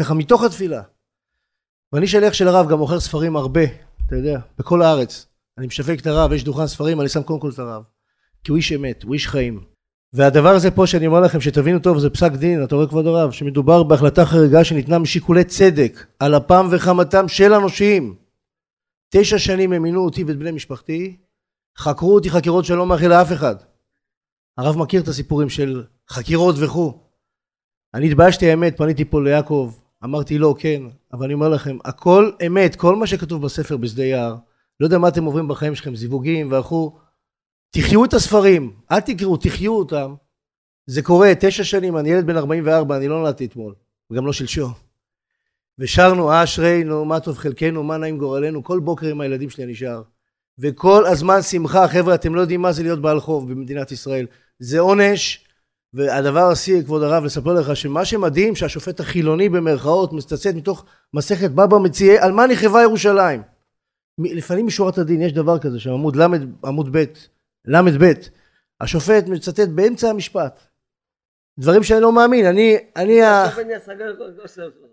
ככה, 0.00 0.14
מתוך 0.14 0.42
התפילה. 0.42 0.82
ואני 1.92 2.06
שליח 2.06 2.32
של 2.32 2.48
הרב, 2.48 2.68
גם 2.68 2.78
מוכר 2.78 3.00
ספרים 3.00 3.36
הרבה, 3.36 3.64
אתה 4.06 4.16
יודע, 4.16 4.40
בכל 4.58 4.82
הארץ. 4.82 5.26
אני 5.58 5.66
משווק 5.66 6.00
את 6.00 6.06
הרב, 6.06 6.32
יש 6.32 6.44
דוכן 6.44 6.66
ספרים, 6.66 7.00
אני 7.00 7.08
שם 7.08 7.22
קודם 7.22 7.40
כל 7.40 7.50
את 7.50 7.58
הרב. 7.58 7.82
כי 8.44 8.50
הוא 8.50 8.56
איש 8.56 8.72
אמת, 8.72 9.02
הוא 9.02 9.14
איש 9.14 9.28
חיים. 9.28 9.64
והדבר 10.12 10.48
הזה 10.48 10.70
פה 10.70 10.86
שאני 10.86 11.06
אומר 11.06 11.20
לכם, 11.20 11.40
שתבינו 11.40 11.78
טוב, 11.78 11.98
זה 11.98 12.10
פסק 12.10 12.32
דין, 12.32 12.64
אתה 12.64 12.74
רואה 12.74 12.86
כבוד 12.86 13.06
הרב, 13.06 13.30
שמדובר 13.30 13.82
בהחלטה 13.82 14.26
חריגה 14.26 14.64
שניתנה 14.64 14.98
משיקולי 14.98 15.44
צדק, 15.44 16.06
על 16.18 16.36
אפם 16.36 16.68
וחמתם 16.70 17.28
של 17.28 17.54
הנושים. 17.54 18.14
תשע 19.10 19.38
שנים 19.38 19.72
הם 19.72 19.82
מינו 19.82 20.04
אותי 20.04 20.24
ואת 20.24 20.38
בני 20.38 20.50
משפחתי, 20.50 21.16
חקרו 21.78 22.14
אותי 22.14 22.30
חקירות 22.30 22.64
שלא 22.64 22.86
מאחל 22.86 23.08
לאף 23.08 23.32
אחד. 23.32 23.56
הרב 24.58 24.76
מכיר 24.76 25.02
את 25.02 25.08
הסיפורים 25.08 25.48
של 25.48 25.84
חקירות 26.10 26.54
וכו'. 26.58 26.92
אני 27.94 28.06
התביישתי 28.06 28.50
האמת, 28.50 28.76
פניתי 28.76 29.04
פה 29.04 29.22
ליעקב, 29.22 29.74
אמרתי 30.04 30.38
לו 30.38 30.54
כן, 30.58 30.82
אבל 31.12 31.24
אני 31.24 31.34
אומר 31.34 31.48
לכם, 31.48 31.78
הכל 31.84 32.30
אמת, 32.46 32.76
כל 32.76 32.96
מה 32.96 33.06
שכתוב 33.06 33.42
בספר 33.42 33.76
בשדה 33.76 34.04
יער, 34.04 34.36
לא 34.80 34.86
יודע 34.86 34.98
מה 34.98 35.08
אתם 35.08 35.24
עוברים 35.24 35.48
בחיים 35.48 35.74
שלכם, 35.74 35.94
זיווגים 35.96 36.52
וכו', 36.52 36.98
תחיו 37.70 38.04
את 38.04 38.14
הספרים, 38.14 38.72
אל 38.90 39.00
תקראו, 39.00 39.36
תחיו 39.36 39.72
אותם. 39.72 40.14
זה 40.86 41.02
קורה, 41.02 41.32
תשע 41.40 41.64
שנים, 41.64 41.96
אני 41.96 42.10
ילד 42.10 42.26
בן 42.26 42.36
44, 42.36 42.96
אני 42.96 43.08
לא 43.08 43.18
נולדתי 43.18 43.44
אתמול, 43.44 43.74
וגם 44.10 44.26
לא 44.26 44.32
שלשום. 44.32 44.72
ושרנו 45.78 46.42
אשרינו, 46.42 47.04
מה 47.04 47.20
טוב 47.20 47.38
חלקנו, 47.38 47.82
מה 47.82 47.96
נעים 47.96 48.18
גורלנו, 48.18 48.64
כל 48.64 48.80
בוקר 48.80 49.06
עם 49.06 49.20
הילדים 49.20 49.50
שלי 49.50 49.64
אני 49.64 49.74
שר. 49.74 50.02
וכל 50.58 51.06
הזמן 51.06 51.42
שמחה, 51.42 51.88
חבר'ה, 51.88 52.14
אתם 52.14 52.34
לא 52.34 52.40
יודעים 52.40 52.62
מה 52.62 52.72
זה 52.72 52.82
להיות 52.82 53.02
בעל 53.02 53.20
חוב 53.20 53.50
במדינת 53.50 53.92
ישראל. 53.92 54.26
זה 54.58 54.78
עונש, 54.80 55.44
והדבר 55.94 56.50
השיא, 56.50 56.82
כבוד 56.82 57.02
הרב, 57.02 57.24
לספר 57.24 57.52
לך 57.52 57.76
שמה 57.76 58.04
שמדהים 58.04 58.56
שהשופט 58.56 59.00
החילוני 59.00 59.48
במרכאות 59.48 60.12
מצטט 60.12 60.54
מתוך 60.54 60.84
מסכת 61.14 61.50
בבא 61.50 61.78
מציעי 61.78 62.18
על 62.18 62.32
מה 62.32 62.46
נכתבה 62.46 62.82
ירושלים. 62.82 63.42
לפנים 64.18 64.66
משורת 64.66 64.98
הדין 64.98 65.22
יש 65.22 65.32
דבר 65.32 65.58
כזה 65.58 65.80
שם 65.80 65.90
עמוד 65.90 66.16
ל' 66.16 66.26
עמוד 66.64 66.96
ב' 66.96 67.04
ל"ב 67.64 68.12
השופט 68.80 69.26
מצטט 69.26 69.68
באמצע 69.68 70.10
המשפט 70.10 70.60
דברים 71.58 71.82
שאני 71.82 72.00
לא 72.00 72.12
מאמין 72.12 72.46
אני 72.46 72.76
אני 72.96 73.22
ה... 73.22 73.44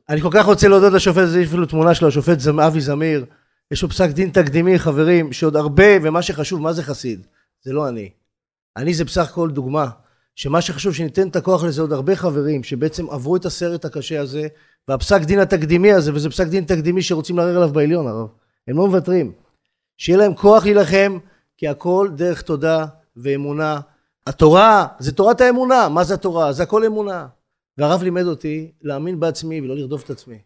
אני 0.10 0.22
כל 0.22 0.30
כך 0.32 0.46
רוצה 0.46 0.68
להודות 0.68 0.94
לשופט 0.94 1.26
זה 1.26 1.44
אפילו 1.44 1.66
תמונה 1.66 1.96
שלו 1.96 2.08
השופט 2.08 2.38
אבי 2.68 2.82
זמיר 2.82 3.26
יש 3.72 3.84
לו 3.84 3.90
פסק 3.90 4.10
דין 4.10 4.30
תקדימי 4.30 4.80
חברים 4.80 5.34
שעוד 5.34 5.56
הרבה 5.56 5.86
ומה 6.04 6.22
שחשוב 6.22 6.62
מה 6.62 6.74
זה 6.74 6.84
חסיד? 6.84 7.28
זה 7.64 7.74
לא 7.74 7.90
אני. 7.90 8.10
אני 8.78 8.94
זה 8.94 9.06
בסך 9.06 9.30
הכל 9.30 9.52
דוגמה 9.52 9.90
שמה 10.36 10.62
שחשוב 10.62 10.94
שניתן 10.94 11.28
את 11.28 11.36
הכוח 11.36 11.64
לזה 11.64 11.82
עוד 11.82 11.94
הרבה 11.94 12.16
חברים 12.16 12.64
שבעצם 12.64 13.10
עברו 13.10 13.36
את 13.36 13.46
הסרט 13.46 13.86
הקשה 13.86 14.22
הזה 14.22 14.48
והפסק 14.88 15.22
דין 15.22 15.40
התקדימי 15.40 15.94
הזה 15.94 16.14
וזה 16.14 16.30
פסק 16.30 16.48
דין 16.48 16.64
תקדימי 16.64 17.02
שרוצים 17.02 17.38
לערער 17.38 17.56
עליו 17.56 17.70
בעליון 17.70 18.08
הרב. 18.08 18.28
הם 18.68 18.78
לא 18.78 18.88
מוותרים. 18.88 19.32
שיהיה 19.98 20.18
להם 20.18 20.36
כוח 20.36 20.64
להילחם 20.64 21.18
כי 21.58 21.68
הכל 21.68 22.10
דרך 22.16 22.42
תודה 22.42 22.86
ואמונה. 23.18 23.80
התורה 24.28 24.88
זה 25.00 25.12
תורת 25.12 25.42
האמונה. 25.42 25.90
מה 25.90 26.04
זה 26.04 26.14
התורה? 26.14 26.54
זה 26.54 26.64
הכל 26.64 26.86
אמונה. 26.86 27.28
והרב 27.78 28.04
לימד 28.04 28.24
אותי 28.24 28.72
להאמין 28.82 29.20
בעצמי 29.20 29.62
ולא 29.62 29.76
לרדוף 29.76 30.04
את 30.04 30.10
עצמי 30.10 30.40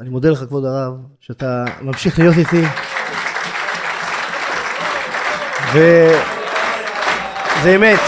אני 0.00 0.08
מודה 0.08 0.30
לך 0.30 0.38
כבוד 0.38 0.64
הרב 0.64 0.94
שאתה 1.20 1.64
ממשיך 1.80 2.18
להיות 2.18 2.34
איתי. 2.38 2.62
וזה 5.72 6.20
אמת. 7.76 8.00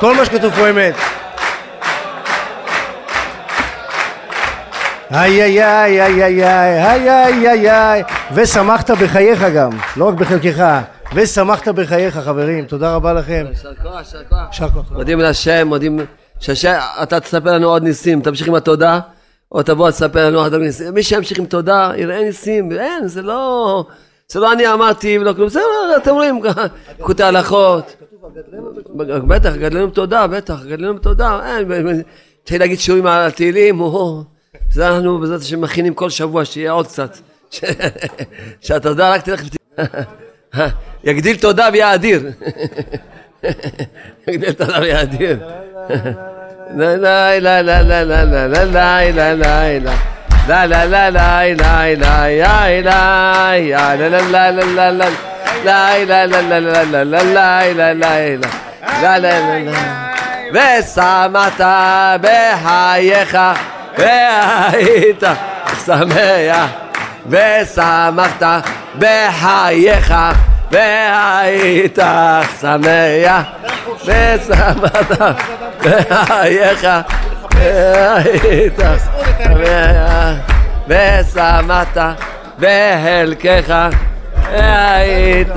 כל 0.00 0.14
מה 0.16 0.24
שכתוב 0.24 0.54
פה 0.54 0.70
אמת. 0.70 0.94
איי 5.10 5.42
איי 5.42 5.64
איי 5.64 6.02
איי 6.02 6.24
איי 6.24 6.44
איי 6.44 7.10
איי 7.10 7.48
איי 7.48 7.70
איי 7.70 8.02
ושמחת 8.34 8.90
בחייך 8.90 9.42
גם, 9.54 9.70
לא 9.96 10.08
רק 10.08 10.14
בחלקך, 10.14 10.64
ושמחת 11.14 11.68
בחייך 11.68 12.18
חברים, 12.18 12.64
תודה 12.64 12.94
רבה 12.94 13.12
לכם. 13.12 13.46
יישר 13.48 13.74
כוח, 13.82 13.98
יישר 14.48 14.68
כוח. 14.68 14.92
מודים 14.92 15.20
להשם, 15.20 15.68
מודים, 15.68 15.98
שהשם, 16.38 16.78
אתה 17.02 17.20
תספר 17.20 17.52
לנו 17.52 17.66
עוד 17.66 17.82
ניסים, 17.82 18.20
תמשיך 18.20 18.48
עם 18.48 18.54
התודה, 18.54 19.00
או 19.52 19.62
תבוא 19.62 19.90
תספר 19.90 20.26
לנו 20.26 20.38
עוד 20.38 20.54
ניסים. 20.54 20.94
מי 20.94 21.02
שימשיך 21.02 21.38
עם 21.38 21.46
תודה, 21.46 21.92
יראה 21.96 22.22
ניסים, 22.22 22.72
אין, 22.72 23.08
זה 23.08 23.22
לא, 23.22 23.84
זה 24.28 24.40
לא 24.40 24.52
אני 24.52 24.72
אמרתי 24.72 25.18
ולא 25.18 25.32
כלום, 25.32 25.48
זה, 25.48 25.60
אתם 25.96 26.10
רואים, 26.10 26.40
קוטעי 27.00 27.26
הלכות. 27.26 27.96
בטח, 29.26 29.54
גדלנו 29.56 29.88
בתודה, 29.88 30.26
בטח, 30.26 30.64
גדלנו 30.64 30.94
בתודה. 30.94 31.40
תתחיל 32.42 32.60
להגיד 32.60 32.80
שיעורים 32.80 33.06
על 33.06 33.26
התהילים, 33.26 33.80
זה 34.72 34.88
אנחנו 34.88 35.18
בעזרת 35.18 35.40
השם 35.40 35.60
מכינים 35.60 35.94
כל 35.94 36.10
שבוע, 36.10 36.44
שיהיה 36.44 36.72
עוד 36.72 36.86
קצת. 36.86 37.16
שהתודה 38.60 39.14
רק 39.14 39.22
תלך 39.22 39.42
יגדיל 41.04 41.36
תודה 41.36 41.68
ויהיה 41.72 41.94
אדיר. 41.94 42.30
יגדיל 44.28 44.52
תודה 44.52 44.78
ויהיה 44.80 45.02
אדיר. 45.02 45.38
לה 46.75 46.95
לה 46.95 47.39
לה 47.39 47.61
לה 47.61 47.81
לה 47.81 48.03
לה 48.03 48.25
לה 48.25 48.45
לה 48.45 48.65
לה 48.65 49.11
לה 49.11 49.33
לה 49.33 49.79
לה 49.79 49.91
لا 50.47 50.65
لا 50.67 50.85
لا 50.85 51.09
لا 51.09 51.53
لا 51.53 51.95
لا 51.95 52.27
يا 52.27 52.81
لا 52.81 53.55
يا 53.55 53.95
لا 53.95 54.09
لا 54.09 54.51
لا 54.51 54.51
لا 54.51 54.91
لا 54.91 55.09
لا 55.65 56.05
لا 56.05 56.25
لا 56.25 56.25
لا 56.25 56.61
لا 56.61 56.83
لا 56.83 57.03
لا 57.03 57.03
لا 57.03 57.33
لا 57.73 57.93
لا 57.93 58.35
لا 58.35 58.39
لا 59.01 59.19
لا 59.19 59.59
لا 59.59 60.05
ושמת 60.53 61.61
בחייך 62.21 63.37
והיית 63.97 65.23
שמח 65.85 66.69
ושמחת 67.29 68.43
בחייך 68.99 70.13
והיית 70.70 71.98
שמח 72.60 73.46
ושמחת 74.04 75.36
בחייך 75.80 76.86
והיית 77.54 78.78
ושמת 80.86 81.96
בחלקך 82.58 83.88
והיית 84.42 85.48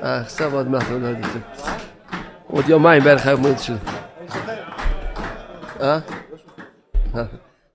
עכשיו 0.00 0.54
עוד 0.54 0.68
מעט, 0.68 0.82
עוד 2.46 2.68
יומיים 2.68 3.02
בערך 3.04 3.26
היום 3.26 3.40
מועד 3.40 3.58
שלי. 3.58 3.76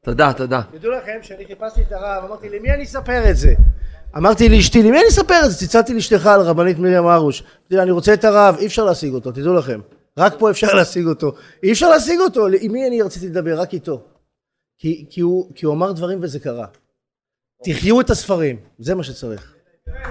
תודה, 0.02 0.34
תודה. 0.34 0.62
תדעו 0.72 0.92
לכם 0.92 1.18
שאני 1.22 1.46
חיפשתי 1.46 1.82
את 1.82 1.92
הרב, 1.92 2.24
אמרתי 2.26 2.50
למי 2.50 2.72
אני 2.72 2.84
אספר 2.84 3.30
את 3.30 3.38
זה? 3.38 3.54
אמרתי 4.18 4.50
לאשתי, 4.50 4.84
למי 4.84 5.00
אני 5.00 5.08
אספר 5.08 5.46
את 5.46 5.52
זה? 5.52 5.58
צלצלתי 5.58 5.94
לאשתך 5.94 6.26
על 6.26 6.42
רבנית 6.42 6.80
מרים 6.80 7.08
הרוש. 7.08 7.42
אמרתי 7.42 7.76
לה, 7.76 7.84
אני 7.84 7.92
רוצה 7.92 8.14
את 8.14 8.24
הרב, 8.24 8.56
אי 8.60 8.66
אפשר 8.66 8.86
להשיג 8.86 9.14
אותו, 9.14 9.32
תדעו 9.32 9.54
לכם. 9.54 9.80
רק 10.18 10.36
פה 10.40 10.52
אפשר 10.52 10.74
להשיג 10.74 11.08
אותו. 11.08 11.34
אי 11.64 11.72
אפשר 11.72 11.90
להשיג 11.90 12.20
אותו, 12.20 12.48
עם 12.62 12.72
מי 12.72 12.88
אני 12.88 13.02
רציתי 13.02 13.28
לדבר? 13.28 13.60
רק 13.60 13.74
איתו. 13.74 14.02
כי, 14.80 15.06
כי, 15.10 15.22
הוא, 15.22 15.52
כי 15.56 15.66
הוא 15.66 15.74
אמר 15.74 15.92
דברים 15.92 16.20
וזה 16.22 16.40
קרה. 16.40 16.66
תחיו 17.64 18.02
את 18.02 18.10
הספרים, 18.10 18.56
זה 18.80 18.96
מה 18.96 19.04
שצריך. 19.04 19.54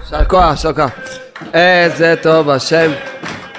יישר 0.01 0.25
כוח, 0.25 0.51
יישר 0.51 0.73
כוח. 0.73 0.91
איזה 1.55 2.15
טוב 2.23 2.51
השם, 2.51 2.91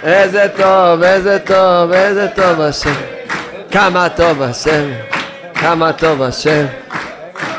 איזה 0.04 0.48
טוב, 0.58 1.04
איזה 1.04 1.38
טוב, 1.46 1.92
איזה 1.92 2.28
טוב 2.36 2.62
השם. 2.62 2.96
כמה 3.72 4.08
טוב 4.10 4.42
השם, 4.42 4.92
כמה 5.54 5.94
טוב 5.94 6.22
השם. 6.22 6.66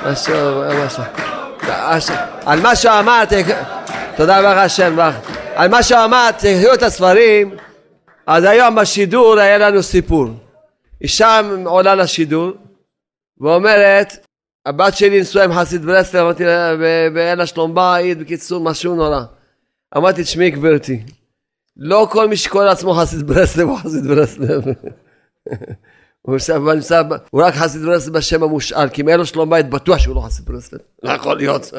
משהו, 0.07 0.63
משהו. 0.85 2.15
על 2.51 2.61
מה 2.61 2.77
שאמרת, 2.77 3.33
תודה 4.17 4.39
רבה 4.39 4.63
השם, 4.63 4.99
על 5.55 5.69
מה 5.71 5.83
שאמרת, 5.83 6.39
תחיו 6.39 6.75
את 6.75 6.83
הספרים. 6.83 7.57
אז 8.27 8.45
היום 8.45 8.75
בשידור 8.75 9.39
היה 9.39 9.59
לנו 9.59 9.83
סיפור. 9.83 10.27
אישה 11.01 11.41
עולה 11.65 11.95
לשידור 11.95 12.51
ואומרת, 13.41 14.27
הבת 14.67 14.97
שלי 14.97 15.21
נשואה 15.21 15.45
עם 15.45 15.53
חסיד 15.53 15.85
ברסלב, 15.85 16.23
אמרתי 16.23 16.45
לה, 16.45 16.75
ואין 17.15 17.39
לה 17.39 17.47
שלום 17.47 17.75
בית, 17.75 18.19
בקיצור, 18.19 18.65
משהו 18.65 18.95
נורא. 18.95 19.21
אמרתי, 19.97 20.23
תשמעי 20.23 20.51
גברתי, 20.51 21.03
לא 21.77 22.09
כל 22.11 22.29
מי 22.29 22.37
שקורא 22.37 22.65
לעצמו 22.65 22.95
חסיד 22.95 23.27
ברסלב 23.27 23.69
הוא 23.69 23.79
חסיד 23.79 24.07
ברסלב. 24.07 24.63
הוא 27.31 27.43
רק 27.43 27.55
חסיד 27.55 27.83
ברסלב 27.83 28.15
בשם 28.15 28.43
המושאל, 28.43 28.89
כי 28.89 29.03
אם 29.03 29.09
אין 29.09 29.19
לו 29.19 29.27
שלום 29.27 29.51
בית, 29.51 29.71
בטוח 29.71 29.99
שהוא 29.99 30.17
לא 30.17 30.21
חסיד 30.21 30.47
ברסלב. 30.47 30.81
לא 31.03 31.13
יכול 31.13 31.37
להיות. 31.37 31.73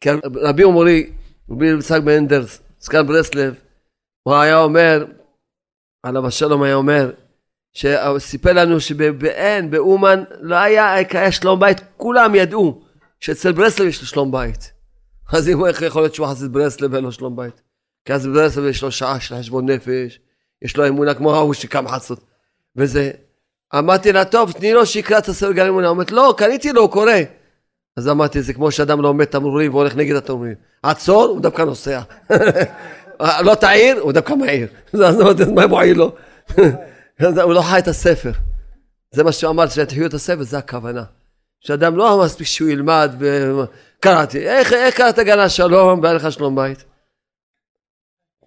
כי 0.00 0.08
רבי 0.34 0.62
אומרי, 0.62 1.10
רבי 1.50 1.66
יצחק 1.66 2.00
בן 2.02 2.12
אנדרס, 2.12 2.62
זקן 2.80 3.06
ברסלב, 3.06 3.54
הוא 4.22 4.34
היה 4.34 4.62
אומר, 4.62 5.04
עליו 6.02 6.26
השלום 6.26 6.62
היה 6.62 6.74
אומר, 6.74 7.10
שסיפר 7.72 8.52
לנו 8.52 8.80
שבאין, 8.80 9.70
באומן, 9.70 10.24
לא 10.40 10.54
היה, 10.54 10.94
היה 10.94 11.32
שלום 11.32 11.60
בית, 11.60 11.80
כולם 11.96 12.34
ידעו 12.34 12.82
שאצל 13.20 13.52
ברסלב 13.52 13.86
יש 13.86 14.00
לו 14.00 14.06
שלום 14.06 14.32
בית. 14.32 14.72
אז 15.32 15.48
אם 15.48 15.66
איך 15.66 15.82
יכול 15.82 16.02
להיות 16.02 16.14
שהוא 16.14 16.26
חסיד 16.26 16.52
ברסלב 16.52 16.92
ואין 16.92 17.04
לו 17.04 17.12
שלום 17.12 17.36
בית? 17.36 17.62
כי 18.04 18.12
אז 18.12 18.26
ברסלב 18.26 18.64
יש 18.64 18.82
לו 18.82 18.92
שעה 18.92 19.20
של 19.20 19.34
חשבון 19.38 19.70
נפש, 19.70 20.20
יש 20.62 20.76
לו 20.76 20.88
אמונה 20.88 21.14
כמו 21.14 21.34
ההוא 21.34 21.54
שקם 21.54 21.88
חצות. 21.88 22.20
וזה, 22.76 23.10
אמרתי 23.78 24.12
לה, 24.12 24.24
טוב, 24.24 24.52
תני 24.52 24.72
לו 24.72 24.86
שיקרא 24.86 25.18
את 25.18 25.28
הספר 25.28 25.52
גרעין 25.52 25.70
אמונה. 25.70 25.88
אומרת, 25.88 26.10
לא, 26.10 26.34
קניתי 26.38 26.72
לו, 26.72 26.82
הוא 26.82 26.90
קורא. 26.90 27.12
אז 27.96 28.08
אמרתי, 28.08 28.42
זה 28.42 28.52
כמו 28.52 28.70
שאדם 28.70 29.00
לומד 29.00 29.24
תמרורים 29.24 29.74
והולך 29.74 29.96
נגד 29.96 30.16
התמרורים. 30.16 30.54
עצור, 30.82 31.24
הוא 31.24 31.40
דווקא 31.40 31.62
נוסע. 31.62 32.00
לא 33.46 33.54
תעיר, 33.54 34.00
הוא 34.00 34.12
דווקא 34.12 34.32
מעיר. 34.32 34.68
אז 35.06 35.20
אמרתי, 35.20 35.44
מה 35.44 35.66
מועיל 35.66 35.98
לו? 35.98 36.12
הוא 37.44 37.54
לא 37.54 37.62
חי 37.62 37.78
את 37.78 37.88
הספר. 37.88 38.32
זה 39.10 39.24
מה 39.24 39.32
שהוא 39.32 39.50
אמר, 39.50 39.68
שתחיו 39.68 40.06
את 40.06 40.14
הספר, 40.14 40.42
זה 40.42 40.58
הכוונה. 40.58 41.04
שאדם 41.60 41.96
לא 41.96 42.22
מספיק 42.24 42.46
שהוא 42.46 42.68
ילמד, 42.68 43.14
קראתי, 44.00 44.48
איך, 44.48 44.74
קראת 44.94 45.18
גן 45.18 45.38
השלום 45.38 46.00
והיה 46.02 46.14
לך 46.14 46.32
שלום 46.32 46.56
בית? 46.56 46.84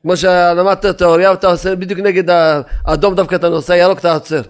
כמו 0.02 0.18
שלמדת 0.18 0.86
תיאוריה 0.86 1.32
ואתה 1.32 1.48
עושה 1.48 1.76
בדיוק 1.76 2.00
נגד 2.00 2.24
האדום 2.86 3.16
דווקא 3.16 3.36
אתה 3.36 3.50
נוסע, 3.50 3.76
ירוק 3.76 4.00
אתה 4.00 4.14
עוצר. 4.14 4.42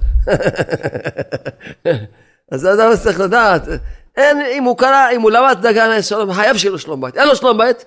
אז 2.51 2.65
האדם 2.65 2.95
צריך 3.03 3.19
לדעת, 3.19 3.61
אין, 4.17 4.41
אם 4.41 4.63
הוא 4.63 4.77
קרא, 4.77 5.09
אם 5.11 5.21
הוא 5.21 5.31
למד 5.31 5.57
דגן 5.61 5.89
השלום, 5.89 6.33
חייב 6.33 6.57
שיהיה 6.57 6.71
לו 6.71 6.79
שלום 6.79 7.01
בית. 7.01 7.17
אין 7.17 7.27
לו 7.27 7.35
שלום 7.35 7.57
בית, 7.57 7.85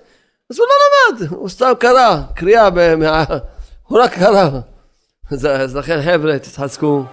אז 0.49 0.59
הוא 0.59 0.67
לא 0.67 0.75
למד, 1.17 1.31
הוא 1.31 1.49
סתם 1.49 1.71
קרא, 1.79 2.17
קריאה, 2.35 2.69
הוא 3.83 3.99
רק 3.99 4.13
קרא. 4.13 4.49
אז 5.31 5.75
לכן 5.75 6.01
חבר'ה, 6.01 6.39
תתחזקו. 6.39 7.03